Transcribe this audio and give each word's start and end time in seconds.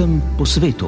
slovencem 0.00 0.22
po 0.38 0.46
svetu. 0.46 0.86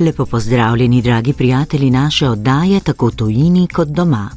Lepo 0.00 0.26
pozdravljeni, 0.26 1.02
dragi 1.02 1.32
prijatelji 1.32 1.90
naše 1.90 2.28
oddaje, 2.28 2.80
tako 2.80 3.10
tujini 3.10 3.66
kot 3.66 3.88
doma. 3.88 4.30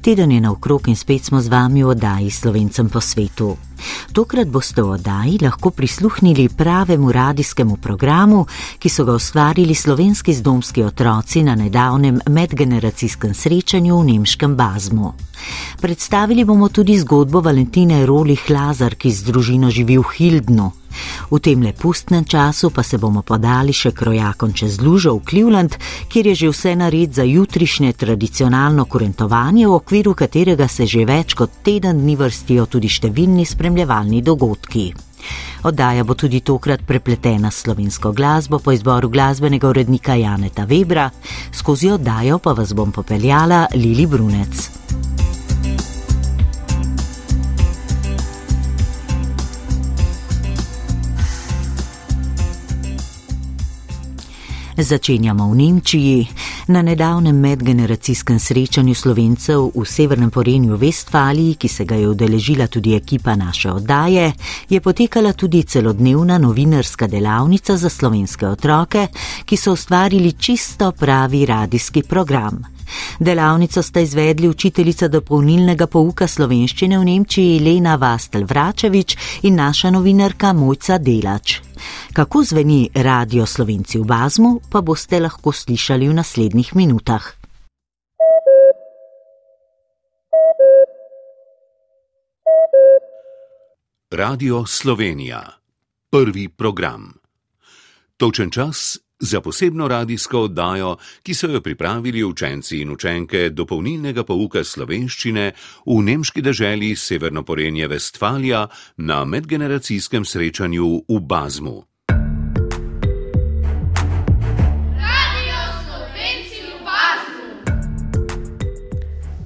Teden 0.00 0.32
je 0.32 0.40
naokrog 0.40 0.88
in 0.88 0.96
spet 0.96 1.24
smo 1.24 1.40
z 1.40 1.48
vami 1.48 1.82
v 1.82 1.88
oddaji 1.88 2.30
Slovencem 2.30 2.88
po 2.88 3.00
svetu. 3.00 3.56
Tokrat 4.12 4.48
boste 4.48 4.82
v 4.82 4.96
oddaji 4.96 5.38
lahko 5.42 5.70
prisluhnili 5.70 6.48
pravemu 6.48 7.12
radijskemu 7.12 7.76
programu, 7.76 8.46
ki 8.78 8.88
so 8.88 9.04
ga 9.04 9.12
ustvarili 9.12 9.74
slovenski 9.74 10.34
zdomski 10.34 10.82
otroci 10.82 11.42
na 11.42 11.54
nedavnem 11.54 12.20
medgeneracijskem 12.30 13.34
srečanju 13.34 14.00
v 14.00 14.04
nemškem 14.04 14.56
Bazmu. 14.56 15.12
Predstavili 15.80 16.44
bomo 16.44 16.68
tudi 16.68 16.98
zgodbo 16.98 17.40
Valentine 17.40 18.06
Rolih 18.06 18.50
Lazar, 18.50 18.94
ki 18.94 19.10
z 19.10 19.22
družino 19.22 19.70
živi 19.70 19.98
v 19.98 20.06
Hildnu. 20.14 20.72
V 21.30 21.40
tem 21.40 21.62
lepustnem 21.62 22.24
času 22.24 22.70
pa 22.70 22.82
se 22.82 22.98
bomo 22.98 23.22
podali 23.22 23.72
še 23.72 23.92
krojakom 23.96 24.52
čez 24.52 24.80
Lužo 24.80 25.16
v 25.16 25.24
Cleveland, 25.24 25.76
kjer 26.08 26.32
je 26.32 26.34
že 26.34 26.48
vse 26.52 26.76
nared 26.76 27.14
za 27.14 27.24
jutrišnje 27.24 27.92
tradicionalno 27.96 28.84
kurentovanje, 28.84 29.66
v 29.66 29.72
okviru 29.72 30.14
katerega 30.14 30.68
se 30.68 30.86
že 30.86 31.04
več 31.08 31.34
kot 31.34 31.64
teden 31.64 32.04
dni 32.04 32.16
vrstijo 32.16 32.66
tudi 32.66 32.88
številni 32.88 33.46
spremljevalni 33.72 34.20
dogodki. 34.22 34.92
Oddaja 35.64 36.04
bo 36.04 36.14
tudi 36.14 36.40
tokrat 36.40 36.80
prepletena 36.86 37.50
s 37.50 37.62
slovensko 37.62 38.12
glasbo 38.12 38.58
po 38.58 38.72
izboru 38.72 39.08
glasbenega 39.08 39.68
urednika 39.68 40.14
Janeta 40.14 40.66
Webra, 40.66 41.10
skozi 41.52 41.90
oddajo 41.90 42.38
pa 42.38 42.52
vas 42.52 42.74
bom 42.74 42.92
popeljala 42.92 43.66
Lili 43.74 44.06
Brunec. 44.06 44.68
Začenjamo 54.76 55.50
v 55.50 55.56
Nemčiji. 55.56 56.28
Na 56.68 56.82
nedavnem 56.82 57.36
medgeneracijskem 57.36 58.38
srečanju 58.38 58.94
slovencev 58.94 59.70
v 59.74 59.84
severnem 59.84 60.30
Porenju 60.30 60.76
Vestfaliji, 60.76 61.54
ki 61.54 61.68
se 61.68 61.84
ga 61.84 61.94
je 61.94 62.08
udeležila 62.08 62.66
tudi 62.66 62.94
ekipa 62.96 63.36
naše 63.36 63.70
oddaje, 63.70 64.32
je 64.68 64.80
potekala 64.80 65.32
tudi 65.32 65.62
celodnevna 65.62 66.38
novinarska 66.38 67.06
delavnica 67.06 67.76
za 67.76 67.88
slovenske 67.88 68.46
otroke, 68.48 69.06
ki 69.44 69.56
so 69.56 69.72
ustvarili 69.72 70.32
čisto 70.32 70.92
pravi 70.92 71.46
radijski 71.46 72.02
program. 72.02 72.81
Delavnico 73.18 73.82
sta 73.82 74.00
izvedli 74.00 74.48
učiteljica 74.48 75.08
dopolnilnega 75.08 75.86
pouka 75.86 76.26
slovenščine 76.28 76.98
v 76.98 77.04
Nemčiji 77.04 77.60
Lena 77.60 77.96
Vastel 77.96 78.44
Vračevič 78.44 79.16
in 79.42 79.60
naša 79.60 79.90
novinarka 79.90 80.52
Mojca 80.52 80.98
Delač. 80.98 81.60
Kako 82.12 82.44
zveni 82.44 82.88
radio 82.94 83.46
Slovenci 83.46 83.98
v 83.98 84.06
Bazmu, 84.06 84.60
pa 84.70 84.80
boste 84.80 85.20
lahko 85.20 85.52
slišali 85.52 86.08
v 86.08 86.14
naslednjih 86.14 86.74
minutah. 86.76 87.42
Radio 94.12 94.66
Slovenija. 94.66 95.40
Prvi 96.10 96.48
program. 96.48 97.14
Točen 98.16 98.50
čas 98.50 99.00
za 99.22 99.40
posebno 99.40 99.88
radijsko 99.88 100.40
oddajo, 100.40 100.96
ki 101.22 101.34
so 101.34 101.46
jo 101.46 101.60
pripravili 101.60 102.24
učenci 102.24 102.80
in 102.82 102.90
učenke 102.90 103.50
dopolnilnega 103.50 104.24
pouka 104.24 104.64
slovenščine 104.64 105.52
v 105.86 106.02
nemški 106.02 106.42
deželi 106.42 106.96
Severno 106.96 107.44
Porenje 107.46 107.88
Vestfalija 107.88 108.66
na 108.96 109.24
medgeneracijskem 109.24 110.24
srečanju 110.24 111.04
v 111.08 111.20
Bazmu. 111.20 111.82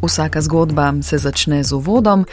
Vsaka 0.07 0.41
zgodba 0.41 0.95
se 1.03 1.19
začne 1.19 1.65
z 1.65 1.73
uvodom, 1.73 2.25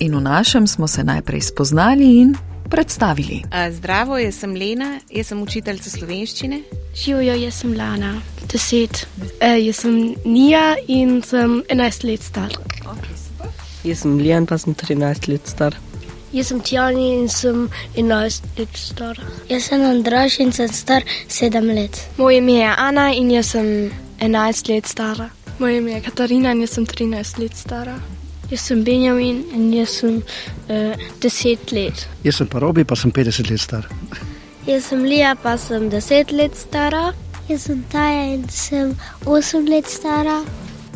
in 0.00 0.14
v 0.16 0.20
našem 0.20 0.66
smo 0.66 0.86
se 0.86 1.04
najprej 1.04 1.40
spoznali 1.40 2.20
in 2.20 2.51
predstavili. 2.72 3.42
Zdravo, 3.70 4.16
jaz 4.18 4.40
sem 4.40 4.54
Lena, 4.56 4.94
jaz 5.12 5.28
sem 5.28 5.42
učiteljica 5.42 5.90
slovenščine. 5.92 6.62
Živijo, 6.96 7.34
jaz 7.44 7.60
sem 7.60 7.74
Lana, 7.76 8.14
deset. 8.52 9.04
E, 9.40 9.50
jaz 9.60 9.82
sem 9.84 9.98
Nija 10.24 10.76
in 10.88 11.20
sem 11.26 11.60
11 11.68 12.06
let 12.08 12.24
star. 12.24 12.56
Okay, 12.80 13.50
jaz 13.84 14.04
sem 14.06 14.16
Lijan, 14.20 14.48
pa 14.48 14.58
sem 14.58 14.74
13 14.74 15.28
let 15.28 15.52
star. 15.52 15.76
Jaz 16.32 16.48
sem 16.48 16.62
Tjani 16.64 17.10
in 17.18 17.28
sem 17.28 17.66
11 18.00 18.40
let 18.56 18.80
star. 18.80 19.20
Jaz 19.50 19.68
sem 19.68 19.84
Andraš 19.84 20.38
in 20.40 20.52
sem 20.56 20.72
star 20.72 21.04
7 21.28 21.74
let. 21.76 22.00
Moje 22.16 22.40
ime 22.40 22.56
je 22.62 22.72
Ana 22.88 23.10
in 23.12 23.30
jaz 23.36 23.52
sem 23.52 23.92
11 24.20 24.72
let 24.72 24.88
stara. 24.88 25.28
Moje 25.58 25.76
ime 25.76 25.98
je 25.98 26.00
Katarina 26.08 26.56
in 26.56 26.64
jaz 26.64 26.78
sem 26.78 26.88
13 26.88 27.38
let 27.44 27.56
stara. 27.56 28.00
Jaz 28.52 28.66
sem 28.68 28.82
Benjamin 28.84 29.46
in 29.56 29.70
jaz 29.72 29.94
sem 29.96 30.18
uh, 30.18 31.04
deset 31.24 31.72
let. 31.72 32.02
Jaz 32.20 32.36
sem 32.36 32.46
pa 32.52 32.60
Robi, 32.60 32.84
pa 32.84 32.96
sem 33.00 33.08
50 33.08 33.48
let 33.48 33.62
star. 33.62 33.86
Jaz 34.66 34.90
sem 34.90 35.06
Lija, 35.08 35.30
pa 35.40 35.56
sem 35.56 35.88
deset 35.88 36.34
let 36.36 36.58
stara. 36.60 37.14
Jaz 37.48 37.64
sem 37.64 37.80
Taja 37.88 38.26
in 38.34 38.44
sem 38.52 38.92
osem 39.24 39.64
let 39.72 39.88
stara. 39.88 40.42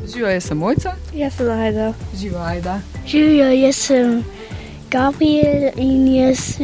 Živijo, 0.05 0.29
jaz 0.37 0.51
sem 0.51 0.61
Mojca. 0.61 0.97
Jaz 1.17 1.41
sem 1.41 1.51
Aida. 1.51 1.95
Živijo, 2.13 2.43
Aida. 2.45 2.81
Živijo, 3.07 3.51
jaz 3.65 3.85
sem 3.89 4.25
Gabriel 4.91 5.73
in 5.81 6.11
jaz 6.13 6.59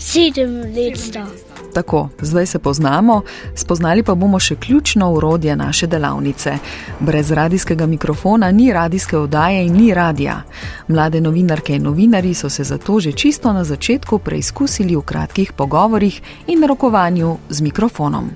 sedem 0.00 0.62
let 0.72 0.96
star. 0.96 1.53
Tako, 1.74 2.08
zdaj 2.20 2.46
se 2.46 2.58
poznamo, 2.58 3.22
spoznali 3.54 4.02
pa 4.02 4.14
bomo 4.14 4.38
še 4.38 4.54
ključno 4.56 5.08
urodje 5.12 5.56
naše 5.56 5.86
delavnice. 5.86 6.52
Brez 7.00 7.30
radijskega 7.30 7.86
mikrofona 7.86 8.50
ni 8.50 8.72
radijske 8.72 9.18
oddaje 9.18 9.64
in 9.66 9.72
ni 9.72 9.94
radija. 9.94 10.42
Mlade 10.88 11.20
novinarke 11.20 11.74
in 11.74 11.82
novinari 11.82 12.34
so 12.34 12.50
se 12.50 12.64
zato 12.64 13.00
že 13.00 13.12
čisto 13.12 13.52
na 13.52 13.64
začetku 13.64 14.18
preizkusili 14.18 14.96
v 14.96 15.02
kratkih 15.02 15.52
pogovorih 15.52 16.20
in 16.46 16.62
rokovanju 16.62 17.36
z 17.48 17.60
mikrofonom. 17.60 18.30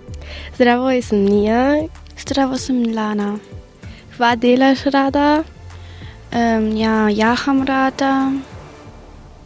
Zdravo, 0.57 0.91
jaz 0.91 1.05
sem 1.05 1.23
Nija. 1.25 1.87
Zdravo, 2.19 2.59
sem 2.59 2.83
Lana. 2.95 3.39
Hva 4.19 4.35
delaš 4.35 4.83
rada? 4.91 5.45
Um, 6.35 6.77
ja, 6.77 7.07
jaham 7.11 7.63
rada 7.63 8.33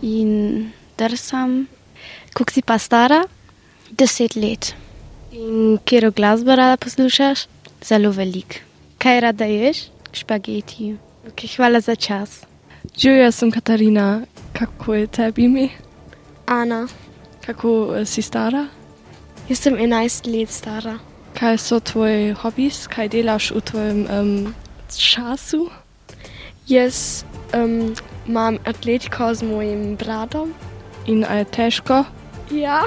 in 0.02 0.72
drsam. 0.98 1.66
Kako 2.32 2.52
si 2.52 2.62
pa 2.62 2.78
stara? 2.78 3.24
Deset 3.92 4.36
let. 4.36 4.74
In 5.32 5.78
kjer 5.84 6.10
glasbo 6.16 6.54
rada 6.56 6.76
poslušaš? 6.80 7.44
Zelo 7.84 8.10
velik. 8.10 8.62
Kaj 8.98 9.20
rada 9.20 9.44
ješ? 9.44 9.82
Špageti. 10.12 10.94
Okay, 11.28 11.56
hvala 11.56 11.80
za 11.80 11.94
čas. 11.94 12.40
Živijo, 12.96 13.22
jaz 13.22 13.34
sem 13.34 13.50
Katarina. 13.50 14.22
Kako 14.52 14.94
je 14.94 15.06
tebi 15.06 15.44
ime? 15.44 15.68
Ana. 16.46 16.88
Kako 17.46 17.94
eh, 17.96 18.06
si 18.06 18.22
stara? 18.22 18.66
Jaz 19.48 19.58
sem 19.58 19.76
11 19.76 20.32
let 20.32 20.50
stara. 20.50 20.98
Kaj 21.36 21.58
so 21.58 21.80
tvoji 21.80 22.32
hobiji, 22.32 22.72
kaj 22.88 23.08
delaš 23.08 23.50
v 23.50 23.60
tvojem 23.60 24.06
um, 24.08 24.54
času? 24.96 25.68
Jaz 26.68 27.24
um, 27.52 27.92
imam 28.28 28.58
atletiko 28.64 29.34
z 29.34 29.42
mojim 29.42 29.96
bratom. 29.96 30.54
In 31.06 31.26
je 31.28 31.44
težko? 31.44 32.04
Ja. 32.50 32.84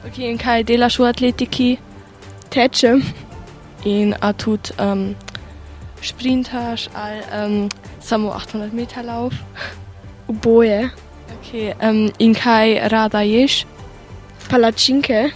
Okay, 0.00 0.30
in 0.30 0.38
kaj 0.40 0.64
delaš 0.64 0.96
v 0.96 1.04
atletiki? 1.12 1.70
Tečem. 2.48 3.02
In 3.84 4.14
a 4.20 4.32
tudi 4.32 4.72
um, 4.80 5.12
sprintaš 6.00 6.88
ali 6.96 7.20
um, 7.36 7.68
samo 8.00 8.32
800 8.32 8.72
meter 8.72 9.04
lauf? 9.04 9.34
Oboje. 10.28 10.88
Okay, 11.36 11.76
um, 11.84 12.08
in 12.18 12.32
kaj 12.34 12.88
rada 12.88 13.20
ješ? 13.20 13.66
Palačinke. 14.48 15.30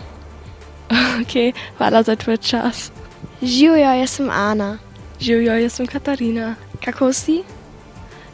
Okay, 1.21 1.53
hvala 1.77 2.03
za 2.03 2.17
tvoj 2.17 2.37
čas. 2.37 2.91
Živijo, 3.43 3.93
jaz 4.01 4.11
sem 4.11 4.31
Ana. 4.31 4.79
Živijo, 5.21 5.61
jaz 5.61 5.73
sem 5.73 5.87
Katarina. 5.87 6.55
Kako 6.85 7.13
si? 7.13 7.43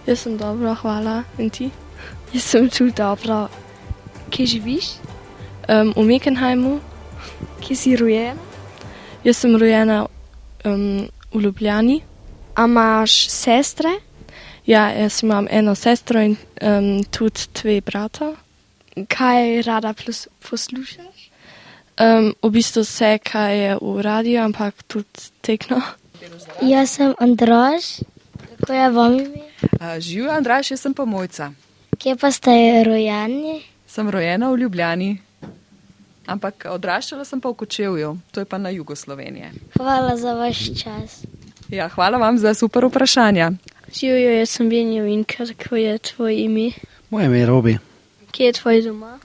Jaz 0.06 0.23
sem 0.23 0.38
dobro, 0.38 0.75
hvala. 0.75 1.23
In 1.38 1.50
ti? 1.50 1.71
Jaz 2.33 2.43
sem 2.43 2.71
tudi 2.71 2.94
dobro. 2.97 3.49
Kje 4.31 4.47
živiš? 4.47 5.00
Um, 5.70 5.93
v 5.94 6.02
Mekenheimu. 6.02 6.81
Kje 7.62 7.76
si 7.78 7.94
rojen? 7.94 8.34
Jaz 9.22 9.38
sem 9.38 9.55
rojena 9.55 10.08
um, 10.67 11.06
v 11.31 11.43
Ljubljani. 11.46 12.00
A 12.58 12.67
imaš 12.67 13.31
sestre? 13.31 13.93
Ja, 14.67 14.90
jaz 14.90 15.22
imam 15.22 15.46
eno 15.50 15.75
sestro 15.78 16.19
in 16.20 16.34
um, 16.58 17.05
tudi 17.06 17.46
dve 17.55 17.81
brata. 17.81 18.34
Kaj 19.08 19.62
rada 19.62 19.94
poslušaš? 20.50 21.31
Um, 22.00 22.34
v 22.43 22.50
bistvu 22.50 22.82
vse, 22.82 23.19
kaj 23.23 23.58
je 23.58 23.78
v 23.78 24.02
radiju, 24.02 24.43
ampak 24.43 24.82
tudi 24.90 25.31
tekno. 25.40 25.78
Jaz 26.66 26.99
sem 26.99 27.14
Andraš, 27.23 28.02
kako 28.58 28.73
je 28.73 28.90
vam 28.90 29.14
ime? 29.14 29.46
Živijo 30.00 30.32
Andraš, 30.32 30.70
jaz 30.70 30.81
sem 30.81 30.94
pa 30.94 31.05
mojca. 31.05 31.52
Kje 31.99 32.16
pa 32.16 32.31
ste 32.34 32.82
rojeni? 32.84 33.62
Sem 33.87 34.11
rojena 34.11 34.50
v 34.50 34.56
Ljubljani, 34.66 35.19
ampak 36.26 36.67
odraščala 36.70 37.25
sem 37.25 37.40
pa 37.40 37.50
v 37.52 37.58
Kočevju, 37.62 38.17
to 38.32 38.40
je 38.40 38.49
pa 38.49 38.58
na 38.58 38.70
jugu 38.70 38.96
Slovenije. 38.96 39.52
Hvala 39.76 40.17
za 40.17 40.34
vaš 40.34 40.64
čas. 40.82 41.22
Ja, 41.70 41.88
hvala 41.88 42.19
vam 42.19 42.38
za 42.38 42.55
super 42.55 42.84
vprašanja. 42.84 43.52
Živijo, 43.94 44.31
jaz 44.38 44.50
sem 44.50 44.69
Benjamin, 44.69 45.25
kako 45.25 45.76
je 45.76 45.99
tvoje 45.99 46.37
ime? 46.44 46.70
Moje 47.11 47.26
ime 47.26 47.38
je 47.38 47.46
Robi. 47.46 47.78
Kje 48.31 48.46
je 48.46 48.52
tvoj 48.52 48.82
doma? 48.82 49.19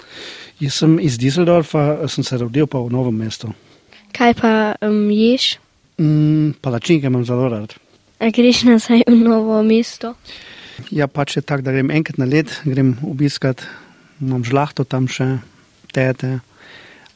Jaz 0.59 0.73
sem 0.73 0.99
iz 0.99 1.17
Düsseldorfa, 1.17 2.07
sem 2.07 2.23
se 2.23 2.37
rodil 2.37 2.67
pa 2.67 2.79
v 2.79 2.89
novem 2.89 3.15
mestu. 3.15 3.51
Kaj 4.15 4.33
pa 4.39 4.51
um, 4.81 5.09
ješ? 5.11 5.57
Mm, 5.97 6.55
palačinke 6.61 7.07
imam 7.07 7.25
zelo 7.25 7.49
rad. 7.49 7.75
A 8.19 8.29
greš 8.31 8.63
nazaj 8.63 9.03
v 9.07 9.15
novo 9.19 9.59
mesto? 9.63 10.13
Ja, 10.91 11.07
pač 11.07 11.37
je 11.37 11.43
tako, 11.43 11.65
da 11.67 11.71
grem 11.75 11.91
enkrat 11.91 12.17
na 12.17 12.25
let, 12.25 12.51
grem 12.63 12.95
obiskat, 13.03 13.63
imam 14.23 14.43
žlahto 14.43 14.83
tam 14.87 15.07
še, 15.11 15.37
tete, 15.95 16.39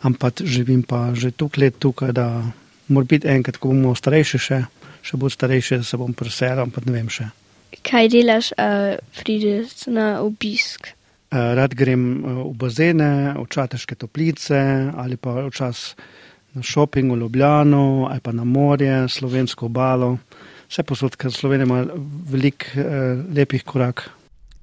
ampak 0.02 0.44
živim 0.44 0.84
pa 0.84 1.14
že 1.14 1.32
tuk 1.32 1.58
let 1.58 1.80
tukaj, 1.80 2.14
da 2.14 2.44
mora 2.88 3.06
biti 3.06 3.28
enkrat, 3.28 3.58
ko 3.58 3.74
bomo 3.74 3.96
starejši 3.96 4.40
še, 4.40 4.62
še 5.02 5.18
bolj 5.18 5.36
starejši, 5.36 5.82
da 5.82 5.84
se 5.84 5.98
bom 5.98 6.14
preselil, 6.14 6.64
ampak 6.66 6.86
ne 6.86 6.96
vem 6.96 7.10
še. 7.10 7.30
Kaj 7.86 8.10
delaš, 8.10 8.54
a 8.58 8.98
prideš 9.22 9.88
na 9.94 10.20
obisk? 10.26 10.94
Rad 11.30 11.76
grem 11.78 12.26
v 12.26 12.54
bazene, 12.58 13.38
v 13.38 13.46
čateške 13.46 13.94
toplice 13.94 14.58
ali 14.98 15.14
pa 15.22 15.46
včasih 15.46 15.94
na 16.54 16.64
šoping 16.64 17.12
v 17.12 17.18
Ljubljano 17.18 18.08
ali 18.12 18.20
pa 18.20 18.32
na 18.32 18.44
morje, 18.44 19.08
slovensko 19.08 19.66
obalo. 19.66 20.18
Vse 20.70 20.84
posod, 20.84 21.16
ker 21.16 21.32
Slovenija 21.34 21.66
ima 21.66 21.86
veliko 22.30 22.66
eh, 22.76 23.24
lepih 23.36 23.64
korak. 23.64 24.10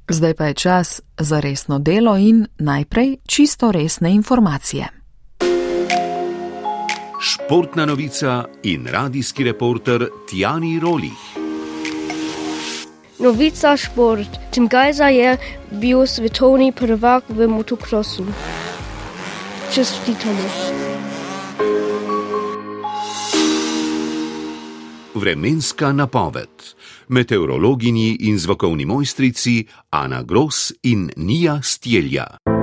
Zdaj 0.09 0.35
pa 0.35 0.47
je 0.47 0.55
čas 0.55 1.01
za 1.19 1.41
resno 1.41 1.79
delo 1.79 2.17
in 2.17 2.47
najprej 2.59 3.17
čisto 3.27 3.73
resne 3.73 4.15
informacije. 4.15 4.87
Športna 7.27 7.87
novica 7.87 8.45
in 8.63 8.87
radijski 8.87 9.45
reporter 9.45 10.09
Tjani 10.31 10.81
Rolih. 10.81 11.23
Novica 13.19 13.77
šport. 13.77 14.29
Tim 14.51 14.69
Gajza 14.69 15.05
je 15.05 15.37
bil 15.71 16.07
svetovni 16.07 16.73
prvak 16.73 17.25
v 17.29 17.49
motokrosu. 17.49 18.27
Čestitamo. 19.75 20.47
Vremenska 25.15 25.93
napoved. 25.93 26.63
Meteorologinji 27.09 28.17
in 28.21 28.39
zvokovni 28.39 28.85
mojstrici 28.85 29.67
Ana 29.91 30.23
Gros 30.23 30.73
in 30.83 31.11
Nija 31.17 31.61
Stjelja. 31.63 32.56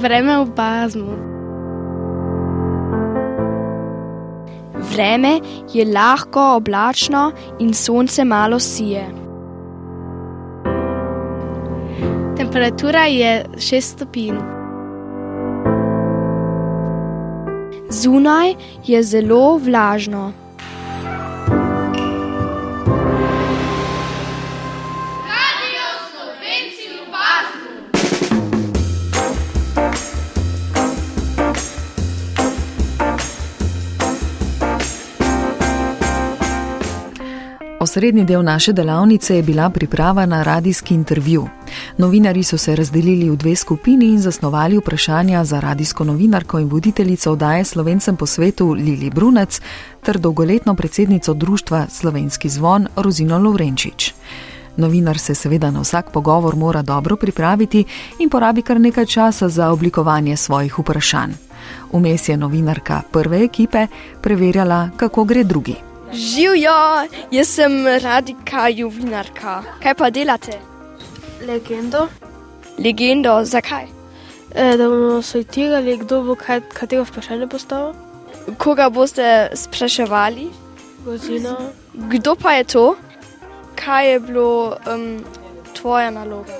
Vreme 0.00 0.44
v 0.44 0.48
bazmu. 0.56 1.12
Vreme 4.92 5.40
je 5.72 5.84
lahko 5.84 6.56
oblačno 6.56 7.32
in 7.58 7.74
sonce 7.74 8.24
malo 8.24 8.58
sije. 8.58 9.04
Temperatura 12.36 13.04
je 13.04 13.44
6 13.56 13.80
stopinj. 13.80 14.40
Zunaj 17.90 18.54
je 18.86 19.02
zelo 19.02 19.58
vlažno. 19.58 20.32
Osrednji 37.90 38.24
del 38.24 38.44
naše 38.44 38.72
delavnice 38.72 39.36
je 39.36 39.42
bila 39.42 39.70
priprava 39.70 40.26
na 40.26 40.42
radijski 40.42 40.94
intervju. 40.94 41.48
Novinari 41.98 42.42
so 42.42 42.58
se 42.58 42.76
razdelili 42.76 43.30
v 43.30 43.36
dve 43.36 43.56
skupini 43.56 44.06
in 44.06 44.20
zasnovali 44.20 44.78
vprašanja 44.78 45.44
za 45.44 45.60
radijsko 45.60 46.04
novinarko 46.04 46.58
in 46.58 46.68
voditeljico 46.68 47.32
oddaje 47.32 47.64
Slovencem 47.64 48.16
po 48.16 48.26
svetu 48.26 48.72
Lili 48.72 49.10
Brunec 49.10 49.60
ter 50.02 50.18
dolgoletno 50.18 50.74
predsednico 50.74 51.34
društva 51.34 51.86
Slovenski 51.88 52.48
zvon 52.48 52.86
Rozino 52.96 53.38
Lovrenčič. 53.38 54.14
Novinar 54.76 55.18
se 55.18 55.34
seveda 55.34 55.70
na 55.70 55.80
vsak 55.80 56.12
pogovor 56.12 56.56
mora 56.56 56.82
dobro 56.82 57.16
pripraviti 57.16 57.84
in 58.18 58.30
porabi 58.30 58.62
kar 58.62 58.80
nekaj 58.80 59.06
časa 59.06 59.48
za 59.48 59.70
oblikovanje 59.70 60.36
svojih 60.36 60.78
vprašanj. 60.78 61.32
Vmes 61.92 62.28
je 62.28 62.36
novinarka 62.36 63.02
prve 63.12 63.44
ekipe 63.44 63.86
preverjala, 64.22 64.90
kako 64.96 65.24
gre 65.24 65.44
drugi. 65.44 65.89
Živijo, 66.12 67.06
jaz 67.30 67.48
sem 67.48 67.86
radika 67.86 68.68
juvinarka. 68.68 69.62
Kaj 69.82 69.94
pa 69.94 70.10
delate? 70.10 70.58
Legendo. 71.46 72.08
Legendo, 72.78 73.44
zakaj? 73.44 73.86
E, 74.54 74.76
da 74.76 74.88
bomo 74.88 75.22
sortirali, 75.22 75.96
kdo 75.96 76.22
bo 76.22 76.34
kaj, 76.34 76.60
katero 76.74 77.04
vprašanje 77.04 77.46
postavil. 77.46 77.94
Koga 78.58 78.90
boste 78.90 79.50
spraševali? 79.54 80.48
Gozino. 81.04 81.56
Kdo 81.94 82.34
pa 82.34 82.52
je 82.52 82.64
to? 82.64 82.96
Kaj 83.74 84.12
je 84.12 84.20
bilo 84.20 84.76
um, 84.94 85.24
tvoja 85.74 86.10
naloga? 86.10 86.58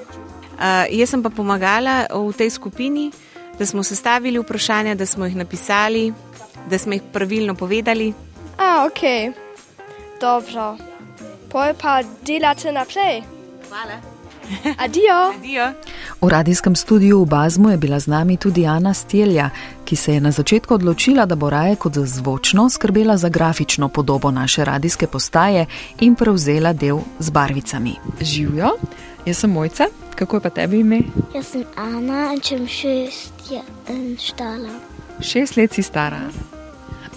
Uh, 0.60 0.86
jaz 0.90 1.10
sem 1.10 1.22
pa 1.22 1.30
pomagala 1.30 2.06
v 2.12 2.32
tej 2.36 2.50
skupini, 2.50 3.10
da 3.58 3.66
smo 3.66 3.82
sestavili 3.82 4.38
vprašanja, 4.38 4.94
da 4.94 5.06
smo 5.06 5.26
jih 5.26 5.36
napisali, 5.36 6.12
da 6.70 6.78
smo 6.78 6.92
jih 6.92 7.02
pravilno 7.12 7.54
povedali. 7.54 8.14
A, 8.60 8.84
ok, 8.86 9.32
dobro. 10.20 10.76
Poj 11.48 11.74
pa 11.80 12.02
delate 12.26 12.72
naprej. 12.72 13.22
Hvala. 13.68 13.96
Adijo. 14.84 15.32
Adijo. 15.38 15.72
V 16.20 16.28
radijskem 16.28 16.76
studiu 16.76 17.22
v 17.22 17.26
Bazmu 17.26 17.70
je 17.70 17.76
bila 17.76 18.00
z 18.00 18.06
nami 18.06 18.36
tudi 18.36 18.66
Ana 18.66 18.94
Stelja, 18.94 19.50
ki 19.84 19.96
se 19.96 20.14
je 20.14 20.20
na 20.20 20.30
začetku 20.30 20.74
odločila, 20.74 21.26
da 21.26 21.34
bo 21.34 21.50
raje 21.50 21.76
kot 21.76 21.94
za 21.94 22.04
zvočno 22.06 22.68
skrbela 22.68 23.16
za 23.16 23.28
grafično 23.28 23.88
podobo 23.88 24.30
naše 24.30 24.64
radijske 24.64 25.06
postaje 25.06 25.66
in 26.00 26.14
prevzela 26.14 26.72
del 26.72 26.98
z 27.18 27.30
barvicami. 27.30 27.96
Živijo, 28.20 28.76
jaz 29.26 29.36
sem 29.36 29.50
mojca, 29.50 29.86
kako 30.14 30.36
je 30.36 30.40
pa 30.40 30.50
tebi 30.50 30.80
ime? 30.80 31.00
Jaz 31.34 31.46
sem 31.46 31.64
Ana, 31.76 32.36
čem 32.42 32.66
šest 32.68 33.32
je 33.50 33.62
štala. 34.18 34.76
Šest 35.20 35.56
let 35.56 35.72
si 35.72 35.82
stara. 35.82 36.20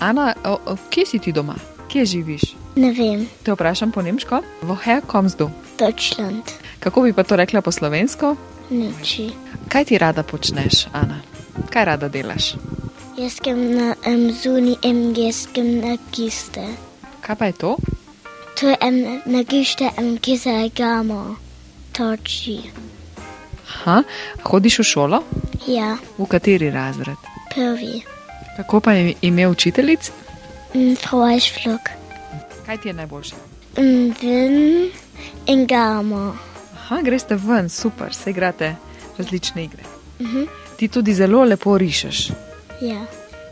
Ana, 0.03 0.33
o, 0.43 0.59
o, 0.65 0.75
kje 0.91 1.05
si 1.05 1.19
ti 1.19 1.31
doma? 1.31 1.55
Kje 1.87 2.05
živiš? 2.05 2.41
Ne 2.75 2.91
vem. 2.91 3.23
Te 3.43 3.53
vprašam 3.55 3.91
po 3.91 4.01
nemško. 4.01 4.41
Woher 4.67 4.99
kommst 5.07 5.39
du? 5.39 5.47
Deutschland. 5.79 6.43
Kako 6.79 7.01
bi 7.01 7.13
pa 7.13 7.23
to 7.23 7.35
rekla 7.39 7.61
po 7.61 7.71
slovensko? 7.71 8.35
Niči. 8.69 9.29
Kaj 9.71 9.85
ti 9.85 9.97
rada 9.97 10.23
počneš, 10.27 10.87
Ana? 10.91 11.21
Kaj 11.71 11.85
rada 11.85 12.09
delaš? 12.11 12.59
Jaz 13.15 13.39
sem 13.39 13.55
na 13.77 13.95
um, 14.03 14.27
zuni 14.35 14.75
emgeskem 14.83 15.79
na 15.79 15.95
giste. 16.11 16.67
Kaj 17.23 17.35
pa 17.39 17.45
je 17.45 17.55
to? 17.63 17.77
To 18.59 18.67
je 18.67 18.77
um, 18.83 18.99
na 19.25 19.43
giste 19.47 19.87
um, 19.97 20.17
kisa 20.17 20.67
gamo. 20.75 21.35
Toči. 21.95 22.59
Ha, 23.85 24.01
hodiš 24.51 24.83
v 24.83 24.83
šolo? 24.83 25.23
Ja. 25.67 25.95
V 26.19 26.27
kateri 26.27 26.67
razred? 26.75 27.17
Prvi. 27.55 28.03
Kako 28.57 28.79
pa 28.79 28.91
je 28.93 29.13
ime 29.21 29.47
učiteljic? 29.47 30.11
Mm, 30.73 30.95
Frau 30.95 31.27
Eichflug. 31.29 31.79
Kaj 32.65 32.77
ti 32.77 32.87
je 32.87 32.93
najboljše? 32.93 33.35
Mm, 33.77 34.13
Vin 34.21 34.91
in 35.45 35.65
gamo. 35.67 36.37
Aha, 36.73 37.01
greste 37.01 37.35
ven, 37.35 37.69
super, 37.69 38.13
se 38.13 38.29
igrate 38.29 38.75
različne 39.17 39.63
igre. 39.63 39.83
Uh 40.19 40.27
-huh. 40.27 40.47
Ti 40.77 40.87
tudi 40.87 41.13
zelo 41.13 41.43
lepo 41.43 41.77
rišeš. 41.77 42.29
Ja. 42.81 43.05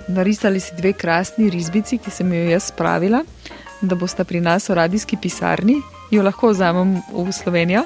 Narisali 0.08 0.60
si 0.60 0.75
dve 0.75 0.93
krasni 0.93 1.50
risbici, 1.50 1.98
ki 1.98 2.12
sem 2.12 2.34
jo 2.34 2.50
jaz 2.50 2.63
spravila, 2.63 3.24
da 3.81 3.96
boste 3.96 4.24
pri 4.24 4.41
nas 4.41 4.70
v 4.70 4.74
radijski 4.74 5.17
pisarni, 5.17 5.81
jo 6.12 6.24
lahko 6.24 6.50
vzamem 6.50 7.01
v 7.13 7.31
Slovenijo. 7.31 7.84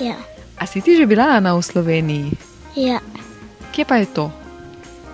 Ja. 0.00 0.14
A 0.58 0.66
si 0.66 0.80
ti 0.80 0.96
že 0.96 1.06
bila 1.06 1.24
Ana 1.24 1.54
v 1.56 1.62
Sloveniji? 1.62 2.30
Ja. 2.76 3.00
Kje 3.72 3.84
pa 3.84 3.96
je 3.96 4.06
to? 4.06 4.39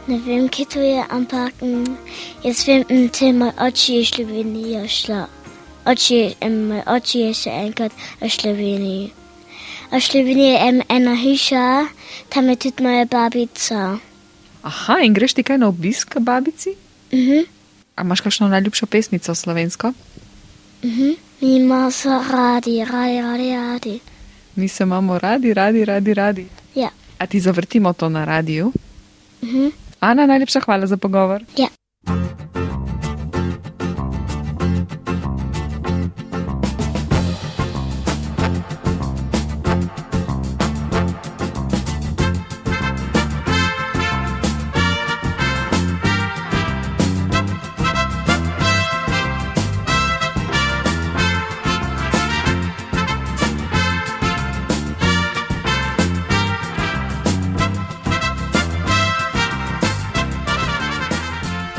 Ne 0.07 0.19
vem, 0.23 0.49
kje 0.49 0.65
to 0.71 0.81
je, 0.81 1.03
ampak 1.11 1.63
mm, 1.63 1.97
jaz 2.45 2.63
vem, 2.67 2.85
da 2.87 3.09
te 3.11 3.33
moj 3.35 3.51
oči 3.59 3.95
je 3.95 4.05
Slovenijo 4.07 4.85
šla. 4.89 5.27
Oči, 5.83 6.19
moj 6.47 6.83
oči 6.87 7.25
je 7.25 7.33
še 7.35 7.51
enkrat 7.51 7.93
v 8.21 8.31
Sloveniji. 8.31 9.11
v 9.91 10.01
Sloveniji 10.01 10.53
je 10.55 10.83
ena 10.89 11.15
hiša, 11.15 11.87
tam 12.31 12.49
je 12.49 12.57
tudi 12.57 12.87
moja 12.87 13.05
babica. 13.05 13.99
Aha, 14.63 15.03
in 15.03 15.15
greš 15.15 15.35
ti 15.35 15.43
kaj 15.43 15.59
na 15.59 15.69
obisk 15.69 16.19
babici? 16.19 16.79
Uh 17.11 17.19
-huh. 17.19 17.47
A 17.97 18.03
imaš 18.03 18.21
kakšno 18.21 18.49
najljubšo 18.49 18.87
pesnico 18.87 19.35
slovensko? 19.35 19.89
Uh 20.83 20.91
-huh. 20.91 21.17
Mi 21.41 21.57
imamo 21.57 21.91
se 21.91 22.09
radi, 22.09 22.85
radi, 22.85 23.21
radi, 23.21 23.51
radi. 23.57 24.01
Mi 24.57 24.69
se 24.69 24.85
imamo 24.85 25.19
radi, 25.19 25.55
radi, 25.55 25.85
radi, 25.85 26.15
radi. 26.15 26.47
Ja. 26.75 26.91
A 27.19 27.27
ti 27.27 27.41
zavrtimo 27.41 27.93
to 27.93 28.09
na 28.09 28.25
radiju? 28.25 28.73
Uh 29.43 29.49
-huh. 29.49 29.73
Ana, 30.07 30.27
najlepša 30.27 30.61
hvala 30.61 30.87
za 30.87 30.97
pogovor. 30.97 31.43
Ja. 31.59 31.67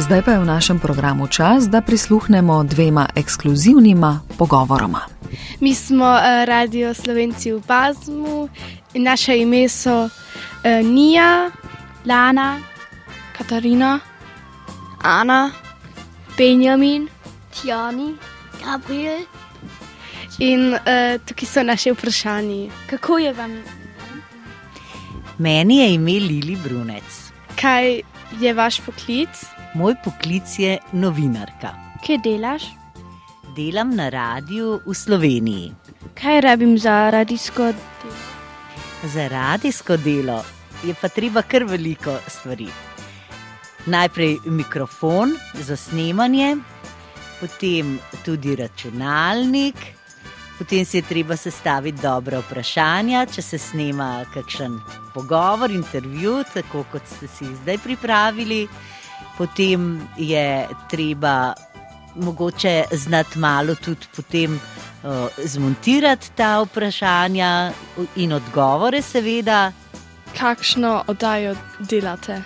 Zdaj 0.08 0.22
pa 0.24 0.32
je 0.32 0.40
v 0.40 0.48
našem 0.48 0.80
programu 0.80 1.28
čas, 1.28 1.68
da 1.68 1.82
prisluhnemo 1.82 2.64
dvema 2.64 3.10
ekskluzivnima 3.16 4.22
pogovoroma. 4.38 5.02
Mi 5.60 5.76
smo 5.76 6.06
uh, 6.06 6.48
Radio 6.48 6.94
Slovenci 6.94 7.52
v 7.52 7.60
Bazmu 7.68 8.48
in 8.94 9.04
naše 9.04 9.36
ime 9.38 9.68
so 9.70 10.08
uh, 10.08 10.10
Nija, 10.84 11.52
Lana, 12.06 12.60
Katarina, 13.38 14.00
Ana, 15.04 15.52
Benjamin, 16.38 17.08
Tjani, 17.52 18.16
Gabriel. 18.64 19.28
In 20.40 20.74
uh, 20.74 21.20
tukaj 21.26 21.48
so 21.48 21.64
naše 21.64 21.92
vprašanje. 21.92 22.70
Kako 22.90 23.18
je 23.18 23.34
vam? 23.34 23.60
Meni 25.38 25.78
je 25.78 25.94
ime 25.94 26.12
Lili 26.12 26.56
Brunec. 26.64 27.04
Kaj 27.62 28.02
je 28.40 28.54
vaš 28.54 28.80
poklic? 28.80 29.57
Moj 29.78 29.94
poklic 30.04 30.60
je 30.60 30.78
novinarka. 30.92 31.70
Kje 32.02 32.16
delaš? 32.24 32.64
Delam 33.56 33.92
na 33.96 34.08
radiju 34.10 34.80
v 34.86 34.94
Sloveniji. 34.94 35.68
Kaj 36.18 36.42
rabim 36.42 36.78
za 36.82 37.10
radijsko 37.14 37.64
delo? 37.64 38.16
Za 39.04 39.28
radijsko 39.28 39.98
delo 39.98 40.40
je 40.84 40.96
pa 41.02 41.12
treba 41.14 41.42
kar 41.42 41.68
veliko 41.70 42.18
stvari. 42.28 42.72
Najprej 43.86 44.38
mikrofon 44.46 45.38
za 45.54 45.78
snemanje, 45.78 46.56
potem 47.40 48.00
tudi 48.26 48.56
računalnik, 48.56 49.78
potem 50.58 50.86
si 50.86 50.98
je 50.98 51.06
treba 51.06 51.38
sestaviti 51.38 52.02
dobre 52.02 52.42
vprašanja, 52.42 53.26
če 53.30 53.42
se 53.42 53.62
snema 53.62 54.26
kakšen 54.34 54.82
pogovor, 55.14 55.70
intervju, 55.72 56.40
tako 56.54 56.86
kot 56.92 57.06
ste 57.06 57.28
si 57.28 57.46
jih 57.46 57.58
zdaj 57.62 57.84
pripravili 57.86 58.66
potem 59.38 60.08
je 60.18 60.68
treba 60.90 61.54
mogoče 62.16 62.84
znati 62.92 63.40
malo 63.40 63.76
tudi 63.76 64.06
potem 64.16 64.54
uh, 64.54 65.12
zmontirati 65.46 66.32
ta 66.36 66.62
vprašanja 66.62 67.72
in 68.16 68.34
odgovore, 68.34 69.02
seveda. 69.02 69.72
Kakšno 70.38 71.04
oddajo 71.08 71.56
delate? 71.80 72.42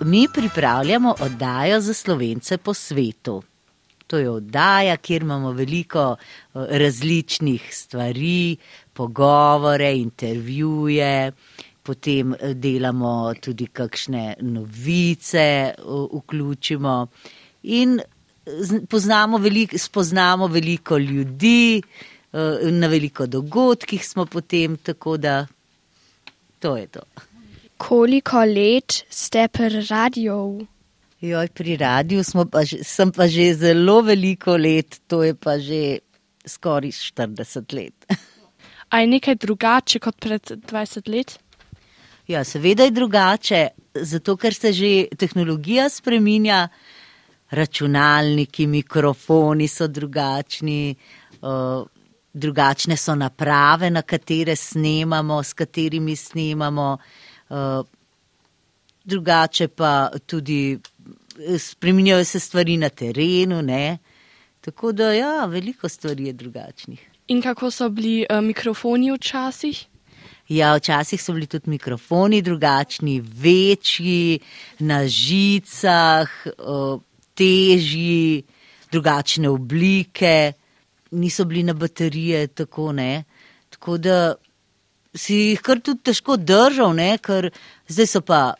Mi 0.00 0.26
pripravljamo 0.34 1.14
oddajo 1.20 1.80
za 1.80 1.94
slovence 1.94 2.58
po 2.58 2.74
svetu. 2.74 3.42
To 4.06 4.18
je 4.18 4.30
oddaja, 4.30 4.96
kjer 4.96 5.22
imamo 5.22 5.52
veliko 5.52 6.16
različnih 6.54 7.68
stvari, 7.72 8.56
pogovore, 8.92 9.96
intervjuje, 9.96 11.32
potem 11.86 12.34
eh, 12.34 12.54
delamo 12.54 13.32
tudi 13.40 13.70
kakšne 13.70 14.26
novice, 14.42 15.46
vključimo 16.12 16.98
in 17.62 17.98
poznamo 18.88 19.38
veliko, 19.38 19.78
spoznamo 19.78 20.46
veliko 20.46 20.98
ljudi, 20.98 21.82
eh, 22.32 22.70
na 22.70 22.86
veliko 22.86 23.26
dogodkih 23.26 24.08
smo 24.08 24.26
potem, 24.26 24.76
tako 24.76 25.16
da 25.16 25.46
to 26.58 26.76
je 26.76 26.86
to. 26.86 27.00
Koliko 27.76 28.44
let 28.44 29.04
ste 29.08 29.48
pri 29.48 29.86
radiju? 29.90 30.66
Joj, 31.20 31.48
pri 31.48 31.76
radiju 31.76 32.22
pa 32.50 32.64
že, 32.64 32.84
sem 32.84 33.12
pa 33.12 33.26
že 33.28 33.54
zelo 33.54 34.00
veliko 34.00 34.56
let, 34.56 35.00
to 35.06 35.22
je 35.22 35.34
pa 35.34 35.58
že 35.58 35.98
skoraj 36.46 36.90
40 36.90 37.74
let. 37.74 38.06
A 38.88 39.00
je 39.00 39.06
nekaj 39.06 39.34
drugače 39.34 39.98
kot 39.98 40.16
pred 40.20 40.42
20 40.42 41.08
leti? 41.08 41.38
Ja, 42.28 42.44
seveda 42.44 42.84
je 42.84 42.90
drugače, 42.90 43.68
zato 43.94 44.36
ker 44.36 44.54
se 44.54 44.72
že 44.72 45.06
tehnologija 45.18 45.88
spreminja, 45.88 46.68
računalniki, 47.50 48.66
mikrofoni 48.66 49.68
so 49.68 49.86
drugačni, 49.86 50.94
uh, 51.42 51.86
drugačne 52.34 52.96
so 52.96 53.14
naprave, 53.14 53.90
na 53.90 54.02
katere 54.02 54.56
snemamo, 54.56 55.42
s 55.42 55.52
katerimi 55.52 56.16
snemamo, 56.16 56.98
uh, 57.48 57.86
drugače 59.04 59.68
pa 59.68 60.10
tudi 60.26 60.78
spreminjajo 61.58 62.24
se 62.24 62.40
stvari 62.40 62.76
na 62.76 62.88
terenu. 62.88 63.62
Ne? 63.62 63.98
Tako 64.60 64.92
da, 64.92 65.12
ja, 65.12 65.44
veliko 65.44 65.88
stvari 65.88 66.26
je 66.26 66.32
drugačnih. 66.32 67.10
In 67.26 67.42
kako 67.42 67.70
so 67.70 67.88
bili 67.88 68.26
uh, 68.30 68.40
mikrofoni 68.40 69.12
včasih? 69.12 69.86
Ja, 70.48 70.76
včasih 70.76 71.22
so 71.22 71.34
bili 71.34 71.46
tudi 71.50 71.70
mikrofoni 71.70 72.42
drugačni, 72.42 73.20
večji, 73.20 74.38
na 74.78 75.00
žicah, 75.08 76.30
težji, 77.34 78.42
drugačne 78.92 79.48
oblike, 79.50 80.52
niso 81.10 81.44
bili 81.44 81.62
na 81.62 81.74
baterije, 81.74 82.46
tako 82.46 82.92
ne. 82.92 83.24
Tako 83.70 83.98
da 83.98 84.34
si 85.14 85.34
jih 85.34 85.60
kar 85.60 85.80
tudi 85.80 86.04
težko 86.10 86.36
držal, 86.36 86.94
ne? 86.94 87.16
ker 87.18 87.50
zdaj 87.88 88.06
so 88.06 88.20
pa 88.20 88.54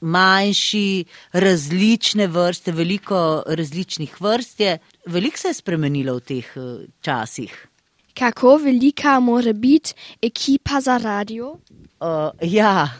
manjši, 0.00 1.04
različne 1.32 2.26
vrste, 2.26 2.72
veliko 2.72 3.42
različnih 3.46 4.20
vrst 4.20 4.60
je. 4.60 4.78
Veliko 5.06 5.38
se 5.38 5.48
je 5.48 5.54
spremenilo 5.54 6.18
v 6.18 6.20
teh 6.20 6.52
eh, 6.56 6.86
časih. 7.00 7.67
Kako 8.18 8.56
velika 8.56 9.20
mora 9.20 9.52
biti 9.52 9.94
ekipa 10.22 10.80
za 10.80 10.96
radio? 10.98 11.50
Uh, 11.50 12.30
ja, 12.42 12.90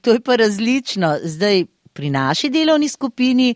to 0.00 0.12
je 0.12 0.20
pa 0.20 0.36
različno. 0.36 1.18
Zdaj 1.24 1.64
pri 1.92 2.10
naši 2.10 2.50
delovni 2.50 2.88
skupini 2.88 3.54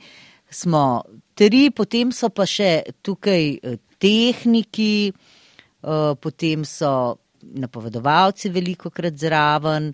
smo 0.50 1.02
tri, 1.34 1.70
potem 1.70 2.12
so 2.12 2.28
pa 2.28 2.46
še 2.46 2.82
tukaj 3.02 3.44
eh, 3.52 3.76
tehniki, 3.98 5.12
uh, 5.82 6.16
potem 6.20 6.64
so 6.64 7.16
napovedovalci 7.42 8.48
veliko 8.48 8.90
krat 8.90 9.16
zraven. 9.16 9.92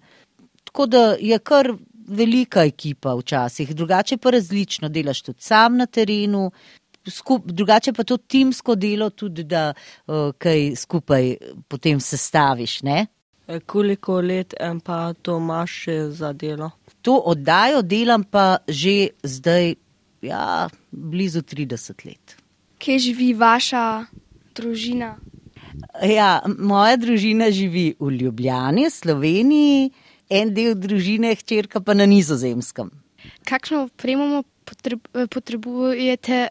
Tako 0.64 0.86
da 0.86 1.04
je 1.20 1.38
kar 1.38 1.72
velika 2.06 2.64
ekipa 2.64 3.14
včasih, 3.18 3.74
drugače 3.74 4.16
pa 4.16 4.30
različno. 4.30 4.88
Delaš 4.88 5.22
tudi 5.22 5.42
sam 5.42 5.76
na 5.76 5.86
terenu, 5.86 6.50
skup, 7.10 7.46
drugače 7.46 7.92
pa 7.92 8.04
to 8.04 8.16
timsko 8.16 8.74
delo, 8.74 9.10
tudi 9.10 9.44
da 9.44 9.72
uh, 9.72 10.32
kaj 10.38 10.74
skupaj 10.76 11.36
potem 11.68 12.00
sestaviš. 12.00 12.82
Ne? 12.82 13.06
E, 13.48 13.60
koliko 13.60 14.20
let 14.20 14.54
pa 14.84 15.12
to 15.22 15.36
imaš 15.38 15.84
za 16.10 16.32
delo? 16.32 16.70
To 17.02 17.16
oddajo 17.16 17.82
delam 17.82 18.24
pa 18.24 18.58
že 18.68 19.08
zdaj, 19.22 19.74
ja, 20.22 20.68
blizu 20.90 21.40
30 21.42 22.06
let. 22.06 22.36
Kje 22.78 22.98
živi 22.98 23.34
vaša 23.34 24.04
družina? 24.54 25.16
Ja, 26.02 26.42
moja 26.58 26.96
družina 26.96 27.50
živi 27.50 27.94
v 28.00 28.10
Ljubljani, 28.10 28.90
Sloveniji, 28.90 29.90
en 30.30 30.52
del 30.54 30.74
družine, 30.74 31.34
hčerka 31.36 31.80
pa 31.80 31.94
na 31.94 32.06
nizozemskem. 32.08 32.90
Kakšno 33.46 33.86
opremo 33.86 34.42
potrebujete 35.30 36.48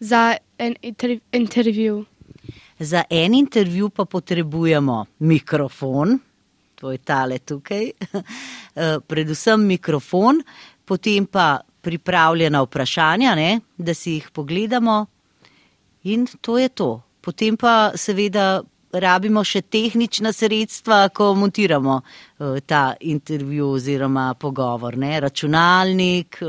za 0.00 0.36
en 0.58 0.74
intervju? 1.32 2.04
Za 2.78 3.04
en 3.10 3.34
intervju 3.34 3.88
pa 3.88 4.04
potrebujemo 4.04 5.04
mikrofon, 5.18 6.18
to 6.74 6.92
je 6.92 6.98
tale 6.98 7.38
tukaj, 7.38 7.84
eh, 8.74 8.98
predvsem 9.06 9.66
mikrofon, 9.66 10.42
potem 10.84 11.26
pa 11.26 11.60
pripravljena 11.82 12.62
vprašanja, 12.62 13.34
ne, 13.34 13.60
da 13.76 13.94
si 13.94 14.12
jih 14.12 14.30
pogledamo 14.30 15.06
in 16.02 16.26
to 16.40 16.58
je 16.58 16.68
to. 16.68 17.02
Potem 17.20 17.56
pa 17.56 17.92
seveda 17.94 18.62
rabimo 18.92 19.44
še 19.44 19.62
tehnična 19.62 20.32
sredstva, 20.32 21.08
ko 21.14 21.32
montiramo 21.34 21.94
uh, 22.02 22.58
ta 22.66 22.94
intervju 23.00 23.70
oziroma 23.78 24.34
pogovor, 24.34 24.98
ne? 24.98 25.20
računalnik, 25.20 26.42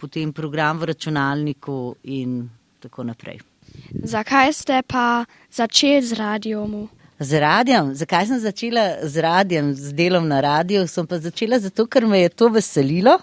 potem 0.00 0.32
program 0.32 0.80
v 0.80 0.90
računalniku 0.92 1.94
in 2.08 2.48
tako 2.80 3.04
naprej. 3.04 3.40
Zakaj 4.02 4.52
ste 4.52 4.82
pa 4.86 5.24
začeli 5.52 6.02
z 6.02 6.16
radijom? 6.16 6.88
Z 7.20 7.40
radijem, 7.40 7.92
zakaj 7.94 8.26
sem 8.26 8.40
začela 8.40 8.84
z 9.04 9.20
radijem, 9.20 9.74
z 9.76 9.92
delom 9.92 10.24
na 10.28 10.40
radiju? 10.40 10.86
Sem 10.88 11.06
pa 11.06 11.20
začela 11.20 11.60
zato, 11.60 11.84
ker 11.86 12.08
me 12.08 12.22
je 12.24 12.30
to 12.32 12.48
veselilo, 12.48 13.18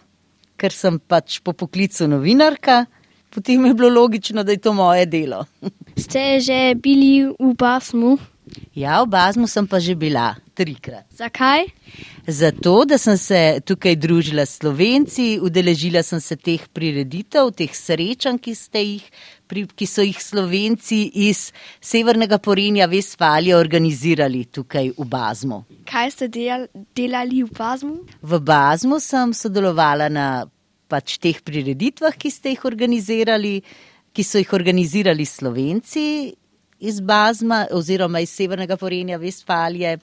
ker 0.53 0.69
sem 0.73 0.99
pač 1.01 1.39
po 1.41 1.53
poklicu 1.57 2.05
novinarka, 2.05 2.85
potem 3.33 3.65
je 3.65 3.73
bilo 3.73 3.89
logično, 3.89 4.45
da 4.45 4.53
je 4.53 4.61
to 4.61 4.73
moje 4.73 5.05
delo. 5.09 5.45
Ste 5.97 6.37
že 6.39 6.77
bili 6.77 7.25
v 7.25 7.53
Basmu? 7.57 8.17
Ja, 8.77 9.01
v 9.03 9.09
Basmu 9.09 9.47
sem 9.49 9.65
pa 9.67 9.79
že 9.81 9.95
bila 9.97 10.37
trikrat. 10.53 11.05
Zakaj? 11.13 11.65
Zato, 12.27 12.85
da 12.85 12.97
sem 12.97 13.17
se 13.17 13.59
tukaj 13.65 13.95
družila 13.95 14.45
s 14.45 14.57
slovenci, 14.59 15.37
udeležila 15.41 16.03
sem 16.03 16.21
se 16.21 16.35
teh 16.35 16.65
prireditev, 16.73 17.51
teh 17.55 17.71
srečanj, 17.71 18.39
ki, 18.43 18.53
jih, 18.53 19.05
ki 19.49 19.87
so 19.87 20.05
jih 20.05 20.19
slovenci 20.21 20.99
iz 21.27 21.51
severnega 21.81 22.37
Porenja 22.37 22.89
Vesfalije 22.91 23.55
organizirali 23.57 24.45
tukaj 24.45 24.91
v 24.97 25.07
Bazmu. 25.07 25.63
Kaj 25.87 26.11
ste 26.17 26.27
del, 26.27 26.67
delali 26.97 27.45
v 27.45 27.53
Bazmu? 27.53 28.01
V 28.21 28.41
Bazmu 28.41 28.99
sem 29.03 29.33
sodelovala 29.33 30.09
na 30.09 30.27
pač 30.87 31.17
teh 31.21 31.39
prireditvah, 31.43 32.15
ki 32.15 32.31
ste 32.31 32.55
jih 32.55 32.67
organizirali, 32.67 33.61
ki 34.11 34.23
so 34.25 34.41
jih 34.41 34.51
organizirali 34.57 35.25
slovenci 35.27 36.07
iz 36.79 36.99
Bazma 37.01 37.65
oziroma 37.71 38.19
iz 38.19 38.29
severnega 38.29 38.77
Porenja 38.77 39.17
Vesfalije 39.17 39.97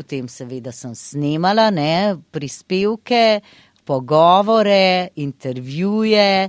potem 0.00 0.28
seveda 0.32 0.72
sem 0.72 0.94
snemala 0.96 1.68
ne, 1.70 2.16
prispevke, 2.32 3.40
pogovore, 3.84 5.10
intervjuje 5.16 6.48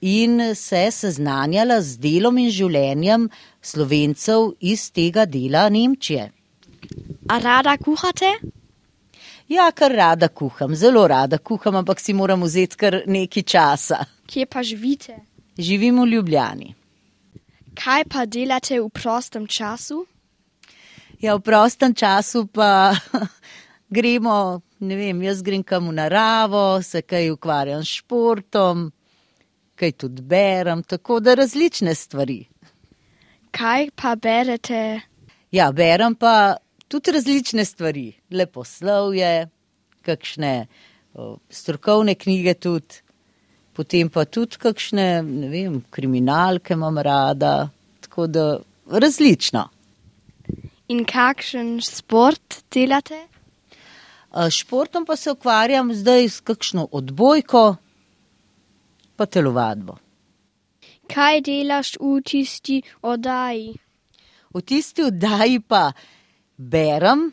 in 0.00 0.40
se 0.54 0.88
seznanjala 0.90 1.78
z 1.82 1.98
delom 2.02 2.40
in 2.42 2.50
življenjem 2.50 3.28
slovencev 3.62 4.54
iz 4.58 4.88
tega 4.90 5.26
dela 5.30 5.68
Nemčije. 5.70 6.30
A 7.30 7.38
rada 7.38 7.76
kuhate? 7.78 8.32
Ja, 9.48 9.70
kar 9.72 9.94
rada 9.94 10.28
kuham, 10.28 10.74
zelo 10.74 11.06
rada 11.08 11.38
kuham, 11.38 11.78
ampak 11.78 12.02
si 12.02 12.12
moram 12.12 12.42
vzeti 12.42 12.82
kar 12.82 13.02
nekaj 13.06 13.46
časa. 13.46 14.02
Kje 14.26 14.46
pa 14.46 14.62
živite? 14.66 15.20
Živim 15.58 16.02
v 16.02 16.10
Ljubljani. 16.16 16.74
Kaj 17.78 18.04
pa 18.10 18.26
delate 18.26 18.80
v 18.80 18.88
prostem 18.90 19.46
času? 19.46 20.02
Ja, 21.22 21.36
v 21.38 21.42
prostem 21.46 21.94
času 21.94 22.46
pa 22.50 22.94
gremo, 23.96 24.62
ne 24.80 24.96
vem, 24.98 25.22
jaz 25.22 25.42
grem 25.42 25.62
kam 25.62 25.86
v 25.90 25.94
naravo, 25.94 26.82
se 26.82 27.02
kaj 27.02 27.30
ukvarjam 27.34 27.82
s 27.86 28.00
športom, 28.02 28.88
kaj 29.78 29.92
tudi 29.94 30.22
berem, 30.22 30.82
tako 30.82 31.20
da 31.22 31.34
različne 31.38 31.94
stvari. 31.94 32.44
Kaj 33.54 33.90
pa 33.94 34.16
berete? 34.18 35.00
Ja, 35.54 35.70
berem 35.72 36.18
pa 36.18 36.58
tudi 36.88 37.14
različne 37.14 37.64
stvari, 37.64 38.12
leposlovje, 38.30 39.48
kakšne 40.02 40.66
o, 41.14 41.36
strokovne 41.50 42.14
knjige 42.14 42.54
tudi, 42.54 43.02
potem 43.78 44.08
pa 44.10 44.24
tudi 44.26 44.58
kakšne, 44.58 45.22
ne 45.22 45.48
vem, 45.52 45.78
kriminalke 45.94 46.74
imam 46.74 46.96
rada, 46.98 47.68
tako 48.02 48.26
da 48.26 48.44
različno. 48.90 49.68
In 50.90 51.04
kakšen 51.06 51.76
šport 51.86 52.62
delate? 52.74 53.20
Športom 54.50 55.06
pa 55.06 55.14
se 55.16 55.30
ukvarjam 55.30 55.92
zdaj 55.94 56.26
s 56.28 56.40
kakšno 56.40 56.88
odbojko, 56.92 57.76
pa 59.16 59.26
telovadbo. 59.26 59.94
Kaj 61.08 61.40
delaš 61.46 61.92
v 62.02 62.18
tisti 62.26 62.80
oddaji? 63.02 63.76
V 64.54 64.62
tisti 64.66 65.06
oddaji 65.06 65.60
pa 65.60 65.92
berem, 66.56 67.28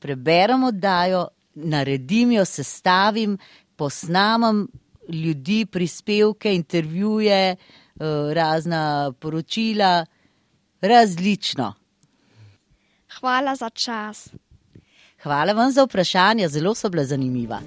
preberem 0.00 0.64
oddajo, 0.70 1.26
naredim 1.54 2.32
jo, 2.38 2.46
sestavim, 2.48 3.36
posnamem 3.76 4.64
ljudi, 5.08 5.66
prispevke, 5.66 6.54
intervjuje, 6.54 7.56
razna 8.32 9.12
poročila, 9.20 10.06
različno. 10.80 11.74
Hvala 13.20 13.54
za 13.54 13.70
čas. 13.70 14.28
Hvala 15.22 15.52
vam 15.52 15.70
za 15.70 15.84
vprašanje, 15.84 16.48
zelo 16.48 16.74
so 16.74 16.88
bila 16.88 17.04
zanimiva. 17.04 17.60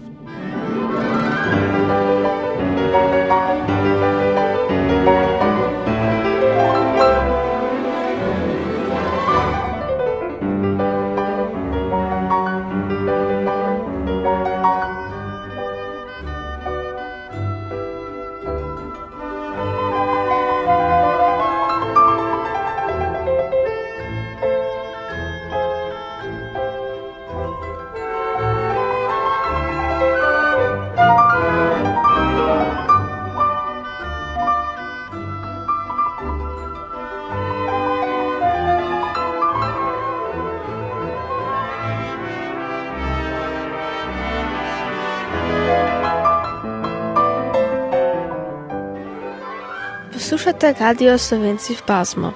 Poslušate 50.37 50.77
Radio 50.77 51.17
Slovenci 51.17 51.73
v 51.73 51.81
Pasmo. 51.81 52.29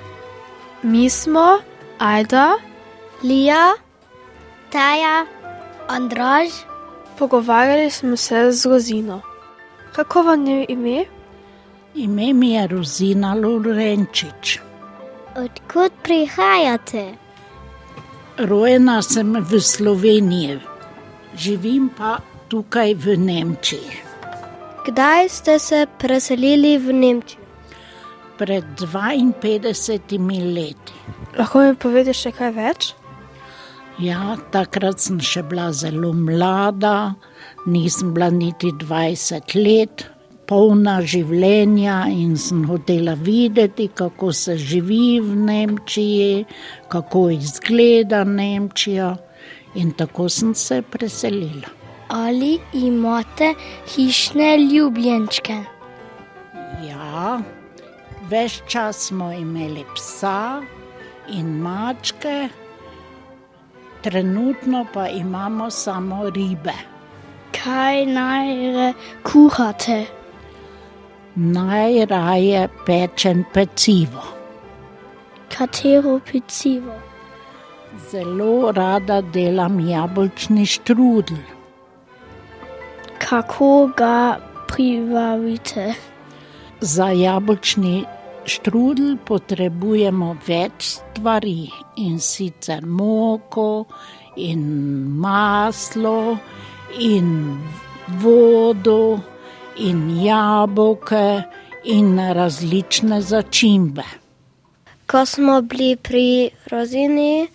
Mi 0.82 1.06
smo 1.06 1.62
Aida, 2.02 2.58
Lija, 3.22 3.78
Taja, 4.74 5.30
Andraž. 5.86 6.50
Pogovarjali 7.22 7.92
smo 7.94 8.18
se 8.18 8.52
z 8.52 8.66
Rozino. 8.66 9.22
Kako 9.94 10.24
vam 10.24 10.48
je 10.48 10.66
ime? 10.70 11.06
Ime 11.94 12.34
mi 12.34 12.58
je 12.58 12.68
Rozina 12.68 13.38
Lorenčič. 13.38 14.58
Odkud 15.38 15.94
prihajate? 16.02 17.14
Rojena 18.38 19.02
sem 19.06 19.30
v 19.30 19.62
Sloveniji, 19.62 20.58
živim 21.38 21.94
pa 21.94 22.18
tukaj 22.50 22.98
v 22.98 23.14
Nemčiji. 23.14 23.94
Kdaj 24.90 25.30
ste 25.30 25.60
se 25.60 25.86
preselili 26.02 26.82
v 26.82 26.94
Nemčijo? 26.94 27.40
Pred 28.41 28.65
52 28.89 30.39
leti. 30.56 30.95
Lahko 31.38 31.62
mi 31.62 31.75
poveš 31.77 32.23
še 32.25 32.32
kaj 32.34 32.47
več? 32.56 32.88
Ja, 34.01 34.34
takrat 34.49 35.04
sem 35.04 35.19
še 35.21 35.43
bila 35.45 35.67
zelo 35.77 36.10
mlada, 36.17 37.13
nisem 37.69 38.15
bila 38.15 38.32
niti 38.34 38.71
20 38.82 39.54
let, 39.60 40.08
polna 40.49 40.97
življenja 41.06 41.99
in 42.10 42.34
sem 42.34 42.65
hotela 42.65 43.13
videti, 43.13 43.91
kako 43.93 44.32
se 44.34 44.58
živi 44.58 45.21
v 45.21 45.38
Nemčiji, 45.45 46.41
kako 46.89 47.27
izgleda 47.38 48.25
Nemčija, 48.25 49.13
in 49.77 49.93
tako 49.93 50.32
sem 50.34 50.58
se 50.58 50.82
preselila. 50.82 51.69
Ali 52.10 52.58
imate 52.73 53.54
hišne 53.93 54.56
ljubljenčke? 54.65 55.62
Ja, 56.89 57.38
več 58.32 58.62
čas 58.72 59.08
smo 59.10 59.32
imeli 59.36 59.84
psa 59.96 60.62
in 61.38 61.48
mačke, 61.63 62.50
trenutno 64.04 64.86
pa 64.94 65.08
imamo 65.08 65.70
samo 65.70 66.30
ribe. 66.30 66.76
Kaj 67.52 68.06
najraje 68.06 68.94
kuhate? 69.28 69.98
Najraje 71.36 72.67
pečem 72.86 73.44
pecivo. 73.54 74.24
Katero 75.52 76.20
pecivo? 76.32 76.96
Zelo 78.12 78.72
rada 78.72 79.20
delam 79.22 79.80
jabolčni 79.89 80.65
štrudel. 80.65 81.44
Kako 83.20 83.91
ga 83.98 84.39
pripravite? 84.72 85.94
Za 86.82 87.12
jabolčni 87.12 88.06
štrudel 88.45 89.17
potrebujemo 89.25 90.36
več 90.47 90.97
stvari 90.97 91.69
in 92.01 92.19
sicer 92.19 92.86
moko, 92.86 93.86
in 94.36 94.63
maslo, 95.21 96.39
in 96.99 97.60
vodo, 98.21 99.19
in 99.77 100.08
jabolke, 100.23 101.43
in 101.84 102.17
različne 102.38 103.21
začimbe. 103.21 104.06
Ko 105.06 105.25
smo 105.25 105.62
bili 105.62 105.95
pri 105.95 106.51
rozini 106.71 107.47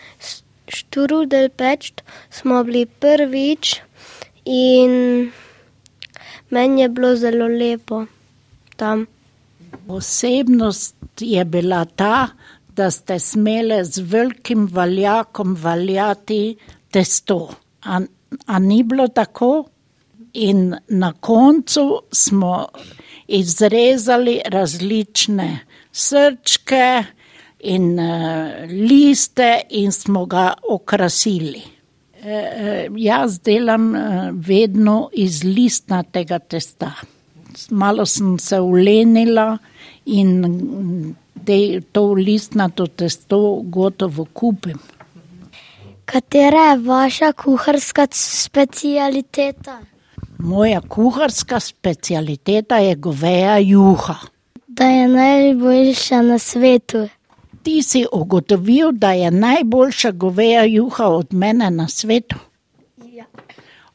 štrudel 0.69 1.49
peč, 1.49 1.93
smo 2.31 2.63
bili 2.65 2.85
prvič 2.87 3.81
in 4.45 5.31
meni 6.51 6.83
je 6.83 6.89
bilo 6.89 7.15
zelo 7.17 7.49
lepo 7.49 8.05
tam. 8.77 9.07
Posebnost 9.87 10.97
je 11.21 11.45
bila 11.45 11.85
ta, 11.85 12.29
da 12.69 12.91
ste 12.91 13.19
smeli 13.19 13.85
z 13.85 13.99
velikim 13.99 14.69
valjakom 14.73 15.57
valjati 15.61 16.57
testo. 16.91 17.55
A, 17.83 18.01
a 18.47 18.59
ni 18.59 18.83
bilo 18.83 19.09
tako? 19.09 19.65
In 20.33 20.75
na 20.89 21.13
koncu 21.13 22.03
smo 22.13 22.67
izrezali 23.27 24.41
različne 24.47 25.59
srčke 25.93 27.05
in 27.61 27.99
uh, 27.99 28.51
liste 28.69 29.61
in 29.71 29.93
smo 29.93 30.27
ga 30.27 30.53
okrasili. 30.71 31.63
Uh, 32.17 32.97
jaz 32.97 33.41
delam 33.41 33.95
uh, 33.95 34.01
vedno 34.33 35.11
iz 35.13 35.45
listnatega 35.45 36.39
testa 36.39 36.93
malo 37.71 38.07
sem 38.07 38.39
se 38.39 38.61
ulenila 38.61 39.59
in 40.05 41.15
te, 41.45 41.81
to 41.93 42.15
listnato 42.15 42.87
testo 42.87 43.61
gotovo 43.63 44.27
kupim. 44.33 44.79
Katera 46.05 46.71
je 46.71 46.79
vaša 46.79 47.33
kuharska 47.33 48.07
specialiteta? 48.13 49.81
Moja 50.39 50.81
kuharska 50.81 51.61
specialiteta 51.61 52.79
je 52.79 52.95
goveja 52.95 53.59
juha. 53.59 54.15
Da 54.67 54.85
je 54.85 55.09
najboljša 55.09 56.23
na 56.23 56.39
svetu. 56.39 57.09
Ti 57.63 57.83
si 57.83 58.05
ugotovil, 58.13 58.93
da 58.93 59.13
je 59.13 59.31
najboljša 59.31 60.11
goveja 60.11 60.65
juha 60.65 61.07
od 61.07 61.35
mene 61.35 61.71
na 61.71 61.89
svetu? 61.89 62.37
Ja. 63.13 63.25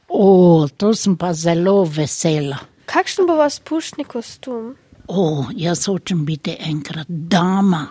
O, 0.09 0.67
to 0.77 0.93
sem 0.95 1.15
pa 1.17 1.33
zelo 1.33 1.83
vesela. 1.83 2.57
Kakšen 2.85 3.27
bo 3.27 3.35
vaš 3.35 3.59
pušni 3.59 4.03
kostum? 4.03 4.75
O, 5.07 5.45
jaz 5.55 5.85
hočem 5.87 6.25
biti 6.25 6.55
enkrat 6.59 7.07
dama, 7.07 7.87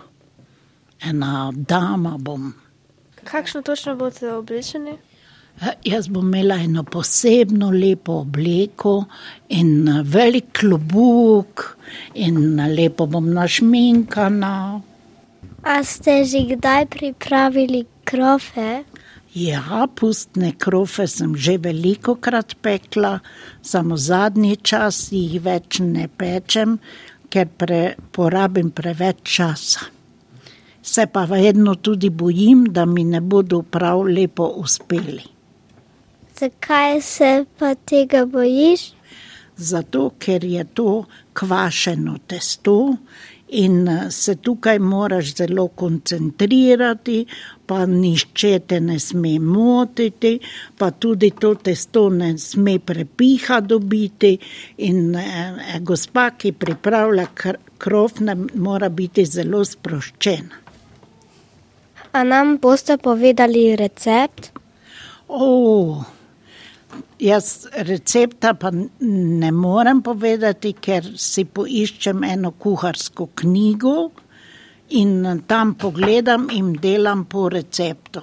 ena 1.03 1.51
dama 1.55 2.17
bom. 2.17 2.53
Kakšno 3.23 3.61
točno 3.61 3.95
boste 3.95 4.33
oblečeni? 4.33 4.97
Jaz 5.83 6.07
bom 6.07 6.25
imela 6.27 6.55
eno 6.55 6.83
posebno 6.83 7.69
lepo 7.71 8.13
obleko 8.23 9.03
in 9.49 9.89
velik 10.03 10.57
klobuk 10.59 11.77
in 12.13 12.61
lepo 12.75 13.05
bom 13.05 13.33
našminkana. 13.33 14.81
A 15.63 15.83
ste 15.83 16.23
že 16.25 16.41
kdaj 16.55 16.85
pripravili 16.85 17.85
krofe? 18.03 18.83
Ja, 19.33 19.87
pustne 19.95 20.51
krofe 20.59 21.07
sem 21.07 21.35
že 21.39 21.55
veliko 21.57 22.17
krat 22.19 22.57
pekla, 22.61 23.19
samo 23.63 23.95
zadnji 23.97 24.57
čas 24.59 25.07
jih 25.15 25.39
več 25.39 25.79
ne 25.79 26.09
pečem, 26.11 26.79
ker 27.31 27.47
pre, 27.47 27.95
porabim 28.11 28.73
preveč 28.75 29.23
časa. 29.23 29.87
Se 30.83 31.05
pa 31.07 31.23
vedno 31.29 31.75
tudi 31.75 32.09
bojim, 32.09 32.65
da 32.75 32.85
mi 32.85 33.03
ne 33.07 33.21
bodo 33.21 33.61
prav 33.61 34.03
lepo 34.03 34.49
uspeli. 34.59 35.23
Zakaj 36.35 37.01
se 37.01 37.45
pa 37.57 37.75
tega 37.75 38.25
bojiš? 38.25 38.91
Zato, 39.55 40.09
ker 40.19 40.43
je 40.43 40.63
to 40.73 41.05
kvašeno 41.33 42.17
testo 42.27 42.97
in 43.51 43.89
se 44.09 44.35
tukaj 44.35 44.79
moraš 44.79 45.35
zelo 45.35 45.67
koncentrirati, 45.67 47.25
pa 47.65 47.85
nišče 47.85 48.59
te 48.59 48.79
ne 48.79 48.99
sme 48.99 49.39
motiti, 49.39 50.39
pa 50.77 50.91
tudi 50.91 51.31
to 51.31 51.53
testo 51.55 52.09
ne 52.09 52.37
sme 52.37 52.79
prepiha 52.79 53.59
dobiti. 53.59 54.37
In 54.77 55.15
eh, 55.15 55.79
gospa, 55.79 56.31
ki 56.31 56.51
pripravlja 56.51 57.27
krov, 57.77 58.21
mora 58.55 58.89
biti 58.89 59.25
zelo 59.25 59.65
sproščena. 59.65 60.61
A 62.11 62.23
nam 62.23 62.57
boste 62.57 62.97
povedali 62.97 63.75
recept? 63.75 64.51
O, 65.27 66.03
jaz 67.19 67.67
recepta 67.73 68.53
pa 68.53 68.71
ne 68.71 69.51
morem 69.51 70.01
povedati, 70.01 70.73
ker 70.73 71.07
si 71.17 71.45
poiščem 71.45 72.23
eno 72.23 72.51
kuharsko 72.51 73.29
knjigo 73.41 73.95
in 74.99 75.43
tam 75.47 75.75
pogledam 75.75 76.49
in 76.51 76.73
delam 76.81 77.25
po 77.25 77.49
receptu. 77.49 78.21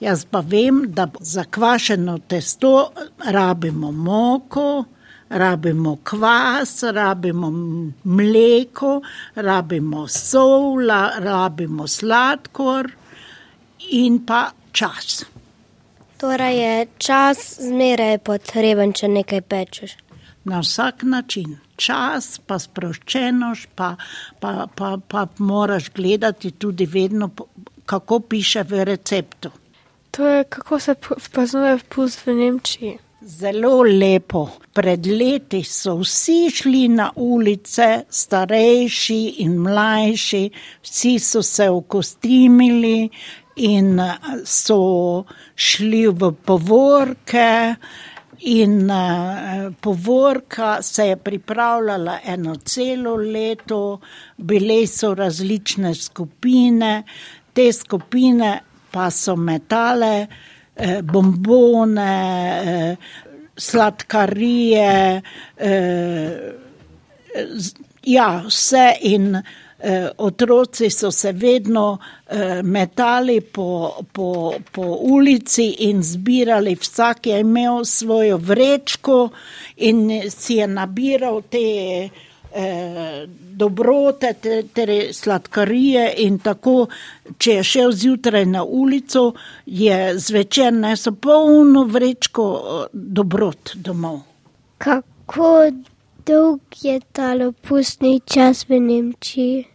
Jaz 0.00 0.24
pa 0.24 0.40
vem, 0.40 0.86
da 0.96 1.08
za 1.20 1.44
kvašeno 1.44 2.18
testo 2.28 2.92
rabimo 3.24 3.92
moko, 3.92 4.84
rabimo 5.30 5.98
kvas, 6.04 6.82
rabimo 6.82 7.50
mleko, 8.04 9.00
rabimo 9.36 10.06
sol, 10.08 10.88
rabimo 11.18 11.86
sladkor 11.86 12.90
in 13.90 14.24
pa 14.26 14.50
čas. 14.72 15.24
Torej 16.20 16.56
je 16.58 16.86
čas 16.98 17.38
zmeraj 17.64 18.18
potreben, 18.28 18.92
če 18.92 19.08
nekaj 19.08 19.40
pečeš. 19.40 19.96
Na 20.44 20.60
vsak 20.60 21.02
način 21.08 21.56
čas, 21.80 22.34
pa 22.46 22.58
sproščenost, 22.60 23.70
pa, 23.74 23.94
pa, 24.40 24.66
pa, 24.76 24.96
pa 25.00 25.26
moraš 25.38 25.88
gledati 25.96 26.50
tudi 26.50 26.86
vedno, 26.86 27.30
kako 27.88 28.20
piše 28.20 28.64
v 28.68 28.84
receptu. 28.84 29.50
To 30.10 30.26
je, 30.26 30.44
kako 30.44 30.78
se 30.78 30.94
praznuje 31.32 31.78
pust 31.88 32.26
v 32.26 32.34
Nemčiji. 32.34 32.98
Zelo 33.20 33.82
lepo. 33.82 34.46
Pred 34.72 35.06
leti 35.06 35.60
so 35.64 35.98
vsi 36.00 36.50
šli 36.54 36.86
na 36.88 37.10
ulice, 37.16 37.88
starejši 38.08 39.18
in 39.44 39.58
mlajši, 39.60 40.40
vsi 40.82 41.18
so 41.18 41.42
se 41.42 41.68
okostimili 41.68 43.10
in 43.56 44.00
so 44.44 45.24
šli 45.54 46.06
v 46.06 46.32
povorke. 46.32 47.74
In 48.40 48.90
uh, 48.90 49.68
povorka 49.80 50.82
se 50.82 51.06
je 51.06 51.16
pripravljala 51.16 52.18
eno 52.24 52.54
celo 52.56 53.16
leto, 53.16 54.00
bile 54.36 54.86
so 54.86 55.14
različne 55.14 55.94
skupine, 55.94 57.02
te 57.52 57.72
skupine 57.72 58.60
pa 58.90 59.10
so 59.10 59.36
metale 59.36 60.26
eh, 60.76 61.02
bombone, 61.02 62.12
eh, 62.64 62.96
sladkarije, 63.56 65.22
eh, 65.56 66.52
ja, 68.02 68.42
vse 68.46 68.96
in 69.00 69.34
eh, 69.36 69.42
eh, 69.42 69.69
otroci 70.16 70.90
so 70.90 71.10
se 71.10 71.32
vedno 71.32 71.98
eh, 72.26 72.62
metali 72.62 73.40
po, 73.40 73.96
po, 74.12 74.52
po 74.72 74.82
ulici 75.00 75.88
in 75.88 76.02
zbirali, 76.02 76.74
vsak 76.74 77.26
je 77.26 77.40
imel 77.40 77.84
svojo 77.84 78.36
vrečko 78.36 79.28
in 79.76 80.22
si 80.30 80.54
je 80.54 80.66
nabiral 80.66 81.42
te 81.42 82.10
eh, 82.54 83.26
dobrote, 83.52 84.34
te, 84.40 84.62
te 84.74 85.12
sladkarije 85.12 86.14
in 86.16 86.38
tako, 86.38 86.88
če 87.38 87.54
je 87.54 87.64
šel 87.64 87.92
zjutraj 87.92 88.46
na 88.46 88.64
ulico, 88.64 89.32
je 89.66 90.18
zvečer 90.18 90.72
nesel 90.72 91.14
polno 91.14 91.84
vrečko 91.84 92.50
eh, 92.56 92.86
dobrot 92.92 93.74
domov. 93.74 94.20
Kako 94.78 95.70
dolg 96.26 96.60
je 96.82 97.00
ta 97.12 97.34
pustni 97.62 98.20
čas 98.26 98.64
v 98.68 98.80
Nemčiji? 98.80 99.66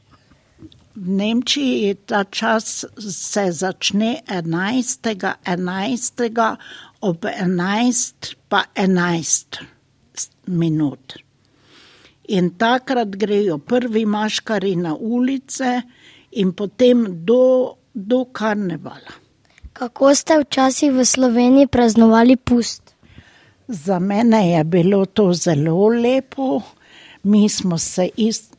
V 0.95 1.07
Nemčiji 1.09 1.95
ta 2.05 2.23
čas 2.23 2.85
se 2.97 3.51
začne 3.51 4.21
11. 4.27 4.99
11. 5.45 6.57
ob 7.01 7.25
11. 7.25 8.35
pa 8.49 8.63
11 8.75 9.63
minut. 10.47 11.13
In 12.27 12.49
takrat 12.57 13.09
grejo 13.09 13.57
prvi 13.57 14.05
maškari 14.05 14.75
na 14.75 14.95
ulice 14.95 15.81
in 16.31 16.53
potem 16.53 17.05
do, 17.25 17.75
do 17.93 18.25
karnevala. 18.25 19.21
Kako 19.73 20.15
ste 20.15 20.39
včasih 20.39 20.95
v 20.95 21.05
Sloveniji 21.05 21.67
praznovali 21.67 22.37
pust? 22.37 22.84
Za 23.67 23.99
mene 23.99 24.49
je 24.49 24.63
bilo 24.63 25.05
to 25.05 25.33
zelo 25.33 25.87
lepo. 25.87 26.61
Mi 27.23 27.49
smo 27.49 27.77
se 27.77 28.09
ist, 28.17 28.55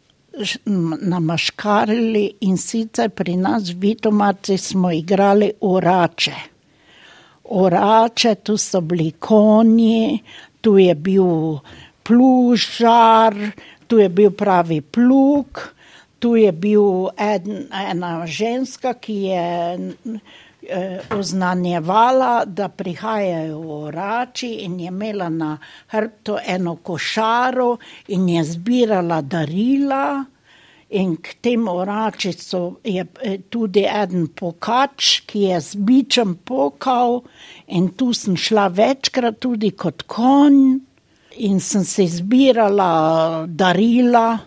namaškarili 1.01 2.33
in 2.41 2.57
sicer 2.57 3.11
pri 3.11 3.37
nas 3.37 3.71
v 3.71 3.79
Vitomarci 3.81 4.59
smo 4.59 4.91
igrali 4.93 5.53
orače. 5.61 6.35
Orače, 7.45 8.35
tu 8.35 8.57
so 8.57 8.81
bili 8.81 9.13
konji, 9.13 10.19
tu 10.61 10.79
je 10.79 10.95
bil 10.95 11.59
plužar, 12.03 13.35
tu 13.87 13.99
je 13.99 14.09
bil 14.09 14.31
pravi 14.31 14.81
plug, 14.81 15.61
tu 16.19 16.37
je 16.37 16.53
bil 16.53 17.09
en, 17.17 17.69
ena 17.91 18.27
ženska, 18.27 18.95
ki 18.95 19.15
je 19.15 19.79
oznanjevala, 21.11 22.45
da 22.45 22.69
prihajajo 22.69 23.61
orači 23.61 24.49
in 24.67 24.81
je 24.81 24.89
imela 24.89 25.29
na 25.29 25.59
hrbtu 25.89 26.39
eno 26.47 26.77
košaro 26.77 27.77
in 28.09 28.29
je 28.29 28.45
zbirala 28.45 29.21
darila. 29.21 30.25
In 30.89 31.17
k 31.17 31.35
tem 31.43 31.69
oračicu 31.69 32.77
je 32.85 33.03
eh, 33.23 33.39
tudi 33.51 33.83
en 33.91 34.29
pokač, 34.31 35.23
ki 35.27 35.41
je 35.51 35.61
z 35.61 35.75
bičem 35.83 36.37
pokal, 36.47 37.25
in 37.67 37.89
tu 37.99 38.13
sem 38.15 38.37
šla 38.39 38.69
večkrat 38.71 39.41
tudi 39.43 39.73
kot 39.75 40.07
konj, 40.07 40.79
in 41.43 41.59
sem 41.61 41.83
si 41.85 42.07
zbirala 42.07 43.47
darila, 43.51 44.39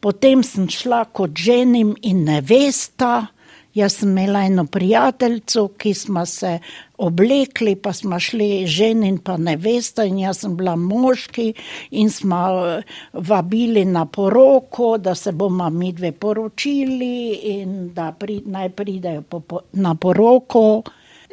potem 0.00 0.46
sem 0.46 0.70
šla 0.70 1.04
kot 1.10 1.34
ženim 1.34 1.96
in 2.02 2.22
nevesta. 2.24 3.33
Jaz 3.74 3.96
sem 3.98 4.10
imela 4.10 4.44
eno 4.46 4.64
prijateljico, 4.66 5.68
ki 5.78 5.94
smo 5.94 6.26
se 6.26 6.58
oblekli, 6.98 7.74
pa 7.76 7.92
smo 7.92 8.20
šli 8.20 8.66
ženi 8.66 9.08
in 9.08 9.18
pa 9.18 9.36
nevesta, 9.36 10.04
in 10.04 10.18
jaz 10.18 10.44
sem 10.44 10.56
bila 10.56 10.76
moški, 10.76 11.48
in 11.90 12.10
smo 12.10 12.42
eh, 12.66 12.82
vabili 13.12 13.84
na 13.84 14.06
poroko, 14.06 14.94
da 14.98 15.14
se 15.14 15.32
bomo 15.32 15.70
mi 15.70 15.92
dve 15.92 16.12
poročili 16.12 17.32
in 17.58 17.94
da 17.94 18.12
pri, 18.12 18.42
naj 18.46 18.70
pridejo 18.70 19.22
po, 19.22 19.40
po, 19.40 19.60
na 19.72 19.94
poroko. 19.94 20.82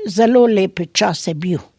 Zelo 0.08 0.48
lep 0.48 0.80
čas 0.94 1.28
je 1.28 1.34
bil. 1.34 1.71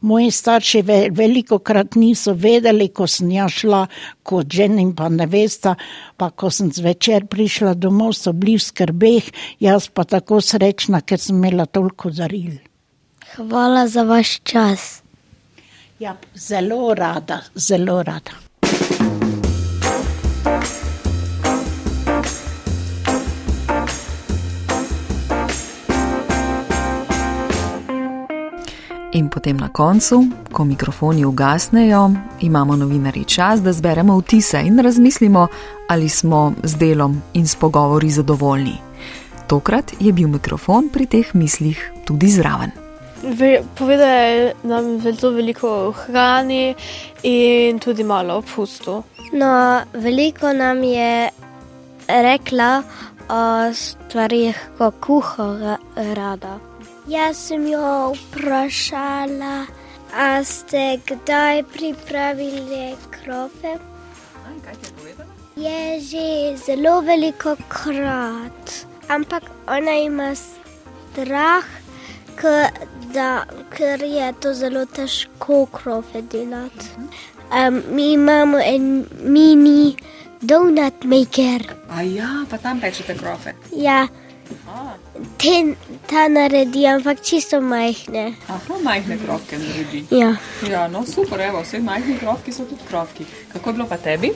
Moji 0.00 0.30
starši 0.30 0.82
ve, 0.82 0.98
veliko 1.12 1.58
krat 1.58 1.94
niso 1.94 2.32
vedeli, 2.32 2.88
ko 2.88 3.06
sem 3.06 3.30
ja 3.34 3.48
šla 3.48 3.84
kot 4.22 4.48
žena 4.48 4.80
in 4.80 4.94
pa 4.96 5.08
nevesta, 5.12 5.74
pa 6.16 6.30
ko 6.30 6.50
sem 6.50 6.72
zvečer 6.72 7.26
prišla 7.28 7.74
domov, 7.74 8.16
so 8.16 8.32
bili 8.32 8.56
v 8.56 8.64
skrbeh, 8.64 9.30
jaz 9.60 9.90
pa 9.92 10.04
tako 10.08 10.40
srečna, 10.40 11.02
ker 11.04 11.20
sem 11.20 11.36
imela 11.36 11.66
toliko 11.66 12.10
daril. 12.10 12.56
Hvala 13.36 13.86
za 13.88 14.02
vaš 14.02 14.40
čas. 14.42 15.02
Ja, 16.00 16.16
zelo 16.34 16.94
rada, 16.94 17.42
zelo 17.54 18.02
rada. 18.02 18.40
In 29.12 29.28
potem 29.28 29.56
na 29.56 29.68
koncu, 29.68 30.22
ko 30.52 30.64
mikrofoni 30.64 31.24
ugasnejo, 31.24 32.10
imamo 32.40 32.76
novinari 32.76 33.24
čas, 33.24 33.62
da 33.62 33.72
zberemo 33.72 34.18
vtise 34.18 34.60
in 34.62 34.78
razmislimo, 34.78 35.46
ali 35.88 36.08
smo 36.08 36.52
z 36.62 36.76
delom 36.76 37.22
in 37.34 37.46
s 37.46 37.56
pogovori 37.56 38.10
zadovoljni. 38.10 38.76
Tokrat 39.46 39.92
je 40.00 40.12
bil 40.12 40.28
mikrofon 40.28 40.88
pri 40.92 41.06
teh 41.06 41.34
mislih 41.34 41.92
tudi 42.04 42.30
zraven. 42.30 42.70
Povedal 43.74 44.54
nam 44.62 45.00
zelo 45.00 45.34
veliko 45.34 45.92
hrani 45.92 46.74
in 47.22 47.78
tudi 47.78 48.04
malo 48.04 48.38
o 48.38 48.42
pustu. 48.42 49.02
No, 49.32 49.82
veliko 49.92 50.52
nam 50.52 50.82
je 50.82 51.30
rekla 52.08 52.82
o 53.28 53.72
stvarih, 53.74 54.56
ko 54.78 54.90
kuha 54.90 55.76
rada. 56.14 56.69
Jaz 57.10 57.36
sem 57.36 57.64
jo 57.66 58.12
vprašala, 58.14 59.66
a 60.14 60.44
ste 60.46 61.00
kdaj 61.06 61.62
pripravili 61.72 62.94
krofe? 63.10 63.72
Je 65.56 66.00
že 66.00 66.26
zelo 66.66 67.00
veliko 67.00 67.56
krat, 67.68 68.86
ampak 69.08 69.42
ona 69.66 69.96
ima 69.98 70.34
strah, 70.38 71.66
da, 73.14 73.44
ker 73.74 74.06
je 74.06 74.32
to 74.40 74.54
zelo 74.54 74.86
težko 74.86 75.66
krofe 75.66 76.22
delati. 76.22 76.94
Um, 77.50 77.82
mi 77.90 78.12
imamo 78.12 78.58
en 78.58 79.06
mini 79.22 79.96
donut 80.40 81.04
maker. 81.04 81.74
A 81.90 82.02
ja, 82.02 82.46
pa 82.50 82.58
tam 82.58 82.80
pečete 82.80 83.18
krofe. 83.18 83.54
Ja. 83.74 84.06
Te, 85.36 85.74
ta 86.06 86.28
naredi, 86.28 86.86
ampak 86.86 87.20
čisto 87.20 87.60
majhne. 87.60 88.34
Aha, 88.48 88.78
majhne 88.82 89.18
krofke 89.20 89.58
naredi. 89.58 90.04
Ja. 90.10 90.36
ja 90.68 90.88
no, 90.88 91.04
super, 91.06 91.40
evo, 91.40 91.60
vse 91.64 91.80
majhne 91.84 92.16
krofke 92.18 92.52
so 92.52 92.64
tudi 92.64 92.84
krofki. 92.88 93.26
Kako 93.52 93.70
je 93.70 93.74
bilo 93.74 93.86
pa 93.88 93.96
tebi? 93.96 94.32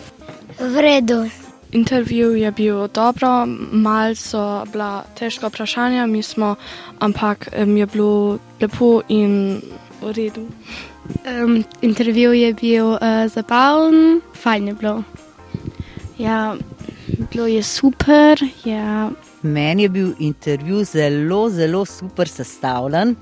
V 0.61 0.81
redu. 0.81 1.25
Intervju 1.73 2.35
je 2.37 2.51
bil 2.53 2.89
dobro, 2.89 3.47
malo 3.73 4.15
so 4.15 4.65
bila 4.73 5.05
težka 5.19 5.49
vprašanja, 5.49 6.07
mi 6.07 6.23
smo, 6.23 6.55
ampak 6.99 7.49
um, 7.59 7.77
je 7.77 7.87
bilo 7.87 8.39
lepo 8.61 9.03
in 9.09 9.61
v 10.01 10.13
redu. 10.13 10.47
Um, 11.27 11.65
intervju 11.83 12.33
je 12.33 12.55
bil 12.55 12.87
uh, 12.87 13.27
zabaven, 13.27 14.21
fajn 14.35 14.69
je 14.69 14.75
bilo. 14.75 15.03
Ja, 16.19 16.57
bilo 17.33 17.47
je 17.47 17.63
super. 17.63 18.39
Ja. 18.65 19.11
Meni 19.45 19.83
je 19.83 19.89
bil 19.89 20.13
intervju 20.19 20.85
zelo, 20.85 21.51
zelo 21.51 21.85
super 21.85 22.29
sestavljen, 22.29 23.15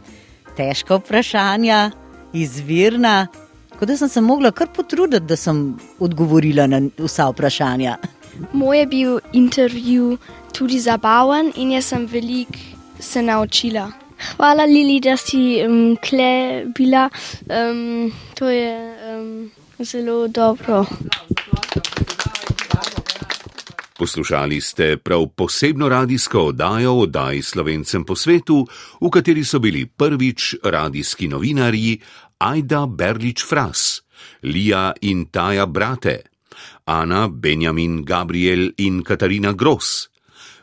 težka 0.56 0.96
vprašanja, 0.96 1.90
izvirna. 2.32 3.26
Tako 3.70 3.86
da 3.86 3.96
sem 3.96 4.08
se 4.08 4.20
mogla 4.20 4.50
kar 4.50 4.68
potruditi, 4.74 5.26
da 5.26 5.36
sem 5.36 5.78
odgovorila 5.98 6.66
na 6.66 6.80
vsa 6.98 7.26
vprašanja. 7.32 7.96
Moj 8.52 8.78
je 8.78 8.86
bil 8.86 9.18
intervju 9.32 10.18
tudi 10.54 10.78
zabaven 10.80 11.52
in 11.56 11.72
jaz 11.72 11.90
sem 11.90 12.06
veliko 12.06 12.58
se 13.00 13.22
naučila. 13.22 13.90
Hvala, 14.36 14.64
Lili, 14.64 15.00
da 15.00 15.16
si 15.16 15.58
um, 15.66 15.96
kle 15.96 16.64
bila. 16.78 17.08
Um, 17.50 18.12
to 18.34 18.48
je 18.48 18.94
um, 19.18 19.50
zelo 19.78 20.28
dobro. 20.28 20.86
Poslušali 24.02 24.60
ste 24.60 24.96
prav 24.96 25.26
posebno 25.26 25.88
radijsko 25.88 26.40
oddajo 26.40 26.92
o 26.92 27.00
oddaji 27.00 27.42
slovencem 27.42 28.04
po 28.04 28.16
svetu, 28.16 28.66
v 29.00 29.10
kateri 29.10 29.44
so 29.44 29.60
bili 29.62 29.86
prvič 29.86 30.56
radijski 30.64 31.28
novinarji 31.28 32.00
Aida 32.38 32.86
Berlič 32.86 33.44
Fras, 33.46 34.02
Lija 34.42 34.92
in 35.00 35.26
Taja 35.30 35.66
Brate, 35.66 36.18
Ana, 36.84 37.28
Benjamin, 37.28 38.02
Gabriel 38.04 38.72
in 38.78 39.04
Katarina 39.06 39.52
Gross, 39.52 40.08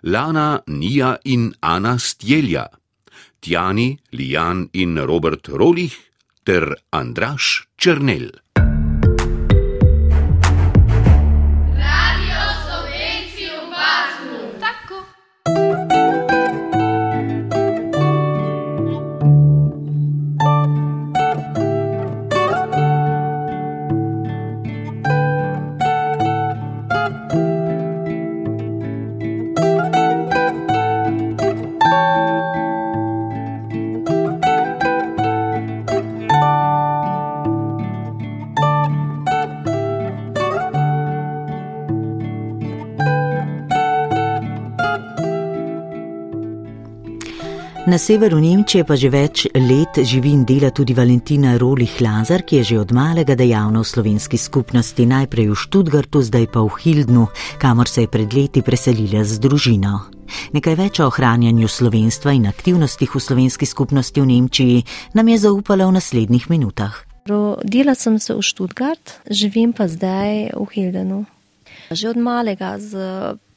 Lana, 0.04 0.60
Nija 0.67 1.15
in 1.23 1.54
Ana 1.62 1.95
Stjelja, 1.95 2.65
Tjani, 3.39 3.97
Lijan 4.12 4.67
in 4.73 4.99
Robert 4.99 5.47
Rolih 5.47 5.95
ter 6.43 6.75
Andraš 6.91 7.69
Črnel. 7.78 8.32
Na 47.89 47.97
severu 47.97 48.38
Nemčije 48.38 48.86
pa 48.86 48.93
že 48.93 49.10
več 49.10 49.47
let 49.49 49.97
živi 50.06 50.30
in 50.38 50.43
dela 50.45 50.69
tudi 50.69 50.93
Valentina 50.93 51.56
Rolih 51.58 51.89
Lazar, 52.06 52.43
ki 52.45 52.62
je 52.62 52.63
že 52.63 52.75
od 52.78 52.93
malega 52.93 53.34
dejavna 53.34 53.82
v 53.82 53.89
slovenski 53.89 54.38
skupnosti, 54.38 55.02
najprej 55.10 55.49
v 55.49 55.58
Študgartu, 55.58 56.21
zdaj 56.21 56.54
pa 56.54 56.62
v 56.62 56.69
Hildnu, 56.69 57.34
kamor 57.58 57.89
se 57.89 58.06
je 58.06 58.12
pred 58.13 58.30
leti 58.30 58.62
preselila 58.62 59.25
z 59.25 59.41
družino. 59.41 60.06
Nekaj 60.54 60.75
več 60.78 61.02
o 61.02 61.10
ohranjanju 61.10 61.65
slovenstva 61.65 62.38
in 62.38 62.45
aktivnostih 62.45 63.10
v 63.10 63.17
slovenski 63.17 63.65
skupnosti 63.65 64.21
v 64.21 64.38
Nemčiji 64.38 64.86
nam 65.17 65.25
je 65.25 65.49
zaupala 65.49 65.89
v 65.89 65.97
naslednjih 65.97 66.45
minutah. 66.45 66.93
Rodila 67.25 67.97
sem 67.97 68.21
se 68.21 68.38
v 68.38 68.45
Študgart, 68.45 69.25
živim 69.34 69.73
pa 69.73 69.89
zdaj 69.89 70.54
v 70.54 70.65
Hildenu. 70.78 71.25
Že 71.89 72.13
od 72.13 72.19
malega, 72.21 72.78
z 72.78 72.93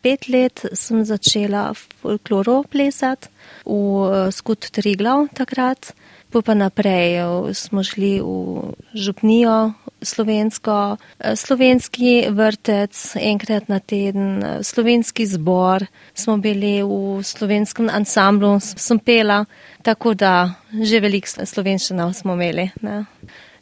pet 0.03 0.29
let, 0.29 0.65
sem 0.75 1.05
začela 1.07 1.71
folkloro 2.03 2.63
plesati 2.69 3.31
v 3.65 4.29
skut 4.35 4.71
Triglav 4.75 5.31
takrat. 5.35 5.95
Pa 6.33 6.55
naprej 6.57 7.21
smo 7.53 7.85
šli 7.85 8.17
v 8.25 8.73
župnijo 8.97 9.75
slovensko, 10.03 10.97
slovenski 11.37 12.27
vrtec 12.31 13.17
enkrat 13.21 13.69
na 13.69 13.79
teden, 13.79 14.43
slovenski 14.63 15.27
zbor, 15.27 15.87
smo 16.15 16.37
bili 16.37 16.83
v 16.83 17.23
slovenskem 17.25 17.89
ansamblu, 17.93 18.59
sem 18.61 18.99
pela, 18.99 19.45
tako 19.83 20.15
da 20.15 20.55
že 20.73 21.01
veliko 21.01 21.47
slovenščina 21.47 22.13
smo 22.13 22.35
imeli. 22.35 22.71
Ne. 22.83 23.05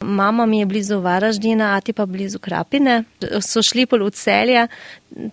Mama 0.01 0.45
mi 0.45 0.59
je 0.59 0.65
blizu 0.65 0.99
Varaždina, 0.99 1.75
ati 1.77 1.93
pa 1.93 2.05
blizu 2.05 2.39
Krapine. 2.39 3.03
So 3.41 3.61
šli 3.61 3.85
pol 3.85 4.05
v 4.07 4.11
celje, 4.17 4.67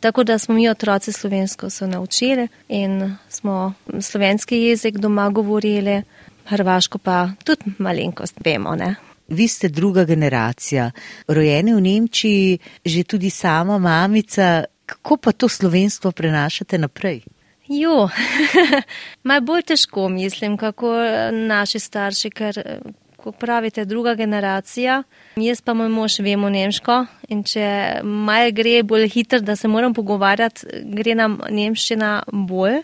tako 0.01 0.25
da 0.25 0.39
smo 0.39 0.55
mi 0.55 0.69
otroci 0.69 1.13
slovensko 1.13 1.71
se 1.71 1.87
naučili 1.87 2.49
in 2.69 3.17
smo 3.29 3.73
slovenski 4.01 4.57
jezik 4.57 4.99
doma 4.99 5.31
govorili, 5.31 6.03
hrvaško 6.45 6.99
pa 6.99 7.29
tudi 7.45 7.73
malenkost 7.79 8.41
vemo. 8.45 8.75
Ne? 8.75 9.08
Vi 9.29 9.49
ste 9.49 9.69
druga 9.69 10.05
generacija, 10.05 10.91
rojeni 11.29 11.75
v 11.75 11.81
Nemčiji, 11.81 12.59
že 12.85 13.05
tudi 13.05 13.31
sama 13.31 13.79
mamica. 13.79 14.65
Kako 14.87 15.17
pa 15.17 15.33
to 15.33 15.49
slovenstvo 15.49 16.13
prenašate 16.13 16.79
naprej? 16.79 17.21
Jo, 17.69 18.09
malo 19.29 19.41
bolj 19.41 19.63
težko 19.63 20.09
mislim, 20.09 20.57
kako 20.57 20.95
naši 21.33 21.79
starši, 21.79 22.31
ker 22.31 22.63
ko 23.17 23.33
pravite, 23.33 23.85
druga 23.85 24.15
generacija. 24.15 25.03
Jaz 25.37 25.61
pa 25.61 25.75
moj 25.75 25.89
mož 25.89 26.21
vemo 26.25 26.49
nemško 26.49 27.03
in 27.29 27.43
če 27.45 28.01
maj 28.05 28.53
gre 28.57 28.83
bolj 28.83 29.09
hitro, 29.13 29.41
da 29.41 29.57
se 29.57 29.69
moram 29.69 29.95
pogovarjati, 29.95 30.67
gre 30.85 31.15
nam 31.19 31.41
nemščina 31.51 32.23
bolj 32.33 32.81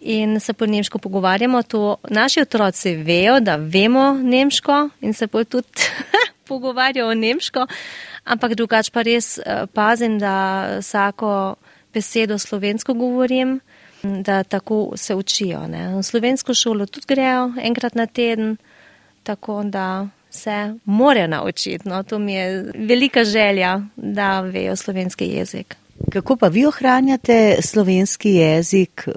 in 0.00 0.40
se 0.40 0.52
po 0.52 0.66
nemško 0.66 0.98
pogovarjamo. 0.98 1.62
To 1.62 1.96
naši 2.08 2.40
otroci 2.40 2.94
vejo, 2.96 3.40
da 3.40 3.56
vemo 3.56 4.12
nemško 4.12 4.88
in 5.00 5.14
se 5.14 5.26
bolj 5.26 5.44
tudi 5.44 5.68
pogovarjajo 6.48 7.14
nemško, 7.14 7.66
ampak 8.24 8.54
drugač 8.54 8.90
pa 8.90 9.02
res 9.02 9.38
pazim, 9.74 10.18
da 10.18 10.66
vsako 10.78 11.54
besedo 11.94 12.38
slovensko 12.38 12.94
govorim. 12.94 13.60
Da 14.02 14.42
tako 14.44 14.92
se 14.96 15.14
učijo. 15.14 15.66
Ne. 15.66 15.88
V 15.96 16.02
slovensko 16.02 16.54
šolo 16.54 16.86
tudi 16.86 17.06
grejo 17.08 17.52
enkrat 17.62 17.94
na 17.94 18.06
teden, 18.06 18.56
tako 19.22 19.62
da 19.64 20.08
se 20.30 20.74
morajo 20.84 21.26
naučiti. 21.26 21.88
No, 21.88 22.02
to 22.02 22.18
mi 22.18 22.34
je 22.34 22.72
velika 22.74 23.24
želja, 23.24 23.80
da 23.96 24.40
vejo 24.40 24.76
slovenski 24.76 25.24
jezik. 25.24 25.76
Kako 26.12 26.36
pa 26.36 26.48
vi 26.48 26.66
ohranjate 26.66 27.56
slovenski 27.62 28.30
jezik? 28.30 29.08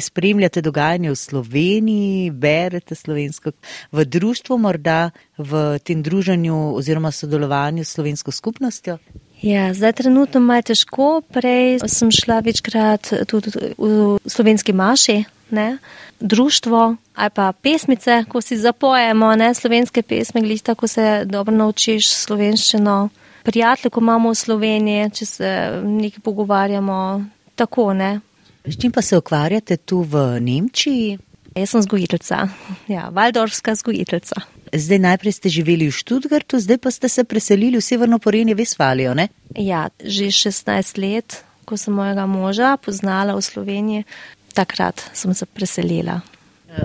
Spremljate 0.00 0.62
dogajanje 0.64 1.10
v 1.10 1.16
Sloveniji, 1.16 2.30
berete 2.30 2.94
slovensko, 2.94 3.52
v 3.92 4.04
društvu, 4.04 4.58
morda 4.58 5.10
v 5.38 5.78
tem 5.84 6.02
druženju 6.02 6.74
oziroma 6.74 7.10
sodelovanju 7.10 7.84
s 7.84 7.92
slovensko 7.98 8.32
skupnostjo? 8.32 8.98
Ja, 9.42 9.74
zdaj 9.74 9.92
trenutno 9.92 10.40
malo 10.40 10.62
težko. 10.62 11.20
Prej 11.34 11.82
sem 11.90 12.10
šla 12.10 12.40
večkrat 12.40 13.12
tudi 13.28 13.50
v 13.78 14.18
slovenski 14.26 14.72
maši, 14.72 15.24
ne? 15.50 15.78
društvo 16.22 16.96
ali 17.14 17.30
pa 17.34 17.52
pesmice, 17.52 18.24
ko 18.28 18.40
si 18.40 18.56
zapojemo 18.56 19.36
ne? 19.36 19.54
slovenske 19.54 20.02
pesme, 20.02 20.40
glih 20.40 20.62
tako 20.62 20.86
se 20.88 21.24
dobro 21.24 21.54
naučiš 21.54 22.08
slovenščino. 22.14 23.08
Prijatelje, 23.42 23.90
ko 23.90 24.00
imamo 24.00 24.30
v 24.30 24.34
Sloveniji, 24.38 25.10
če 25.10 25.26
se 25.26 25.48
nekaj 25.82 26.22
pogovarjamo, 26.22 27.24
tako 27.58 27.92
ne. 27.92 28.20
S 28.64 28.78
čim 28.80 28.92
pa 28.92 29.02
se 29.02 29.16
ukvarjate 29.18 29.76
tu 29.76 30.02
v 30.02 30.40
Nemčiji? 30.40 31.18
Jaz 31.56 31.70
sem 31.70 31.82
zgojiteljica, 31.82 32.48
ja, 32.88 33.08
valdorska 33.12 33.74
zgojiteljica. 33.74 34.40
Zdaj 34.72 34.98
najprej 34.98 35.32
ste 35.32 35.48
živeli 35.48 35.88
v 35.90 35.92
Študgartu, 35.92 36.56
zdaj 36.62 36.78
pa 36.78 36.90
ste 36.90 37.08
se 37.08 37.24
preselili 37.24 37.76
v 37.76 37.84
Severno 37.84 38.18
Porenje 38.18 38.54
Vesvalijo, 38.54 39.12
ne? 39.14 39.28
Ja, 39.58 39.90
že 40.00 40.30
16 40.32 40.96
let, 40.96 41.44
ko 41.68 41.76
sem 41.76 41.92
mojega 41.92 42.24
moža 42.24 42.76
poznala 42.80 43.36
v 43.36 43.42
Sloveniji, 43.44 44.06
takrat 44.54 45.10
sem 45.12 45.34
se 45.34 45.44
preselila. 45.44 46.22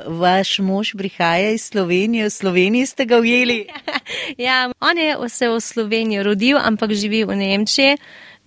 Vaš 0.04 0.60
mož 0.60 0.98
prihaja 1.00 1.56
iz 1.56 1.72
Slovenije, 1.72 2.28
v 2.28 2.34
Sloveniji 2.34 2.92
ste 2.92 3.06
ga 3.08 3.22
ujeli? 3.24 3.72
ja, 4.50 4.68
on 4.82 4.98
je 4.98 5.16
se 5.30 5.48
v 5.48 5.62
Sloveniji 5.62 6.26
rodil, 6.28 6.58
ampak 6.60 6.92
živi 6.92 7.24
v 7.24 7.40
Nemčiji, 7.40 7.96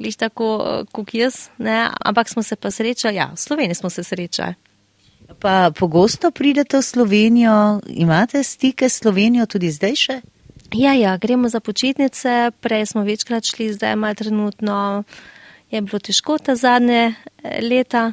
gliš 0.00 0.16
tako 0.16 0.48
kot 0.92 1.14
jaz, 1.14 1.50
ne? 1.58 1.90
ampak 2.00 2.28
smo 2.28 2.42
se 2.42 2.56
pa 2.56 2.70
srečali, 2.70 3.20
ja, 3.20 3.30
v 3.34 3.40
Sloveniji 3.40 3.78
smo 3.78 3.90
se 3.90 4.04
srečali. 4.04 4.54
Pa 5.38 5.70
pogosto 5.76 6.30
pridete 6.34 6.80
v 6.80 6.82
Slovenijo, 6.82 7.80
imate 7.86 8.42
stike 8.42 8.88
s 8.88 8.98
Slovenijo 9.04 9.46
tudi 9.46 9.70
zdaj 9.70 9.94
še? 9.96 10.16
Ja, 10.74 10.94
ja, 10.94 11.16
gremo 11.18 11.48
za 11.48 11.60
počitnice, 11.60 12.50
prej 12.60 12.86
smo 12.86 13.04
večkrat 13.06 13.44
šli, 13.44 13.72
zdaj 13.74 13.94
ima 13.94 14.14
trenutno, 14.14 15.04
je 15.70 15.82
bilo 15.82 15.98
težko 15.98 16.38
ta 16.38 16.56
zadnje 16.56 17.14
leta 17.62 18.12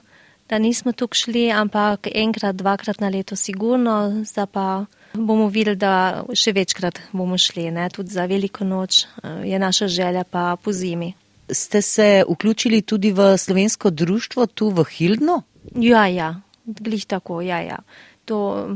da 0.50 0.60
nismo 0.60 0.92
tukaj 0.92 1.18
šli, 1.18 1.52
ampak 1.52 2.08
enkrat, 2.16 2.56
dvakrat 2.56 3.00
na 3.00 3.10
leto, 3.10 3.36
sigurno, 3.36 4.24
zdaj 4.24 4.46
pa 4.52 4.86
bomo 5.14 5.48
videli, 5.48 5.76
da 5.76 6.24
še 6.34 6.54
večkrat 6.56 7.02
bomo 7.12 7.38
šli, 7.38 7.72
ne? 7.72 7.90
tudi 7.90 8.14
za 8.14 8.26
veliko 8.26 8.66
noč 8.66 9.06
je 9.44 9.60
naša 9.60 9.88
želja 9.88 10.24
pa 10.24 10.56
po 10.64 10.72
zimi. 10.72 11.14
Ste 11.50 11.82
se 11.82 12.24
vključili 12.30 12.82
tudi 12.82 13.12
v 13.12 13.38
slovensko 13.38 13.90
društvo 13.90 14.46
tu 14.46 14.70
v 14.70 14.84
Hildnu? 14.84 15.42
Ja, 15.76 16.08
ja, 16.08 16.42
glih 16.66 17.06
tako, 17.06 17.42
ja, 17.42 17.62
ja. 17.62 17.78
To 18.26 18.68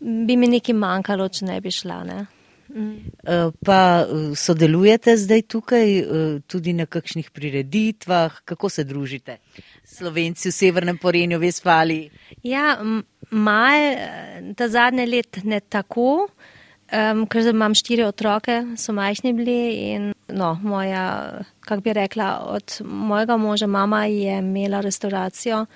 bi 0.00 0.36
mi 0.36 0.46
nekaj 0.46 0.74
manjkalo, 0.74 1.28
če 1.28 1.44
ne 1.46 1.60
bi 1.60 1.70
šla. 1.70 2.04
Ne? 2.04 2.26
Pa 3.64 3.78
sodelujete 4.34 5.16
zdaj 5.16 5.42
tukaj 5.48 5.92
tudi 6.46 6.74
na 6.76 6.86
kakšnih 6.86 7.30
prireditvah, 7.30 8.42
kako 8.44 8.68
se 8.68 8.84
družite? 8.84 9.38
Slovenci 9.86 10.50
v 10.50 10.54
Severnem 10.54 10.98
Porenju, 10.98 11.38
Vesfali. 11.38 12.10
Ja, 12.42 12.76
mal, 13.30 14.54
ta 14.58 14.68
zadnje 14.68 15.06
let 15.06 15.40
ne 15.44 15.60
tako, 15.60 16.26
um, 16.92 17.26
ker 17.26 17.48
imam 17.50 17.74
štiri 17.74 18.04
otroke, 18.06 18.62
so 18.76 18.94
majhni 18.96 19.32
bili 19.36 19.58
in 19.92 20.12
no, 20.28 20.54
moja, 20.62 21.42
kak 21.66 21.82
bi 21.84 21.94
rekla, 21.96 22.30
od 22.56 22.78
mojega 22.84 23.36
moža 23.36 23.66
mama 23.66 24.04
je 24.06 24.38
imela 24.38 24.80
restauracijo, 24.80 25.66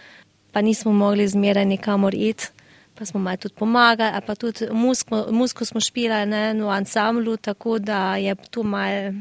pa 0.52 0.60
nismo 0.60 0.92
mogli 0.92 1.28
zmeraj 1.28 1.64
nikamor 1.64 2.14
iti, 2.14 2.48
pa 2.94 3.04
smo 3.04 3.20
malo 3.20 3.36
tudi 3.36 3.54
pomagali, 3.54 4.20
pa 4.26 4.34
tudi 4.34 4.66
musko, 4.72 5.26
musko 5.30 5.64
smo 5.64 5.80
špilali 5.80 6.26
ne, 6.30 6.54
v 6.54 6.68
ansamblu, 6.68 7.36
tako 7.36 7.78
da 7.78 8.16
je 8.16 8.34
to 8.50 8.62
mal 8.62 9.12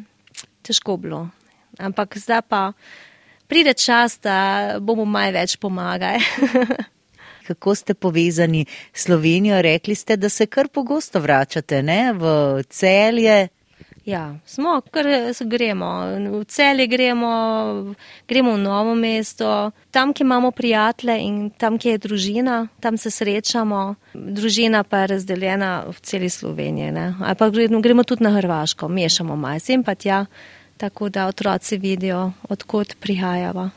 težko 0.61 0.97
bilo. 0.97 1.27
Ampak 1.79 2.17
zdaj 2.17 2.41
pa 2.41 2.71
pride 3.47 3.73
čas, 3.73 4.19
da 4.19 4.75
bomo 4.79 5.05
malo 5.05 5.31
več 5.31 5.57
pomagali. 5.57 6.19
Kako 7.49 7.75
ste 7.75 7.93
povezani 7.93 8.65
s 8.93 9.07
Slovenijo? 9.09 9.61
Rekli 9.61 9.95
ste, 9.95 10.17
da 10.17 10.29
se 10.29 10.45
kar 10.45 10.67
pogosto 10.67 11.19
vračate 11.19 11.81
ne? 11.83 12.13
v 12.13 12.63
celje. 12.69 13.47
Ja, 14.05 14.35
smo, 14.45 14.81
kar 14.91 15.05
gremo. 15.45 15.89
V 16.39 16.43
celje 16.45 16.87
gremo, 16.87 17.31
gremo 18.27 18.53
v 18.53 18.61
novo 18.61 18.93
mesto, 18.95 19.71
tam, 19.91 20.13
kjer 20.13 20.25
imamo 20.25 20.51
prijatelje 20.51 21.17
in 21.25 21.49
tam, 21.49 21.77
kjer 21.77 21.97
je 21.97 22.03
družina, 22.05 22.59
tam 22.79 22.97
se 22.97 23.11
srečamo. 23.11 23.95
Družina 24.13 24.83
pa 24.83 25.03
je 25.03 25.11
razdeljena 25.15 25.73
v 25.89 25.97
celi 26.01 26.29
Sloveniji. 26.29 26.93
Ali 27.21 27.35
pa 27.35 27.49
gremo 27.49 28.03
tudi 28.03 28.23
na 28.23 28.33
Hrvaško, 28.37 28.87
mešamo 28.87 29.35
maj, 29.35 29.59
sem 29.59 29.83
pa 29.83 29.95
tja 29.95 30.25
tako 30.79 31.09
da 31.09 31.27
otroci 31.27 31.77
vidijo, 31.77 32.31
odkot 32.49 32.95
prihajava. 32.99 33.69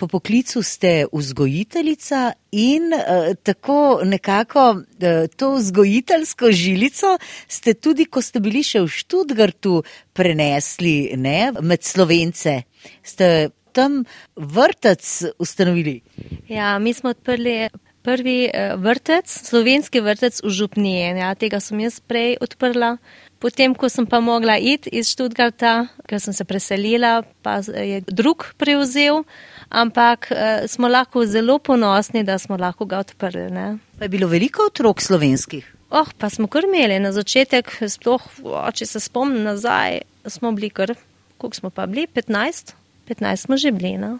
Po 0.00 0.06
poklicu 0.08 0.62
ste 0.62 1.04
vzgojiteljica 1.12 2.32
in 2.52 2.92
uh, 2.92 3.34
tako 3.42 4.00
nekako 4.04 4.70
uh, 4.70 5.28
to 5.36 5.54
vzgojiteljsko 5.54 6.50
žilico 6.50 7.18
ste 7.48 7.74
tudi, 7.74 8.04
ko 8.04 8.22
ste 8.22 8.40
bili 8.40 8.62
še 8.64 8.80
v 8.80 8.88
Študgartu, 8.88 9.82
prenesli 10.16 11.12
ne, 11.20 11.52
med 11.60 11.84
slovence. 11.84 12.62
Ste 13.04 13.50
tam 13.76 14.06
vrtec 14.36 15.04
ustanovili? 15.38 16.00
Ja, 16.48 16.78
mi 16.78 16.94
smo 16.96 17.12
odprli 17.12 17.68
prvi 18.02 18.48
vrtec, 18.76 19.28
slovenski 19.28 20.00
vrtec 20.00 20.40
v 20.40 20.50
Župniji. 20.50 21.12
Ja, 21.20 21.34
tega 21.36 21.60
sem 21.60 21.80
jaz 21.84 22.00
prej 22.00 22.38
odprla. 22.40 22.96
Potem, 23.40 23.72
ko 23.72 23.88
sem 23.88 24.04
pa 24.04 24.20
mogla 24.20 24.58
iti 24.60 24.90
iz 25.00 25.12
Študgarta, 25.14 25.88
ker 26.08 26.20
sem 26.20 26.36
se 26.36 26.44
preselila, 26.44 27.22
pa 27.44 27.60
je 27.64 28.02
drug 28.04 28.50
prevzel, 28.60 29.24
ampak 29.70 30.30
eh, 30.30 30.68
smo 30.68 30.88
lahko 30.88 31.24
zelo 31.26 31.58
ponosni, 31.58 32.24
da 32.24 32.38
smo 32.38 32.58
lahko 32.60 32.84
ga 32.84 33.00
odprli. 33.04 33.48
Ne. 33.50 33.66
Pa 33.98 34.04
je 34.04 34.12
bilo 34.12 34.28
veliko 34.28 34.66
otrok 34.66 35.00
slovenskih? 35.02 35.66
Oh, 35.90 36.06
pa 36.18 36.30
smo 36.30 36.46
kar 36.46 36.66
imeli 36.68 37.00
na 37.02 37.10
začetek, 37.12 37.72
sploh, 37.90 38.26
če 38.74 38.86
se 38.86 39.00
spomnim 39.02 39.42
nazaj, 39.42 40.02
smo 40.30 40.52
bili 40.54 40.70
kar, 40.70 40.94
koliko 41.38 41.56
smo 41.56 41.70
pa 41.74 41.86
bili, 41.90 42.06
15, 42.06 42.74
15 43.10 43.46
smo 43.46 43.58
že 43.58 43.72
bili. 43.74 43.96
No? 43.98 44.18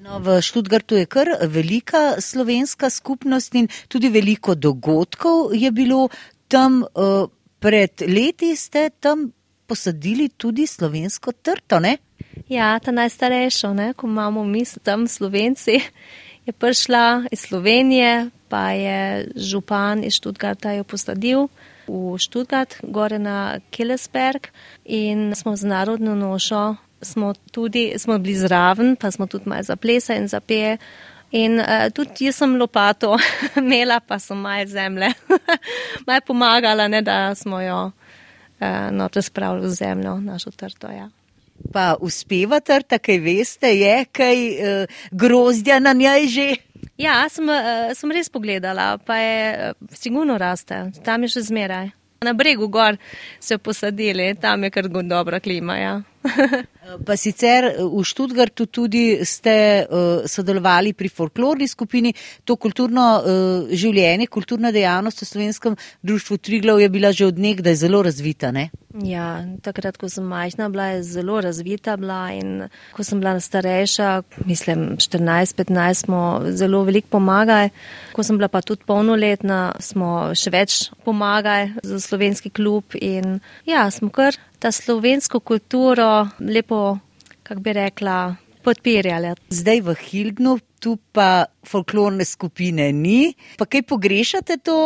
No, 0.00 0.18
v 0.18 0.40
Študgartu 0.42 0.96
je 0.96 1.06
kar 1.06 1.28
velika 1.44 2.20
slovenska 2.24 2.90
skupnost 2.90 3.54
in 3.54 3.68
tudi 3.88 4.08
veliko 4.08 4.54
dogodkov 4.54 5.52
je 5.54 5.70
bilo 5.70 6.08
tam. 6.48 6.82
Uh, 6.94 7.28
pred 7.60 8.02
leti 8.08 8.56
ste 8.56 8.88
tam 8.90 9.28
posadili 9.68 10.28
tudi 10.32 10.66
slovensko 10.66 11.32
trto, 11.44 11.78
ne? 11.78 12.00
Ja, 12.50 12.78
ta 12.82 12.90
najstarejša, 12.90 13.72
ne? 13.74 13.92
ko 13.94 14.06
imamo 14.06 14.44
mi 14.44 14.64
tam 14.82 15.06
slovenci, 15.08 15.78
je 16.46 16.52
prišla 16.52 17.30
iz 17.30 17.40
Slovenije, 17.46 18.30
pa 18.48 18.70
je 18.74 19.28
župan 19.36 20.04
iz 20.04 20.18
Študgarta 20.18 20.72
jo 20.72 20.84
posadil 20.84 21.46
v 21.86 22.18
Študgart, 22.18 22.80
gore 22.82 23.18
na 23.18 23.60
Killesberg 23.70 24.50
in 24.84 25.30
smo 25.34 25.56
z 25.56 25.64
narodno 25.64 26.14
nošo 26.14 26.76
smo 27.02 27.34
tudi, 27.50 27.94
smo 27.98 28.18
bili 28.18 28.36
zraven, 28.36 28.96
pa 28.96 29.10
smo 29.10 29.26
tudi 29.26 29.48
malo 29.48 29.62
zaplesa 29.62 30.14
in 30.14 30.28
zapeje. 30.28 30.78
In 31.30 31.60
uh, 31.60 31.66
tudi 31.94 32.26
jaz 32.26 32.36
sem 32.36 32.56
lopato 32.58 33.16
imela, 33.62 34.00
pa 34.00 34.18
sem 34.18 34.38
malo 34.38 34.66
zemlje, 34.66 35.12
malo 36.06 36.20
pomagala, 36.26 36.88
ne, 36.88 37.02
da 37.02 37.34
smo 37.34 37.60
jo 37.60 37.84
uh, 37.86 38.90
noter 38.90 39.22
spravili 39.22 39.66
v 39.66 39.70
zemljo, 39.70 40.18
našo 40.20 40.50
trto. 40.50 40.90
Ja. 40.90 41.08
Pa 41.72 41.94
uspeva 42.00 42.60
trta, 42.64 42.98
kaj 42.98 43.18
veste, 43.22 43.68
je 43.76 44.04
kaj 44.12 44.36
uh, 44.36 45.00
grozdja 45.12 45.78
na 45.78 45.92
njej 45.92 46.26
že? 46.26 46.48
Ja, 47.00 47.22
sem, 47.28 47.48
uh, 47.48 47.92
sem 47.96 48.12
res 48.12 48.28
pogledala, 48.32 48.98
pa 48.98 49.16
je 49.20 49.40
uh, 49.70 49.88
sigurno 49.92 50.38
raste, 50.40 50.90
tam 51.04 51.24
je 51.24 51.36
še 51.36 51.46
zmeraj. 51.52 51.92
Na 52.24 52.34
bregu 52.36 52.68
gor 52.68 52.98
so 53.40 53.56
posadili, 53.58 54.34
tam 54.36 54.64
je 54.64 54.70
kar 54.74 54.88
dobra 54.88 55.40
klima. 55.40 55.76
Ja. 55.80 55.94
Pa 57.06 57.16
sicer 57.16 57.64
eh, 57.64 57.80
v 57.80 58.02
Študgartu 58.04 58.66
tudi 58.66 59.24
ste 59.24 59.84
uh, 59.84 60.26
sodelovali 60.28 60.92
pri 60.92 61.08
folklorni 61.08 61.68
skupini. 61.68 62.12
To 62.44 62.56
kulturno 62.60 63.06
uh, 63.20 63.70
življenje, 63.72 64.28
kulturna 64.28 64.72
dejavnost 64.74 65.24
v 65.24 65.28
slovenskem 65.28 65.78
društvu 66.02 66.38
Triglav 66.38 66.80
je 66.80 66.88
bila 66.92 67.12
že 67.12 67.26
od 67.26 67.38
nekdaj 67.38 67.74
zelo 67.80 68.02
razvita. 68.02 68.52
Ne? 68.52 68.70
Ja, 69.06 69.46
takrat, 69.62 69.96
ko 69.96 70.08
sem 70.10 70.26
majhna, 70.26 70.66
bila 70.68 70.90
je 70.96 71.02
zelo 71.06 71.38
razvita 71.40 71.94
bila 71.96 72.26
ko 72.92 73.04
sem 73.06 73.20
bila 73.20 73.38
starejša, 73.40 74.22
mislim 74.44 74.98
14-15, 74.98 76.04
smo 76.04 76.42
zelo 76.50 76.82
veliko 76.84 77.08
pomagali. 77.16 77.70
Ko 78.12 78.22
sem 78.26 78.36
bila 78.36 78.48
pa 78.48 78.62
tudi 78.66 78.84
polnoletna, 78.86 79.76
smo 79.78 80.34
še 80.34 80.50
več 80.50 80.90
pomagali 81.04 81.72
za 81.82 82.00
slovenski 82.02 82.50
klub 82.50 82.98
in 82.98 83.38
ja, 83.64 83.86
smo 83.94 84.10
kar 84.10 84.34
ta 84.60 84.72
slovensko 84.72 85.40
kulturo 85.40 86.28
lepo, 86.40 86.98
kako 87.42 87.60
bi 87.60 87.72
rekla, 87.72 88.36
podpirali. 88.62 89.34
Zdaj 89.48 89.80
v 89.80 89.94
Hildnu 89.94 90.58
tu 90.80 90.96
pa 91.12 91.44
folklorne 91.64 92.24
skupine 92.24 92.88
ni. 92.92 93.34
Pa 93.60 93.66
kaj 93.68 93.82
pogrešate 93.88 94.56
to 94.64 94.76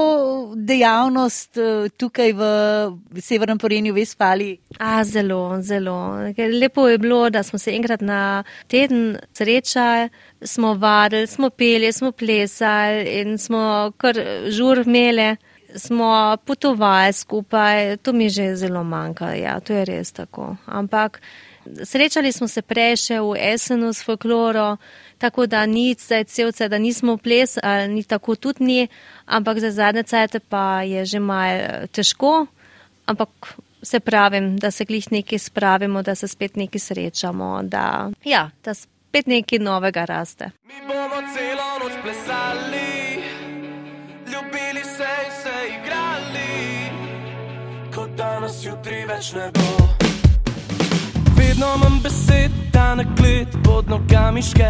dejavnost 0.55 1.59
eh, 1.59 1.89
tukaj 1.99 2.35
v 2.35 2.43
Severnem 3.23 3.59
Porenju, 3.63 3.95
Vespali? 3.95 4.57
A, 4.79 5.05
zelo, 5.07 5.63
zelo. 5.63 5.97
Lepo 6.35 6.89
je 6.91 6.99
bilo, 6.99 7.31
da 7.31 7.43
smo 7.43 7.59
se 7.59 7.75
enkrat 7.75 8.03
na 8.03 8.43
teden 8.67 9.17
srečali, 9.33 10.11
smo 10.43 10.75
vadili, 10.75 11.27
smo 11.27 11.51
peli, 11.51 11.93
smo 11.93 12.13
plesali 12.13 13.21
in 13.21 13.39
smo 13.39 13.93
kar 13.97 14.19
žur 14.51 14.83
imeli. 14.87 15.35
Smo 15.75 16.37
potovali 16.45 17.13
skupaj, 17.13 17.97
to 17.97 18.13
mi 18.13 18.29
že 18.29 18.57
zelo 18.57 18.85
manjka, 18.85 19.35
ja, 19.35 19.61
to 19.61 19.73
je 19.73 19.85
res 19.85 20.13
tako. 20.13 20.57
Ampak 20.67 21.21
srečali 21.83 22.33
smo 22.33 22.49
se 22.49 22.63
prej 22.63 22.97
še 22.97 23.19
v 23.21 23.37
Esenu 23.53 23.93
s 23.93 24.05
folkloro, 24.05 24.77
tako 25.19 25.47
da 25.47 25.67
ni 25.67 25.95
zdaj 25.99 26.25
celce, 26.25 26.69
da 26.69 26.79
nismo 26.79 27.17
ples, 27.17 27.59
ali 27.63 27.89
ni 27.89 28.03
tako 28.05 28.37
tudi 28.37 28.65
ni, 28.65 28.89
ampak 29.27 29.59
za 29.59 29.71
zadnje 29.71 30.03
cajte 30.03 30.41
pa 30.41 30.83
je 30.83 31.05
že 31.05 31.19
mal 31.19 31.87
težko, 31.93 32.47
ampak 33.07 33.31
se 33.83 34.01
pravim, 34.01 34.57
da 34.57 34.71
se 34.71 34.85
glih 34.85 35.13
nekaj 35.13 35.39
spravimo, 35.39 36.03
da 36.03 36.15
se 36.15 36.29
spet 36.29 36.57
nekaj 36.57 36.81
srečamo, 36.81 37.61
da, 37.63 38.11
ja, 38.25 38.51
da 38.65 38.75
spet 38.75 39.27
nekaj 39.27 39.59
novega 39.59 40.05
raste. 40.05 40.51
Mi 40.65 40.81
bomo 40.89 41.21
celo 41.35 41.69
noč 41.83 41.93
plesali, 42.03 42.94
danes 48.45 48.65
jutri 48.65 49.05
več 49.09 49.31
ne 49.33 49.47
bo. 49.57 49.87
Vedno 51.37 51.69
imam 51.79 51.95
besed, 52.05 52.53
da 52.73 52.95
na 52.95 53.05
klet 53.17 53.55
pod 53.65 53.89
nogami 53.89 54.43
ške, 54.43 54.69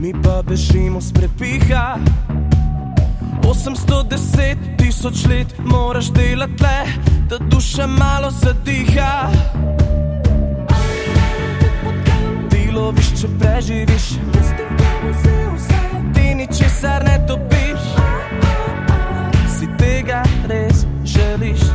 mi 0.00 0.10
pa 0.24 0.40
bežimo 0.42 1.00
s 1.00 1.12
prepiha. 1.14 1.98
810 3.46 4.64
tisoč 4.78 5.26
let 5.30 5.54
moraš 5.58 6.10
delati 6.10 6.64
le, 6.64 6.78
da 7.30 7.38
duša 7.38 7.86
malo 7.86 8.30
zadiha. 8.30 9.12
Ti 12.50 12.62
loviš, 12.74 13.12
če 13.20 13.30
preživiš, 13.38 14.08
ti 16.14 16.26
ničesar 16.42 17.06
ne 17.06 17.18
dobiš, 17.28 17.86
si 19.58 19.70
tega 19.78 20.24
res 20.50 20.86
želiš. 21.04 21.70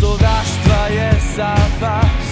Sovraštva 0.00 0.86
je 0.90 1.10
za 1.36 1.54
vas. 1.80 2.28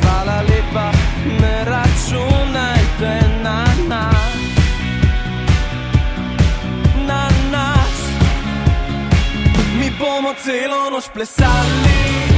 Hvala 0.00 0.42
lepa, 0.42 0.92
ne 1.40 1.64
računajte 1.64 3.20
na 3.42 3.64
nas. 3.88 4.42
Na 7.06 7.28
nas. 7.50 7.98
Mi 9.78 9.90
bomo 9.98 10.34
celo 10.44 10.90
noč 10.90 11.04
plesali, 11.14 12.31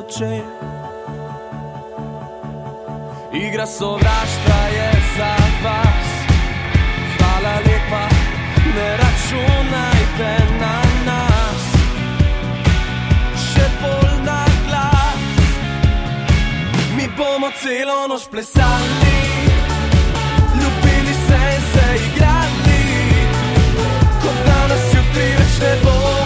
oči. 0.00 0.34
Igra 3.32 3.66
sovraštva 3.66 4.60
je 4.76 4.90
za 5.16 5.34
vas, 5.64 6.10
hvala 7.16 7.54
lepa, 7.66 8.04
ne 8.76 8.88
računajte 9.02 10.32
na 10.60 10.76
nas, 11.06 11.64
še 13.44 13.66
bolj 13.82 14.16
na 14.24 14.44
glas. 14.66 15.24
Mi 16.96 17.08
bomo 17.16 17.50
celo 17.62 18.06
noč 18.08 18.28
plesali. 18.30 19.18
Ljubili 20.60 21.14
se 21.26 21.40
in 21.56 21.62
se 21.72 21.86
igrali, 22.06 22.82
kot 24.22 24.38
danes 24.46 24.84
jutri 24.94 25.28
več 25.38 25.60
ne 25.62 25.74
bo. 25.84 26.19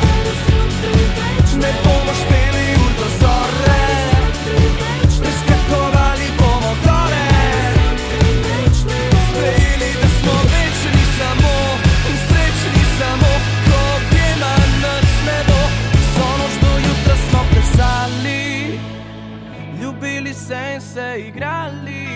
Ljubili 20.48 20.80
se 20.80 21.24
igrali. 21.28 22.06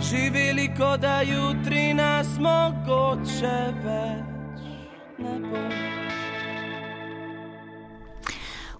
Živeli, 0.00 0.70
kot 0.78 1.00
da 1.00 1.20
jutri 1.20 1.94
nas 1.94 2.38
mogoče 2.38 3.72
več 3.84 4.25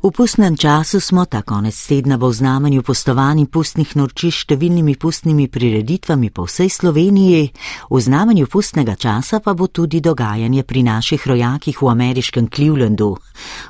V 0.03 0.13
pustnem 0.13 0.57
času 0.57 1.01
smo 1.01 1.25
ta 1.25 1.41
konec 1.43 1.87
tedna 1.87 2.17
v 2.17 2.29
znamenju 2.33 2.83
postovanj 2.83 3.41
in 3.41 3.47
pustnih 3.49 3.97
noči 3.97 4.29
s 4.29 4.45
številnimi 4.45 4.93
pustnimi 5.01 5.49
prireditvami 5.49 6.29
po 6.29 6.45
vsej 6.45 6.69
Sloveniji, 6.69 7.49
v 7.89 7.97
znamenju 7.97 8.45
pustnega 8.45 8.93
časa 8.93 9.41
pa 9.41 9.57
bo 9.57 9.73
tudi 9.73 10.05
dogajanje 10.05 10.69
pri 10.69 10.83
naših 10.85 11.25
rojakih 11.27 11.81
v 11.81 11.89
ameriškem 11.89 12.53
Clevelandu. 12.53 13.17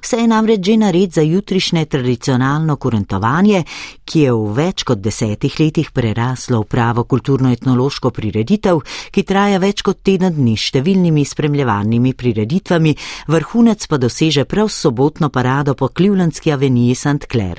Vse 0.03 0.19
je 0.19 0.27
namreč 0.27 0.67
že 0.67 0.77
nared 0.77 1.15
za 1.15 1.23
jutrišnje 1.23 1.87
tradicionalno 1.87 2.75
kurentovanje, 2.77 3.63
ki 4.03 4.19
je 4.27 4.33
v 4.35 4.51
več 4.51 4.83
kot 4.83 4.99
desetih 4.99 5.55
letih 5.63 5.95
preraslo 5.95 6.67
v 6.67 6.67
pravo 6.67 7.07
kulturno-etnološko 7.07 8.11
prireditev, 8.11 8.83
ki 9.15 9.23
traja 9.23 9.63
več 9.63 9.87
kot 9.87 10.03
teden 10.03 10.35
dni 10.35 10.59
s 10.59 10.75
številnimi 10.75 11.23
spremljevanimi 11.23 12.19
prireditvami, 12.19 12.97
vrhunec 13.31 13.87
pa 13.87 13.95
doseže 13.95 14.43
prav 14.45 14.67
sobotno 14.67 15.31
parado 15.31 15.79
po 15.79 15.87
Clevelandu 15.87 16.16
Ljubljanski 16.17 16.53
aveniji 16.53 16.95
St. 16.95 17.27
Clair. 17.33 17.59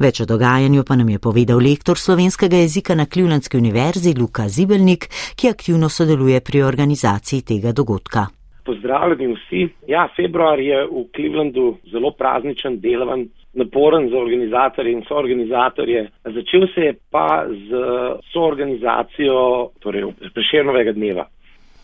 Več 0.00 0.22
o 0.22 0.24
dogajanju 0.24 0.84
pa 0.88 0.96
nam 0.96 1.08
je 1.12 1.18
povedal 1.20 1.58
lektor 1.60 1.98
slovenskega 2.00 2.56
jezika 2.62 2.94
na 2.96 3.04
Kljubljanski 3.04 3.58
univerzi 3.58 4.14
Luka 4.16 4.46
Zibelnik, 4.48 5.04
ki 5.36 5.50
aktivno 5.50 5.90
sodeluje 5.92 6.40
pri 6.40 6.62
organizaciji 6.64 7.44
tega 7.50 7.74
dogodka. 7.76 8.22
Pozdravljeni 8.64 9.34
vsi. 9.34 9.66
Ja, 9.92 10.06
februar 10.16 10.60
je 10.64 10.78
v 10.86 11.02
Clevelandu 11.12 11.66
zelo 11.92 12.14
prazničen, 12.16 12.78
delovan, 12.80 13.26
naporen 13.52 14.08
za 14.08 14.16
organizatorje 14.16 14.94
in 14.96 15.04
soorganizatorje. 15.08 16.06
Začel 16.24 16.64
se 16.74 16.86
je 16.88 16.94
pa 17.12 17.44
z 17.50 17.84
soorganizacijo 18.32 19.42
torej, 19.84 20.08
prešernovega 20.32 20.96
dneva. 20.96 21.28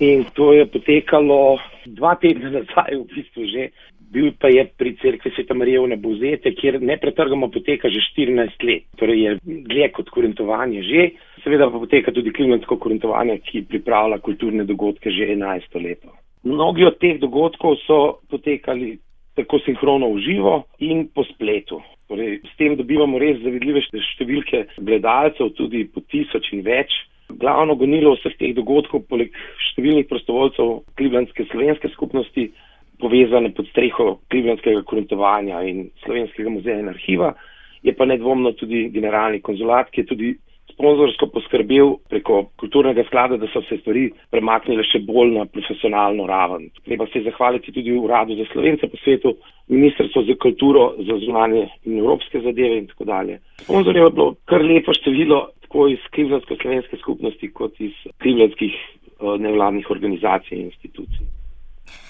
In 0.00 0.24
to 0.32 0.52
je 0.52 0.64
potekalo 0.68 1.58
dva 1.86 2.16
tedna 2.20 2.50
nazaj, 2.56 2.96
v 3.00 3.04
bistvu 3.12 3.44
že 3.52 3.68
bil 4.12 4.32
pa 4.38 4.48
je 4.48 4.64
pri 4.78 4.94
cerkvi 5.02 5.32
Sveta 5.34 5.54
Marija 5.54 5.80
v 5.82 5.92
Nebozete, 5.94 6.52
kjer 6.54 6.78
nepretrgamo 6.82 7.48
poteka 7.50 7.90
že 7.90 8.02
14 8.14 8.66
let. 8.66 8.84
Torej 9.00 9.22
je 9.22 9.32
dlje 9.44 9.88
kot 9.92 10.10
kurentovanje 10.10 10.82
že, 10.82 11.08
seveda 11.44 11.70
pa 11.70 11.78
poteka 11.78 12.12
tudi 12.12 12.32
klimatsko 12.32 12.78
kurentovanje, 12.78 13.40
ki 13.46 13.66
pripravlja 13.70 14.18
kulturne 14.18 14.64
dogodke 14.64 15.10
že 15.10 15.34
11 15.34 15.82
leto. 15.82 16.14
Mnogi 16.46 16.86
od 16.86 16.98
teh 17.02 17.18
dogodkov 17.18 17.76
so 17.86 18.22
potekali 18.30 18.98
tako 19.36 19.58
sinhrono 19.64 20.14
v 20.14 20.22
živo 20.22 20.64
in 20.78 21.08
po 21.12 21.24
spletu. 21.24 21.82
Torej, 22.08 22.40
s 22.46 22.54
tem 22.56 22.76
dobivamo 22.78 23.18
res 23.18 23.42
zavidljive 23.42 23.82
številke 24.14 24.62
gledalcev, 24.78 25.52
tudi 25.58 25.84
po 25.90 26.00
tisoč 26.06 26.52
in 26.54 26.62
več. 26.62 26.94
Glavno 27.26 27.74
gonilo 27.74 28.14
vseh 28.14 28.36
teh 28.38 28.54
dogodkov, 28.54 29.02
poleg 29.10 29.34
številnih 29.72 30.06
prostovoljcev 30.06 30.68
Klivlandske 30.94 31.48
slovenske 31.50 31.90
skupnosti, 31.96 32.52
povezane 33.00 33.52
pod 33.54 33.68
streho 33.68 34.18
Klivljanskega 34.30 34.82
korentovanja 34.82 35.62
in 35.62 35.90
Slovenskega 36.04 36.50
muzeja 36.50 36.80
in 36.80 36.88
arhiva, 36.88 37.34
je 37.82 37.94
pa 37.94 38.04
nedvomno 38.04 38.52
tudi 38.52 38.88
generalni 38.94 39.40
konzulat, 39.40 39.90
ki 39.90 40.00
je 40.00 40.06
tudi 40.06 40.34
sponzorsko 40.76 41.28
poskrbel 41.32 41.94
preko 42.10 42.42
kulturnega 42.60 43.04
sklada, 43.06 43.38
da 43.40 43.48
so 43.52 43.62
se 43.68 43.78
stvari 43.80 44.10
premaknile 44.30 44.84
še 44.84 45.00
bolj 45.08 45.32
na 45.36 45.46
profesionalno 45.48 46.26
raven. 46.28 46.68
Treba 46.84 47.06
se 47.12 47.22
zahvaliti 47.24 47.72
tudi 47.72 47.94
uradu 47.96 48.36
za 48.36 48.48
slovence 48.52 48.90
po 48.92 49.00
svetu, 49.00 49.36
ministrstvo 49.72 50.22
za 50.28 50.36
kulturo, 50.42 50.90
za 51.08 51.18
zunanje 51.24 51.66
in 51.84 51.98
evropske 51.98 52.42
zadeve 52.44 52.82
in 52.82 52.90
tako 52.92 53.08
dalje. 53.08 53.40
Sponzorjev 53.64 54.10
je 54.10 54.16
bilo 54.18 54.28
kar 54.44 54.64
lepo 54.64 54.94
število, 54.94 55.40
tako 55.66 55.88
iz 55.94 56.04
klivljansko-slovenske 56.14 57.00
skupnosti 57.00 57.50
kot 57.52 57.80
iz 57.80 57.96
klivljanskih 58.22 58.76
uh, 58.76 59.34
nevladnih 59.40 59.90
organizacij 59.90 60.58
in 60.58 60.68
institucij. 60.68 61.35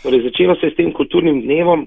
Torej, 0.02 0.22
začela 0.22 0.54
se 0.56 0.66
je 0.66 0.72
s 0.72 0.76
tem 0.76 0.92
kulturnim 0.92 1.42
dnevom, 1.42 1.86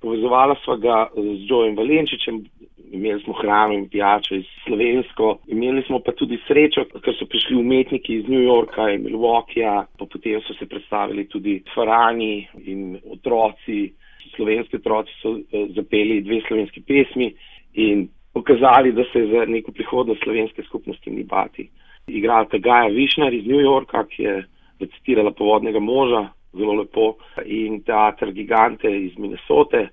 povezovala 0.00 0.56
sva 0.64 0.76
ga 0.76 0.96
z 1.14 1.48
Joejem 1.48 1.76
Valenčičem, 1.76 2.44
imeli 2.92 3.22
smo 3.22 3.32
hrano 3.32 3.74
in 3.74 3.88
pijačo 3.88 4.34
iz 4.34 4.46
slovensko, 4.64 5.38
imeli 5.48 5.82
smo 5.82 6.00
pa 6.00 6.12
tudi 6.12 6.38
srečo, 6.46 6.84
ker 7.02 7.14
so 7.18 7.26
prišli 7.26 7.56
umetniki 7.56 8.20
iz 8.20 8.28
New 8.28 8.42
Yorka 8.42 8.88
in 8.94 9.02
Milwaukeeja, 9.04 9.86
pa 9.98 10.06
potem 10.06 10.40
so 10.46 10.54
se 10.58 10.66
predstavili 10.66 11.26
tudi 11.28 11.62
farani 11.74 12.46
in 12.64 12.98
otroci, 13.12 13.92
slovenski 14.36 14.76
otroci 14.76 15.12
so 15.22 15.30
uh, 15.30 15.66
zapeli 15.74 16.20
dve 16.22 16.40
slovenski 16.48 16.82
pesmi 16.86 17.32
in 17.74 18.08
pokazali, 18.34 18.92
da 18.92 19.04
se 19.12 19.26
za 19.26 19.44
neko 19.48 19.72
prihodnost 19.72 20.22
slovenske 20.22 20.62
skupnosti 20.62 21.10
ni 21.10 21.24
bati. 21.24 21.68
Igralka 22.06 22.58
Gaja 22.58 22.88
Višnar 22.88 23.34
iz 23.34 23.46
New 23.46 23.60
Yorka, 23.60 24.04
ki 24.06 24.22
je 24.22 24.34
recitirala 24.80 25.30
povodnega 25.30 25.80
moža, 25.80 26.28
zelo 26.56 26.74
lepo, 26.80 27.16
in 27.44 27.82
teater 27.84 28.32
Gigante 28.32 28.90
iz 28.90 29.16
Minnesote. 29.18 29.90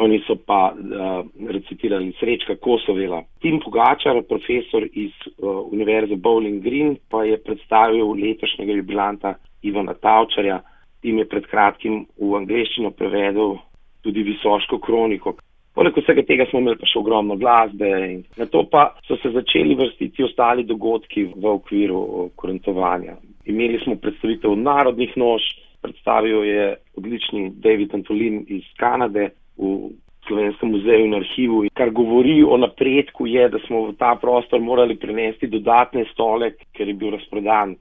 Oni 0.00 0.20
so 0.24 0.36
pa 0.36 0.70
uh, 0.72 1.26
recitirali 1.50 2.12
Srečka 2.18 2.56
Kosovela. 2.56 3.24
Tim 3.42 3.58
Pogačar, 3.60 4.22
profesor 4.28 4.86
iz 4.92 5.10
uh, 5.36 5.66
Univerze 5.72 6.16
Bowling 6.16 6.62
Green, 6.62 6.96
pa 7.10 7.24
je 7.24 7.40
predstavil 7.42 8.14
letošnjega 8.14 8.78
jubilanta 8.78 9.34
Ivana 9.62 9.94
Tavčarja. 9.94 10.60
Tim 11.02 11.18
je 11.18 11.28
pred 11.28 11.46
kratkim 11.50 12.04
v 12.16 12.32
angleščino 12.38 12.90
prevedel 12.96 13.58
tudi 14.04 14.22
visoško 14.22 14.78
kroniko. 14.78 15.34
Poleg 15.74 15.94
vsega 15.96 16.24
tega 16.26 16.46
smo 16.50 16.60
imeli 16.60 16.80
pa 16.80 16.88
še 16.90 16.98
ogromno 16.98 17.36
glasbe 17.38 17.88
in 18.10 18.22
na 18.40 18.46
to 18.50 18.64
pa 18.70 18.88
so 19.06 19.16
se 19.22 19.30
začeli 19.30 19.76
vrstiti 19.78 20.24
ostali 20.26 20.66
dogodki 20.66 21.28
v 21.30 21.46
okviru 21.46 22.30
korentovanja. 22.36 23.16
Imeli 23.46 23.78
smo 23.84 23.94
predstavitev 24.02 24.56
narodnih 24.58 25.14
nož, 25.16 25.46
predstavil 25.80 26.44
je 26.44 26.64
odlični 26.98 27.50
David 27.62 27.94
Antolin 27.94 28.42
iz 28.48 28.66
Kanade 28.82 29.30
v 29.56 29.92
Slovenskem 30.26 30.74
muzeju 30.74 31.06
in 31.06 31.14
arhivu. 31.14 31.62
Kar 31.74 31.90
govori 31.90 32.42
o 32.42 32.56
napredku 32.60 33.26
je, 33.26 33.48
da 33.48 33.58
smo 33.66 33.86
v 33.88 33.94
ta 33.98 34.14
prostor 34.20 34.60
morali 34.60 34.98
prenesti 34.98 35.48
dodatne 35.50 36.04
stole, 36.12 36.52
ker 36.76 36.90
je 36.90 36.94
bil 36.94 37.14
razprodan. 37.16 37.74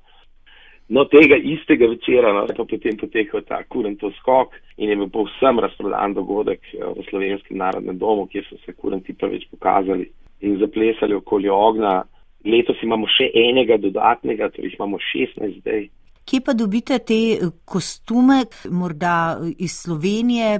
No, 0.89 1.03
tega 1.05 1.37
istega 1.37 1.85
večera 1.85 2.31
no, 2.33 2.47
je 2.49 2.55
pa 2.57 2.65
potem 2.65 2.95
potekal 2.97 3.43
ta 3.45 3.59
kurentov 3.69 4.09
skok 4.17 4.55
in 4.81 4.89
je 4.89 4.95
bil 4.97 5.11
povsem 5.13 5.59
razprodan 5.61 6.15
dogodek 6.17 6.65
eh, 6.73 6.81
v 6.81 7.05
Slovenskem 7.09 7.59
narodnem 7.61 7.97
domu, 8.01 8.25
kjer 8.25 8.47
so 8.49 8.57
se 8.63 8.73
kurenti 8.73 9.13
prvič 9.13 9.45
pokazali 9.51 10.09
in 10.41 10.57
zaplesali 10.57 11.13
okoli 11.13 11.49
ogna. 11.49 12.01
Letos 12.45 12.81
imamo 12.81 13.05
še 13.11 13.29
enega 13.37 13.77
dodatnega, 13.77 14.49
torej 14.49 14.71
jih 14.71 14.79
imamo 14.79 14.97
16 15.11 15.59
zdaj. 15.59 15.87
Kje 16.25 16.41
pa 16.45 16.57
dobite 16.57 16.97
te 17.05 17.21
eh, 17.37 17.45
kostume, 17.69 18.41
morda 18.73 19.13
eh, 19.37 19.53
iz 19.61 19.77
Slovenije? 19.85 20.57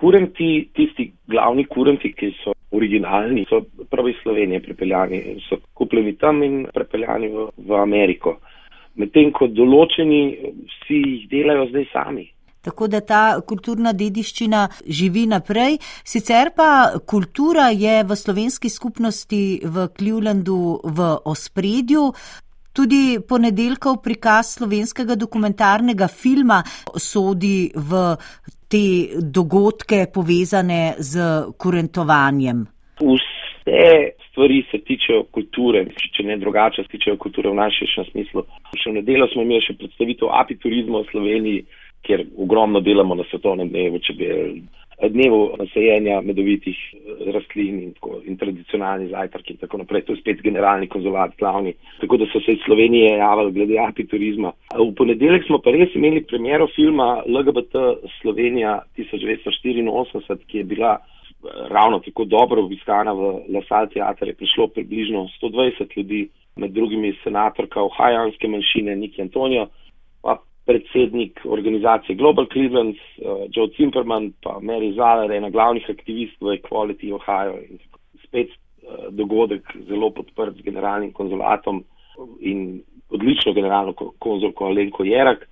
Kurenti, 0.00 0.70
tisti 0.72 1.10
glavni 1.28 1.68
kurenti, 1.68 2.14
ki 2.16 2.32
so 2.40 2.56
originalni, 2.72 3.44
so 3.48 3.60
prav 3.92 4.08
iz 4.08 4.16
Slovenije 4.24 4.64
pripeljani, 4.64 5.24
so 5.50 5.60
kupljeni 5.76 6.16
tam 6.16 6.40
in 6.44 6.62
pripeljani 6.72 7.34
v, 7.36 7.50
v 7.60 7.82
Ameriko 7.84 8.38
medtem 8.96 9.32
ko 9.32 9.48
določeni 9.48 10.22
vsi 10.70 11.02
jih 11.02 11.28
delajo 11.32 11.68
zdaj 11.72 11.86
sami. 11.92 12.26
Tako 12.66 12.88
da 12.90 13.00
ta 13.00 13.22
kulturna 13.46 13.92
dediščina 13.94 14.64
živi 14.90 15.26
naprej. 15.30 15.78
Sicer 16.02 16.50
pa 16.56 16.98
kultura 17.06 17.68
je 17.70 18.00
v 18.02 18.16
slovenski 18.18 18.70
skupnosti 18.72 19.42
v 19.62 19.86
Clevelandu 19.94 20.80
v 20.82 21.12
ospredju. 21.30 22.08
Tudi 22.76 23.20
ponedeljkov 23.22 24.00
prikaz 24.04 24.56
slovenskega 24.58 25.14
dokumentarnega 25.16 26.10
filma 26.10 26.58
sodi 26.98 27.70
v 27.70 28.02
te 28.68 28.84
dogodke 29.22 30.08
povezane 30.12 30.96
z 30.98 31.22
kurentovanjem. 31.56 32.66
Vse 32.98 34.15
stvari 34.36 34.60
se 34.70 34.78
tičejo 34.84 35.22
kulture, 35.32 35.86
če 36.12 36.28
ne 36.28 36.36
drugače, 36.36 36.84
se 36.84 36.92
tičejo 36.92 37.16
kulture 37.16 37.48
v 37.48 37.56
najširšem 37.56 38.10
smislu. 38.12 38.44
Še 38.76 38.90
v 38.92 38.98
nedeljo 39.00 39.30
smo 39.32 39.46
imeli 39.46 39.64
še 39.64 39.78
predstavitev 39.80 40.28
apiturizma 40.36 41.00
v 41.00 41.08
Sloveniji, 41.08 41.62
kjer 42.04 42.26
ogromno 42.36 42.84
delamo 42.84 43.16
na 43.16 43.24
svetovnem 43.30 43.72
dnevu, 43.72 43.98
če 44.04 44.14
bi 44.18 44.28
dnevu 45.00 45.40
nasajenja 45.60 46.20
medovitih 46.24 46.76
eh, 46.76 47.32
rastlin 47.32 47.80
in, 47.80 47.96
tako, 47.96 48.20
in 48.28 48.36
tradicionalni 48.36 49.08
zajtrki 49.10 49.56
in 49.56 49.60
tako 49.64 49.80
naprej. 49.82 50.04
To 50.06 50.12
je 50.12 50.20
spet 50.20 50.44
generalni 50.44 50.88
konzulat 50.92 51.32
glavni. 51.40 51.72
Tako 52.00 52.20
da 52.20 52.28
so 52.32 52.44
se 52.44 52.56
iz 52.56 52.62
Slovenije 52.64 53.16
javili 53.16 53.56
glede 53.56 53.80
apiturizma. 53.88 54.52
V 54.76 54.92
ponedeljek 55.00 55.48
smo 55.48 55.60
pa 55.64 55.72
res 55.72 55.96
imeli 55.96 56.24
premjero 56.24 56.68
filma 56.76 57.22
LGBT 57.24 57.84
Slovenija 58.20 58.82
1984, 59.00 60.44
ki 60.46 60.58
je 60.58 60.64
bila 60.76 60.98
ravno 61.68 61.98
tako 61.98 62.24
dobro 62.24 62.64
obiskana 62.64 63.12
v 63.12 63.40
Lasal 63.54 63.88
teater, 63.88 64.28
je 64.28 64.34
prišlo 64.34 64.68
približno 64.68 65.28
120 65.42 65.96
ljudi, 65.96 66.28
med 66.56 66.70
drugimi 66.70 67.12
senatorka 67.24 67.82
ohajanske 67.82 68.48
manjšine 68.48 68.96
Niki 68.96 69.22
Antonijo, 69.22 69.66
pa 70.22 70.38
predsednik 70.66 71.40
organizacije 71.44 72.16
Global 72.16 72.46
Cleveland, 72.52 72.94
uh, 72.96 73.44
Joe 73.52 73.68
Zimperman, 73.76 74.32
pa 74.42 74.58
Mary 74.62 74.94
Zaler, 74.96 75.32
ena 75.32 75.50
glavnih 75.50 75.84
aktivistov 75.90 76.54
Equality 76.54 77.12
Ohio 77.12 77.58
in 77.60 77.78
spet 78.24 78.48
uh, 78.48 79.12
dogodek 79.12 79.76
zelo 79.88 80.10
podprt 80.10 80.56
z 80.56 80.64
generalnim 80.64 81.12
konzulatom 81.12 81.84
in 82.40 82.80
odlično 83.10 83.52
generalno 83.52 83.92
konzulko 84.18 84.66
Alenko 84.66 85.04
Jerak. 85.04 85.48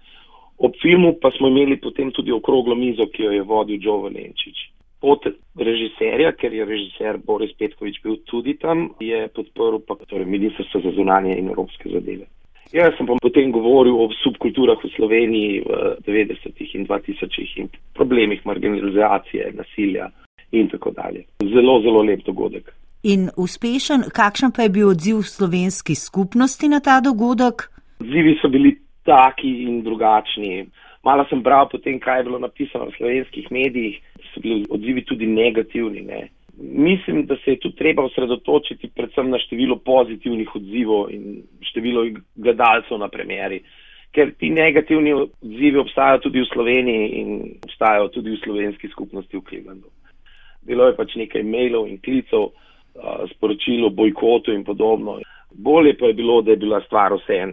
Ob 0.59 0.73
filmu 0.83 1.19
pa 1.21 1.31
smo 1.37 1.49
imeli 1.49 1.77
potem 1.81 2.11
tudi 2.13 2.33
okroglo 2.33 2.75
mizo, 2.75 3.07
ki 3.13 3.23
jo 3.23 3.31
je 3.31 3.43
vodil 3.43 3.79
Joe 3.83 4.03
Valenčič 4.09 4.74
od 5.05 5.27
režiserja, 5.61 6.33
ker 6.33 6.53
je 6.53 6.65
režiser 6.65 7.19
Boris 7.21 7.53
Petkovič 7.59 8.01
bil 8.03 8.17
tudi 8.25 8.57
tam, 8.57 8.89
je 9.01 9.29
podporil 9.29 9.83
pa 9.85 9.99
torej 10.09 10.27
Ministrstvo 10.27 10.81
za 10.81 10.93
zunanje 10.97 11.37
in 11.37 11.53
evropske 11.53 11.93
zadeve. 11.93 12.27
Jaz 12.73 12.97
sem 12.99 13.07
pa 13.07 13.15
potem 13.23 13.53
govoril 13.55 13.95
o 13.95 14.09
subkulturah 14.25 14.81
v 14.83 14.91
Sloveniji 14.97 15.61
v 15.63 15.69
90-ih 16.07 16.71
in 16.75 16.87
2000-ih 16.89 17.53
in 17.63 17.69
problemih 17.95 18.41
marginalizacije, 18.43 19.53
nasilja 19.55 20.09
in 20.51 20.69
tako 20.73 20.91
dalje. 20.91 21.23
Zelo, 21.45 21.79
zelo 21.85 22.03
lep 22.03 22.25
dogodek. 22.27 22.73
In 23.05 23.29
uspešen, 23.37 24.09
kakšen 24.09 24.51
pa 24.57 24.65
je 24.65 24.73
bil 24.73 24.89
odziv 24.89 25.23
slovenski 25.29 25.95
skupnosti 25.95 26.69
na 26.69 26.81
ta 26.81 26.99
dogodek? 27.05 27.69
Odzivi 28.01 28.39
so 28.41 28.49
bili 28.49 28.73
taki 29.05 29.69
in 29.69 29.83
drugačni. 29.85 30.65
Malo 31.05 31.27
sem 31.29 31.43
bral 31.45 31.69
potem, 31.69 32.01
kaj 32.01 32.19
je 32.19 32.25
bilo 32.25 32.39
napisano 32.41 32.89
v 32.89 32.97
slovenskih 32.97 33.51
medijih, 33.53 34.01
so 34.35 34.41
bili 34.41 34.65
odzivi 34.71 35.05
tudi 35.05 35.27
negativni. 35.27 36.01
Ne. 36.01 36.29
Mislim, 36.59 37.27
da 37.27 37.37
se 37.37 37.51
je 37.51 37.61
tu 37.61 37.71
treba 37.71 38.05
osredotočiti 38.05 38.91
predvsem 38.95 39.31
na 39.31 39.39
število 39.39 39.77
pozitivnih 39.77 40.57
odzivov 40.57 41.11
in 41.11 41.43
število 41.71 42.07
gledalcev 42.35 42.99
na 42.99 43.09
premjeri, 43.09 43.61
ker 44.15 44.31
ti 44.39 44.51
negativni 44.51 45.13
odzivi 45.13 45.79
obstajajo 45.79 46.19
tudi 46.19 46.41
v 46.41 46.51
Sloveniji 46.53 47.09
in 47.21 47.31
obstajajo 47.65 48.09
tudi 48.09 48.37
v 48.37 48.43
slovenski 48.45 48.89
skupnosti 48.89 49.37
v 49.37 49.43
Clevelandu. 49.49 49.91
Bilo 50.63 50.87
je 50.87 50.97
pač 50.97 51.17
nekaj 51.17 51.43
mailov 51.43 51.89
in 51.91 51.99
klicev, 51.99 52.53
sporočilo 53.35 53.87
o 53.87 53.91
bojkotu 53.91 54.53
in 54.53 54.65
podobno. 54.65 55.19
Bolje 55.55 55.95
pa 55.99 56.07
je 56.07 56.15
bilo, 56.19 56.43
da 56.43 56.51
je 56.51 56.57
bila 56.57 56.81
stvar 56.87 57.15
vseen 57.15 57.53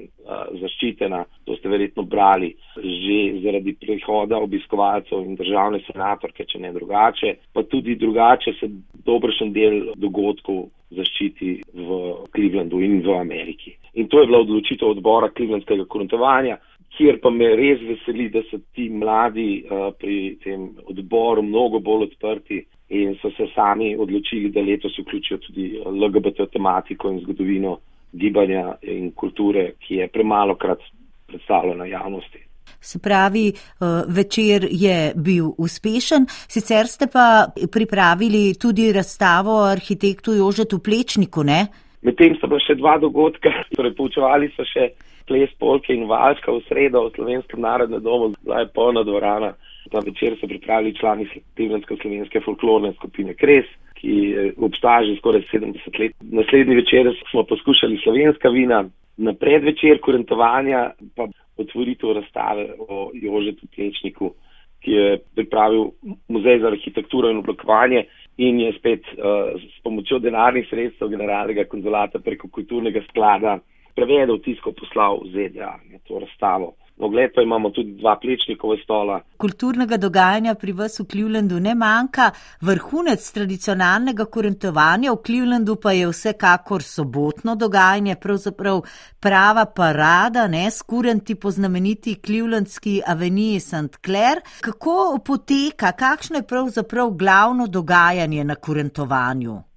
zaščitena, 0.62 1.24
to 1.46 1.56
ste 1.58 1.70
verjetno 1.70 2.04
brali, 2.04 2.52
že 2.76 3.18
zaradi 3.44 3.74
prihoda 3.80 4.40
obiskovalcev 4.42 5.26
in 5.26 5.36
državne 5.36 5.82
senatorke, 5.86 6.46
če 6.48 6.62
ne 6.64 6.72
drugače, 6.74 7.36
pa 7.54 7.64
tudi 7.64 7.96
drugače 8.00 8.54
se 8.60 8.70
dobršen 9.06 9.54
del 9.54 9.94
dogodkov 10.02 10.70
zaščiti 10.96 11.54
v 11.74 12.02
Clevelandu 12.36 12.82
in 12.84 13.00
v 13.06 13.16
Ameriki. 13.20 13.76
In 13.94 14.08
to 14.08 14.22
je 14.22 14.28
bila 14.28 14.44
odločitev 14.46 14.96
odbora 14.96 15.32
Clevelandskega 15.36 15.86
korentovanja, 15.86 16.58
kjer 16.98 17.22
pa 17.24 17.32
me 17.32 17.54
res 17.56 17.80
veseli, 17.88 18.30
da 18.32 18.44
so 18.50 18.60
ti 18.76 18.90
mladi 18.90 19.64
uh, 19.64 19.92
pri 20.00 20.38
tem 20.44 20.70
odboru 20.92 21.44
mnogo 21.44 21.80
bolj 21.80 22.10
odprti 22.10 22.60
in 22.92 23.16
so 23.22 23.32
se 23.38 23.48
sami 23.56 23.94
odločili, 23.96 24.52
da 24.52 24.62
letos 24.62 24.98
vključijo 25.00 25.40
tudi 25.46 25.70
LGBT 25.86 26.50
tematiko 26.52 27.12
in 27.12 27.22
zgodovino 27.24 27.78
gibanja 28.14 28.76
in 28.82 29.12
kulture, 29.12 29.74
ki 29.80 29.96
je 29.96 30.08
premalo 30.08 30.56
krat 30.56 30.80
predstavljena 31.28 31.86
javnosti. 31.86 32.40
Se 32.82 33.00
pravi, 33.00 33.48
eh, 33.48 33.86
večer 34.08 34.68
je 34.72 35.14
bil 35.16 35.46
uspešen, 35.58 36.26
sicer 36.28 36.88
ste 36.88 37.08
pa 37.08 37.48
pripravili 37.72 38.54
tudi 38.62 38.94
razstavo 38.94 39.64
arhitektu 39.64 40.34
Jožetu 40.34 40.80
Plečniku, 40.80 41.44
ne? 41.44 41.68
Medtem 42.02 42.36
so 42.42 42.50
pa 42.50 42.58
še 42.58 42.76
dva 42.76 42.98
dogodka, 42.98 43.50
torej 43.76 43.94
poučevali 43.94 44.50
so 44.56 44.66
še 44.66 44.90
ples 45.30 45.52
Polke 45.60 45.94
in 45.94 46.08
Valška 46.10 46.52
v 46.52 46.64
sredo 46.66 47.06
v 47.06 47.14
Slovenskem 47.16 47.62
narodnem 47.62 48.02
domu, 48.02 48.34
zdaj 48.42 48.66
je 48.66 48.74
polna 48.74 49.04
dvorana. 49.04 49.54
Ta 49.92 50.00
večer 50.00 50.38
so 50.40 50.48
pripravili 50.48 50.96
člani 50.96 51.28
Slovenske 51.56 52.42
folklorne 52.42 52.94
skupine 52.94 53.34
Kres, 53.34 53.68
ki 54.02 54.14
obstaja 54.58 55.06
že 55.06 55.20
skoraj 55.20 55.46
70 55.54 56.00
let. 56.00 56.16
Naslednji 56.22 56.76
večer 56.76 57.14
smo 57.32 57.44
poskušali 57.44 58.00
slovenska 58.04 58.50
vina, 58.50 58.90
na 59.18 59.34
predvečer 59.34 60.00
korentovanja 60.02 60.92
pa 61.16 61.28
otvoritev 61.58 62.14
razstave 62.18 62.68
o 62.80 63.12
Jožetu 63.14 63.68
Plečniku, 63.76 64.34
ki 64.82 64.92
je 64.92 65.18
pripravil 65.36 65.92
muzej 66.28 66.60
za 66.60 66.68
arhitekturo 66.68 67.30
in 67.30 67.38
oblikovanje 67.38 68.06
in 68.38 68.60
je 68.60 68.74
spet 68.74 69.06
uh, 69.14 69.54
s 69.62 69.84
pomočjo 69.84 70.20
denarnih 70.20 70.66
sredstev 70.70 71.10
generalnega 71.10 71.68
konzulata 71.70 72.20
preko 72.20 72.48
kulturnega 72.48 73.04
sklada 73.10 73.60
prevedel 73.96 74.40
tisko 74.42 74.72
poslal 74.72 75.22
v 75.22 75.30
ZDA 75.36 75.76
to 76.08 76.20
razstavo. 76.20 76.74
Ogled 76.98 77.32
pa 77.36 77.42
imamo 77.42 77.70
tudi 77.70 77.96
dva 77.98 78.16
plečnikova 78.22 78.76
stola. 78.84 79.22
Kulturnega 79.38 79.98
dogajanja 79.98 80.54
pri 80.56 80.72
vas 80.72 81.00
v 81.00 81.06
Clevelandu 81.12 81.60
ne 81.60 81.74
manjka, 81.76 82.30
vrhunec 82.62 83.26
tradicionalnega 83.34 84.26
korentovanja 84.26 85.12
v 85.12 85.22
Clevelandu 85.26 85.76
pa 85.82 85.96
je 85.98 86.12
vsekakor 86.12 86.84
sobotno 86.84 87.56
dogajanje, 87.56 88.16
pravzaprav 88.22 88.84
prava 89.20 89.66
parada, 89.66 90.48
ne 90.48 90.70
skurenti 90.72 91.36
po 91.36 91.52
znameniti 91.52 92.20
Clevelandski 92.26 93.02
aveniji 93.08 93.60
St. 93.60 93.98
Clair. 94.06 94.44
Kako 94.62 95.20
poteka, 95.26 95.92
kakšno 95.92 96.38
je 96.38 96.48
pravzaprav 96.48 97.10
glavno 97.10 97.68
dogajanje 97.68 98.44
na 98.44 98.56
korentovanju? 98.56 99.71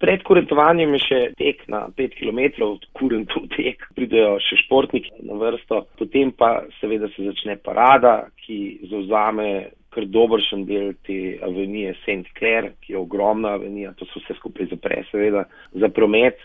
Pred 0.00 0.22
kurentovanjem 0.28 0.92
je 0.96 1.00
še 1.04 1.20
tek 1.38 1.62
na 1.72 1.86
5 1.96 2.18
km, 2.18 2.40
kurentov 2.96 3.46
tek, 3.54 3.86
pridejo 3.96 4.36
še 4.44 4.58
športniki 4.64 5.24
na 5.24 5.38
vrsto, 5.40 5.86
potem 5.96 6.32
pa 6.36 6.66
seveda 6.80 7.08
se 7.14 7.24
začne 7.24 7.56
parada, 7.64 8.28
ki 8.44 8.88
zauzame 8.90 9.70
kar 9.96 10.04
dobršen 10.12 10.66
del 10.68 10.92
te 11.06 11.38
avenije 11.40 11.94
St. 12.02 12.28
Clair, 12.36 12.74
ki 12.84 12.92
je 12.92 13.00
ogromna 13.00 13.54
avenija, 13.56 13.94
to 13.96 14.04
se 14.10 14.20
vse 14.20 14.36
skupaj 14.36 14.68
zapre 14.74 15.00
seveda 15.08 15.46
za 15.72 15.88
promet 15.88 16.42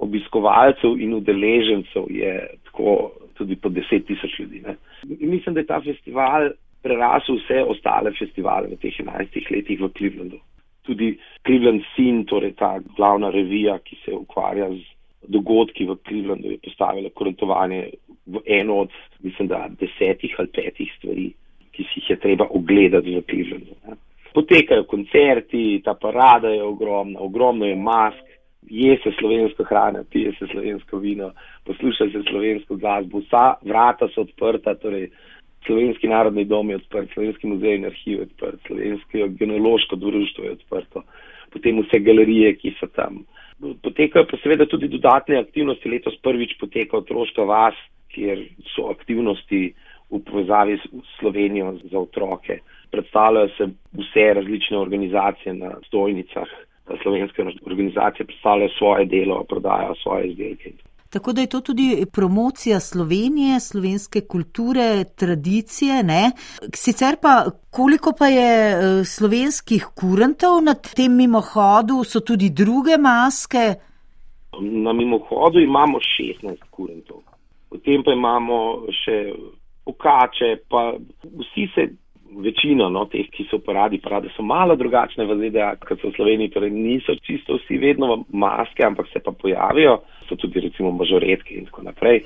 obiskovalcev 0.00 0.96
in 1.04 1.12
udeležencev 1.18 2.08
je 2.10 2.32
tako 2.70 3.12
tudi 3.36 3.58
po 3.60 3.68
10 3.68 4.08
tisoč 4.08 4.38
ljudi. 4.40 4.62
Ne. 4.64 4.76
Mislim, 5.20 5.54
da 5.54 5.60
je 5.60 5.68
ta 5.68 5.80
festival 5.84 6.54
prerasel 6.82 7.36
vse 7.42 7.60
ostale 7.68 8.12
festivale 8.18 8.72
v 8.72 8.80
teh 8.80 8.96
11 9.04 9.52
letih 9.52 9.80
v 9.80 9.92
Clevelandu 9.98 10.40
tudi 10.84 11.14
Cleveland 11.46 11.82
Scene, 11.92 12.24
torej 12.24 12.54
ta 12.58 12.78
glavna 12.96 13.30
revija, 13.30 13.78
ki 13.84 13.96
se 14.04 14.12
ukvarja 14.12 14.70
z 14.70 14.82
dogodki 15.28 15.86
v 15.88 15.96
Clevelandu, 16.04 16.50
je 16.50 16.58
postavila 16.64 17.10
korentovanje 17.14 17.80
v 18.26 18.40
eno 18.46 18.84
od, 18.84 18.92
mislim, 19.22 19.48
da 19.48 19.68
desetih 19.80 20.34
ali 20.38 20.48
petih 20.52 20.92
stvari, 20.98 21.30
ki 21.72 21.86
si 21.88 22.00
jih 22.00 22.10
je 22.10 22.20
treba 22.20 22.48
ogledati 22.50 23.16
v 23.16 23.24
Clevelandu. 23.30 23.76
Ne. 23.88 23.96
Potekajo 24.34 24.84
koncerti, 24.90 25.80
ta 25.84 25.94
parada 25.94 26.50
je 26.50 26.62
ogromna, 26.62 27.20
ogromno 27.20 27.66
je 27.66 27.76
mask, 27.76 28.24
je 28.70 28.96
se 29.02 29.12
slovenska 29.18 29.64
hrana, 29.64 30.04
pije 30.10 30.32
se 30.38 30.46
slovensko 30.50 30.98
vino, 30.98 31.30
posluša 31.64 32.04
se 32.12 32.22
slovensko 32.30 32.76
glasbo, 32.76 33.20
vsa 33.20 33.54
vrata 33.62 34.08
so 34.14 34.24
odprta, 34.24 34.74
torej 34.74 35.10
Slovenski 35.66 36.08
narodni 36.08 36.44
dom 36.44 36.70
je 36.70 36.76
odprt, 36.76 37.12
Slovenski 37.14 37.46
muzej 37.46 37.78
in 37.78 37.86
arhiv 37.88 38.18
je 38.18 38.26
odprt, 38.28 38.60
Slovensko 38.66 39.28
genealoško 39.38 39.96
društvo 39.96 40.44
je 40.44 40.50
odprto, 40.50 41.02
potem 41.52 41.80
vse 41.82 42.00
galerije, 42.04 42.54
ki 42.60 42.74
so 42.80 42.88
tam. 42.92 43.24
Potekajo 43.82 44.26
pa 44.30 44.36
seveda 44.42 44.66
tudi 44.66 44.88
dodatne 44.88 45.38
aktivnosti. 45.40 45.88
Letos 45.88 46.16
prvič 46.22 46.56
poteka 46.60 46.98
otroška 46.98 47.46
vas, 47.48 47.74
kjer 48.12 48.44
so 48.74 48.90
aktivnosti 48.90 49.72
v 50.10 50.20
povezavi 50.26 50.78
s 50.78 50.88
Slovenijo 51.18 51.74
za 51.90 51.98
otroke. 51.98 52.58
Predstavljajo 52.90 53.48
se 53.56 53.68
vse 53.92 54.26
različne 54.34 54.78
organizacije 54.78 55.54
na 55.54 55.74
stojnicah. 55.86 56.48
Slovenske 57.02 57.42
organizacije 57.66 58.26
predstavljajo 58.26 58.68
svoje 58.78 59.06
delo, 59.06 59.44
prodajajo 59.48 59.94
svoje 60.02 60.28
izdelke. 60.28 60.72
Tako 61.14 61.32
da 61.32 61.40
je 61.40 61.46
to 61.46 61.60
tudi 61.60 62.06
promocija 62.12 62.80
Slovenije, 62.80 63.60
slovenske 63.60 64.20
kulture, 64.20 65.04
tradicije. 65.04 66.02
Ne? 66.02 66.30
Sicer 66.74 67.16
pa, 67.22 67.44
koliko 67.70 68.12
pa 68.18 68.26
je 68.26 68.50
eh, 68.70 69.04
slovenskih 69.04 69.86
kurentov 69.94 70.58
na 70.62 70.74
tem 70.74 71.14
mimohodu, 71.14 72.04
so 72.04 72.20
tudi 72.20 72.50
druge 72.50 72.98
maske? 72.98 73.74
Na 74.60 74.92
mimohodu 74.92 75.60
imamo 75.60 75.98
16 75.98 76.56
kurentov, 76.70 77.22
potem 77.70 78.02
pa 78.02 78.12
imamo 78.12 78.58
še 79.04 79.18
okače, 79.86 80.50
pa 80.68 80.82
vsi 81.22 81.68
se 81.74 81.88
večino 82.42 82.88
no, 82.88 83.04
teh, 83.10 83.28
ki 83.30 83.46
so 83.50 83.58
v 83.60 83.66
paradi, 83.66 84.00
parade 84.02 84.30
so 84.36 84.42
malo 84.42 84.76
drugačne 84.76 85.26
v 85.28 85.36
ZDA, 85.40 85.74
kot 85.82 86.00
so 86.00 86.10
v 86.10 86.16
Sloveniji, 86.16 86.52
torej 86.54 86.72
niso 86.74 87.14
čisto 87.22 87.58
vsi 87.58 87.78
vedno 87.78 88.24
maske, 88.32 88.84
ampak 88.86 89.10
se 89.12 89.22
pa 89.24 89.32
pojavijo, 89.32 90.00
so 90.28 90.36
tudi 90.40 90.64
recimo 90.64 90.92
mažoretke 90.92 91.54
in 91.54 91.70
tako 91.70 91.86
naprej. 91.90 92.24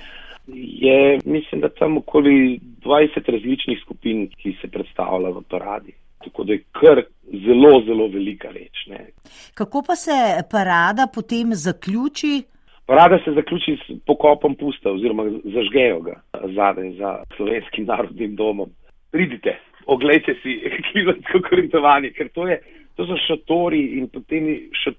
Je, 0.49 1.19
mislim, 1.25 1.61
da 1.61 1.69
tam 1.69 1.99
okoli 2.01 2.61
20 2.85 3.33
različnih 3.33 3.81
skupin, 3.85 4.29
ki 4.33 4.57
se 4.61 4.71
predstavlja 4.73 5.35
v 5.37 5.43
paradi. 5.51 5.93
Tako 6.25 6.45
da 6.45 6.53
je 6.53 6.65
kar 6.73 7.03
zelo, 7.45 7.83
zelo 7.87 8.09
velika 8.09 8.49
reč. 8.51 8.87
Ne. 8.89 9.11
Kako 9.55 9.85
pa 9.87 9.95
se 9.97 10.17
parada 10.51 11.07
potem 11.15 11.53
zaključi? 11.55 12.43
Parada 12.89 13.19
se 13.25 13.33
zaključi 13.37 13.77
s 13.77 13.99
pokopom 14.07 14.55
pusta 14.57 14.91
oziroma 14.91 15.29
zažgejo 15.45 16.01
ga 16.01 16.21
zadaj 16.57 16.93
za 16.97 17.23
slovenskim 17.37 17.85
narodnim 17.85 18.37
domom. 18.37 18.71
Pridite 19.13 19.59
oglejte 19.89 20.37
si 20.43 20.61
klimatsko 20.93 21.43
korentovanje, 21.49 22.13
ker 22.17 22.31
to, 22.35 22.47
je, 22.51 22.61
to 22.97 23.09
so 23.09 23.19
šatori 23.25 23.83
in 23.99 24.09
potem 24.13 24.49
še 24.77 24.95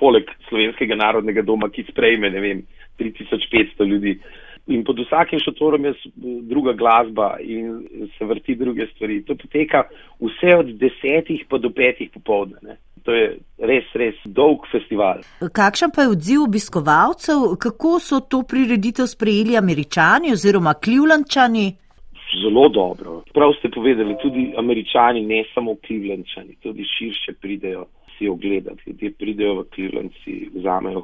poleg 0.00 0.30
slovenskega 0.48 0.98
narodnega 1.00 1.44
doma, 1.46 1.70
ki 1.72 1.86
sprejme, 1.88 2.30
ne 2.30 2.42
vem, 2.44 2.64
3500 3.00 3.88
ljudi. 3.88 4.18
in 4.66 4.80
pod 4.84 4.96
vsakim 4.96 5.40
šotorom 5.44 5.84
je 5.84 5.92
druga 6.48 6.72
glasba 6.72 7.36
in 7.40 7.84
se 8.18 8.24
vrti 8.24 8.54
druge 8.54 8.86
stvari. 8.94 9.22
To 9.28 9.34
poteka 9.36 9.82
vse 10.20 10.56
od 10.56 10.70
desetih 10.80 11.44
pa 11.48 11.58
do 11.58 11.70
petih 11.70 12.08
popovdne. 12.14 12.78
To 13.04 13.12
je 13.12 13.26
res, 13.60 13.84
res 13.92 14.16
dolg 14.24 14.64
festival. 14.72 15.20
Kakšen 15.52 15.92
pa 15.92 16.06
je 16.06 16.14
odziv 16.14 16.46
obiskovalcev, 16.46 17.44
kako 17.60 17.98
so 18.00 18.22
to 18.24 18.40
prireditev 18.48 19.06
sprejeli 19.06 19.58
američani 19.60 20.32
oziroma 20.32 20.72
klivlančani? 20.74 21.66
Zelo 22.42 22.68
dobro. 22.68 23.22
Prav 23.34 23.52
ste 23.58 23.68
povedali, 23.70 24.16
tudi 24.22 24.52
američani, 24.56 25.26
ne 25.26 25.44
samo 25.54 25.76
klivlančani, 25.86 26.56
tudi 26.62 26.84
širše 26.84 27.32
pridejo 27.40 27.86
si 28.18 28.28
ogledati. 28.28 28.82
Ljudje 28.86 29.10
pridejo 29.18 29.54
v 29.54 29.64
klivlanci, 29.74 30.48
vzamejo 30.54 31.02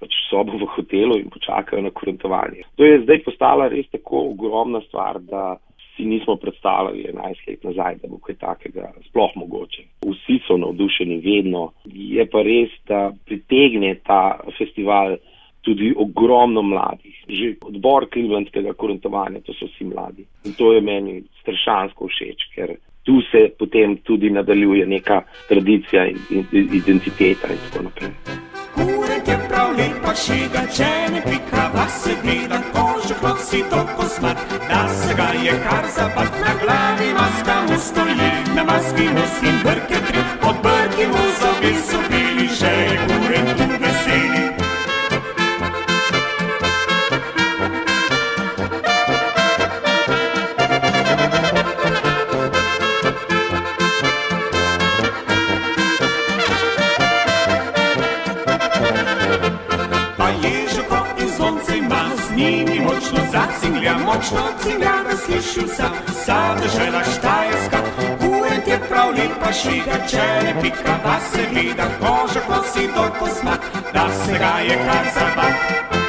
pač 0.00 0.14
sobo 0.30 0.56
v 0.56 0.68
hotelu 0.74 1.18
in 1.20 1.28
počakajo 1.30 1.82
na 1.82 1.90
kurentovanje. 1.90 2.64
To 2.76 2.84
je 2.84 3.02
zdaj 3.04 3.22
postala 3.24 3.68
res 3.68 3.88
tako 3.92 4.30
ogromna 4.32 4.80
stvar, 4.88 5.20
da 5.20 5.56
si 5.96 6.04
nismo 6.04 6.36
predstavljali 6.36 7.04
11 7.12 7.48
let 7.48 7.64
nazaj, 7.64 7.98
da 8.02 8.08
bo 8.08 8.18
kaj 8.24 8.38
takega 8.40 8.92
sploh 9.08 9.34
mogoče. 9.36 9.84
Vsi 10.06 10.38
so 10.46 10.56
navdušeni 10.56 11.18
vedno. 11.20 11.72
Je 11.84 12.24
pa 12.32 12.42
res, 12.42 12.72
da 12.88 13.10
pritegne 13.26 13.94
ta 14.06 14.40
festival 14.58 15.16
tudi 15.60 15.92
ogromno 15.96 16.62
mladih. 16.62 17.16
Že 17.28 17.54
odbor 17.72 18.08
klivlandskega 18.12 18.74
kurentovanja, 18.74 19.42
to 19.46 19.54
so 19.54 19.68
vsi 19.70 19.88
mladi. 19.90 20.26
In 20.44 20.54
to 20.58 20.72
je 20.72 20.80
meni 20.80 21.22
strašansko 21.42 22.08
všeč, 22.08 22.46
ker 22.54 22.76
tu 23.04 23.20
se 23.30 23.48
potem 23.58 23.96
tudi 24.04 24.30
nadaljuje 24.30 24.86
neka 24.86 25.22
tradicija 25.48 26.06
in, 26.06 26.20
in 26.30 26.68
identiteta 26.82 27.52
in 27.52 27.60
tako 27.68 27.88
naprej 27.88 28.40
lepa 29.80 30.12
šiga, 30.14 30.62
če 30.76 30.90
ne 31.14 31.20
pika 31.24 31.64
vas 31.74 31.96
se 32.04 32.14
vidi, 32.24 32.60
kožo 32.74 33.16
kot 33.22 33.40
si 33.48 33.62
toliko 33.70 34.08
smrt, 34.16 34.54
da 34.68 34.82
se 35.00 35.14
ga 35.18 35.28
je 35.46 35.56
kar 35.66 35.88
zabat 35.96 36.38
na 36.44 36.54
glavi, 36.62 37.10
maska 37.18 37.56
mu 37.68 37.80
stoji, 37.88 38.30
na 38.56 38.64
maski 38.70 39.08
nosim 39.16 39.60
brke 39.64 40.04
tri, 40.08 40.24
od 40.50 40.62
brki 40.66 41.10
mu 41.14 41.24
zobi 41.40 41.74
so 41.88 42.04
bili, 42.12 42.48
še 42.60 42.76
je 42.84 43.02
kuren 43.08 43.52
tu 43.58 43.68
veseli. 43.84 44.49
Cinglja, 63.60 63.98
močno 63.98 64.42
cinglja, 64.62 64.92
da 65.10 65.16
sliši 65.16 65.60
vsa, 65.66 65.90
vsa 66.08 66.54
država 66.62 67.02
štajerska. 67.04 67.78
Kurent 68.20 68.66
je 68.66 68.80
prav 68.88 69.10
lepa 69.10 69.52
šiga, 69.52 69.96
če 70.10 70.26
ne 70.44 70.54
pika, 70.62 70.98
da 71.04 71.20
se 71.32 71.46
vidi, 71.54 71.82
koža 72.00 72.40
kosi 72.48 72.88
do 72.94 73.06
kosmat, 73.18 73.60
da 73.92 74.08
se 74.24 74.38
ga 74.38 74.54
je 74.60 74.76
kar 74.86 75.06
zabat. 75.14 75.99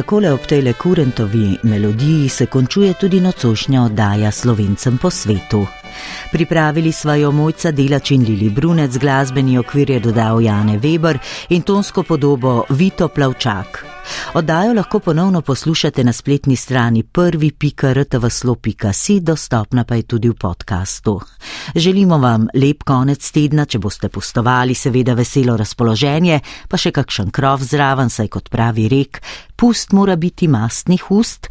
Takole 0.00 0.32
ob 0.32 0.46
tej 0.48 0.62
le 0.62 0.72
kurentovi 0.72 1.58
melodiji 1.62 2.28
se 2.28 2.46
končuje 2.46 2.94
tudi 2.94 3.20
nocošnja 3.20 3.82
oddaja 3.82 4.30
slovencem 4.32 4.98
po 4.98 5.10
svetu. 5.10 5.79
Pripravili 6.30 6.92
sva 6.92 7.14
jo 7.14 7.32
mojca 7.32 7.70
Delač 7.70 8.10
in 8.10 8.22
Lili 8.22 8.50
Brunec, 8.50 8.98
glasbeni 8.98 9.58
okvir 9.58 9.90
je 9.90 10.00
dodal 10.00 10.40
Jane 10.40 10.78
Weber 10.78 11.18
in 11.48 11.62
tonsko 11.62 12.02
podobo 12.02 12.64
Vito 12.68 13.08
Plavčak. 13.08 13.84
Oddajo 14.34 14.74
lahko 14.74 14.98
ponovno 14.98 15.42
poslušate 15.42 16.04
na 16.04 16.12
spletni 16.12 16.56
strani 16.56 17.02
prvi.rtvslo.si, 17.02 19.20
dostopna 19.20 19.84
pa 19.84 19.94
je 19.94 20.02
tudi 20.02 20.28
v 20.28 20.34
podkastu. 20.34 21.20
Želimo 21.74 22.18
vam 22.18 22.46
lep 22.54 22.82
konec 22.86 23.30
tedna, 23.30 23.64
če 23.64 23.78
boste 23.78 24.08
pustovali, 24.08 24.74
seveda 24.74 25.14
veselo 25.14 25.56
razpoloženje, 25.56 26.40
pa 26.68 26.76
še 26.76 26.90
kakšen 26.94 27.30
krov 27.30 27.62
zraven, 27.66 28.10
saj 28.10 28.28
kot 28.28 28.48
pravi 28.50 28.88
rek, 28.88 29.22
pust 29.56 29.92
mora 29.92 30.16
biti 30.16 30.48
mastnih 30.48 31.10
ust. 31.10 31.48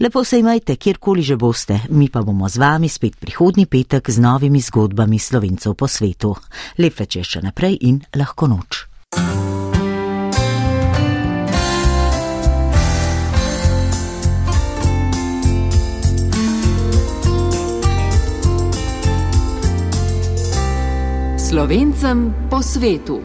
Lepo 0.00 0.24
se 0.24 0.38
imajte, 0.38 0.76
kjerkoli 0.76 1.22
že 1.22 1.36
boste, 1.36 1.80
mi 1.90 2.08
pa 2.08 2.22
bomo 2.22 2.48
z 2.48 2.56
vami 2.56 2.88
spet 2.88 3.20
prihodnji 3.20 3.66
petek 3.66 4.10
z 4.10 4.18
novimi 4.18 4.60
zgodbami 4.60 5.18
slovencev 5.18 5.74
po 5.74 5.88
svetu. 5.88 6.32
Lep 6.78 6.96
večer 7.00 7.20
še 7.24 7.44
naprej 7.44 7.76
in 7.84 8.00
lahko 8.16 8.48
noč. 8.48 8.88
Slovencem 21.36 22.48
po 22.48 22.62
svetu. 22.62 23.20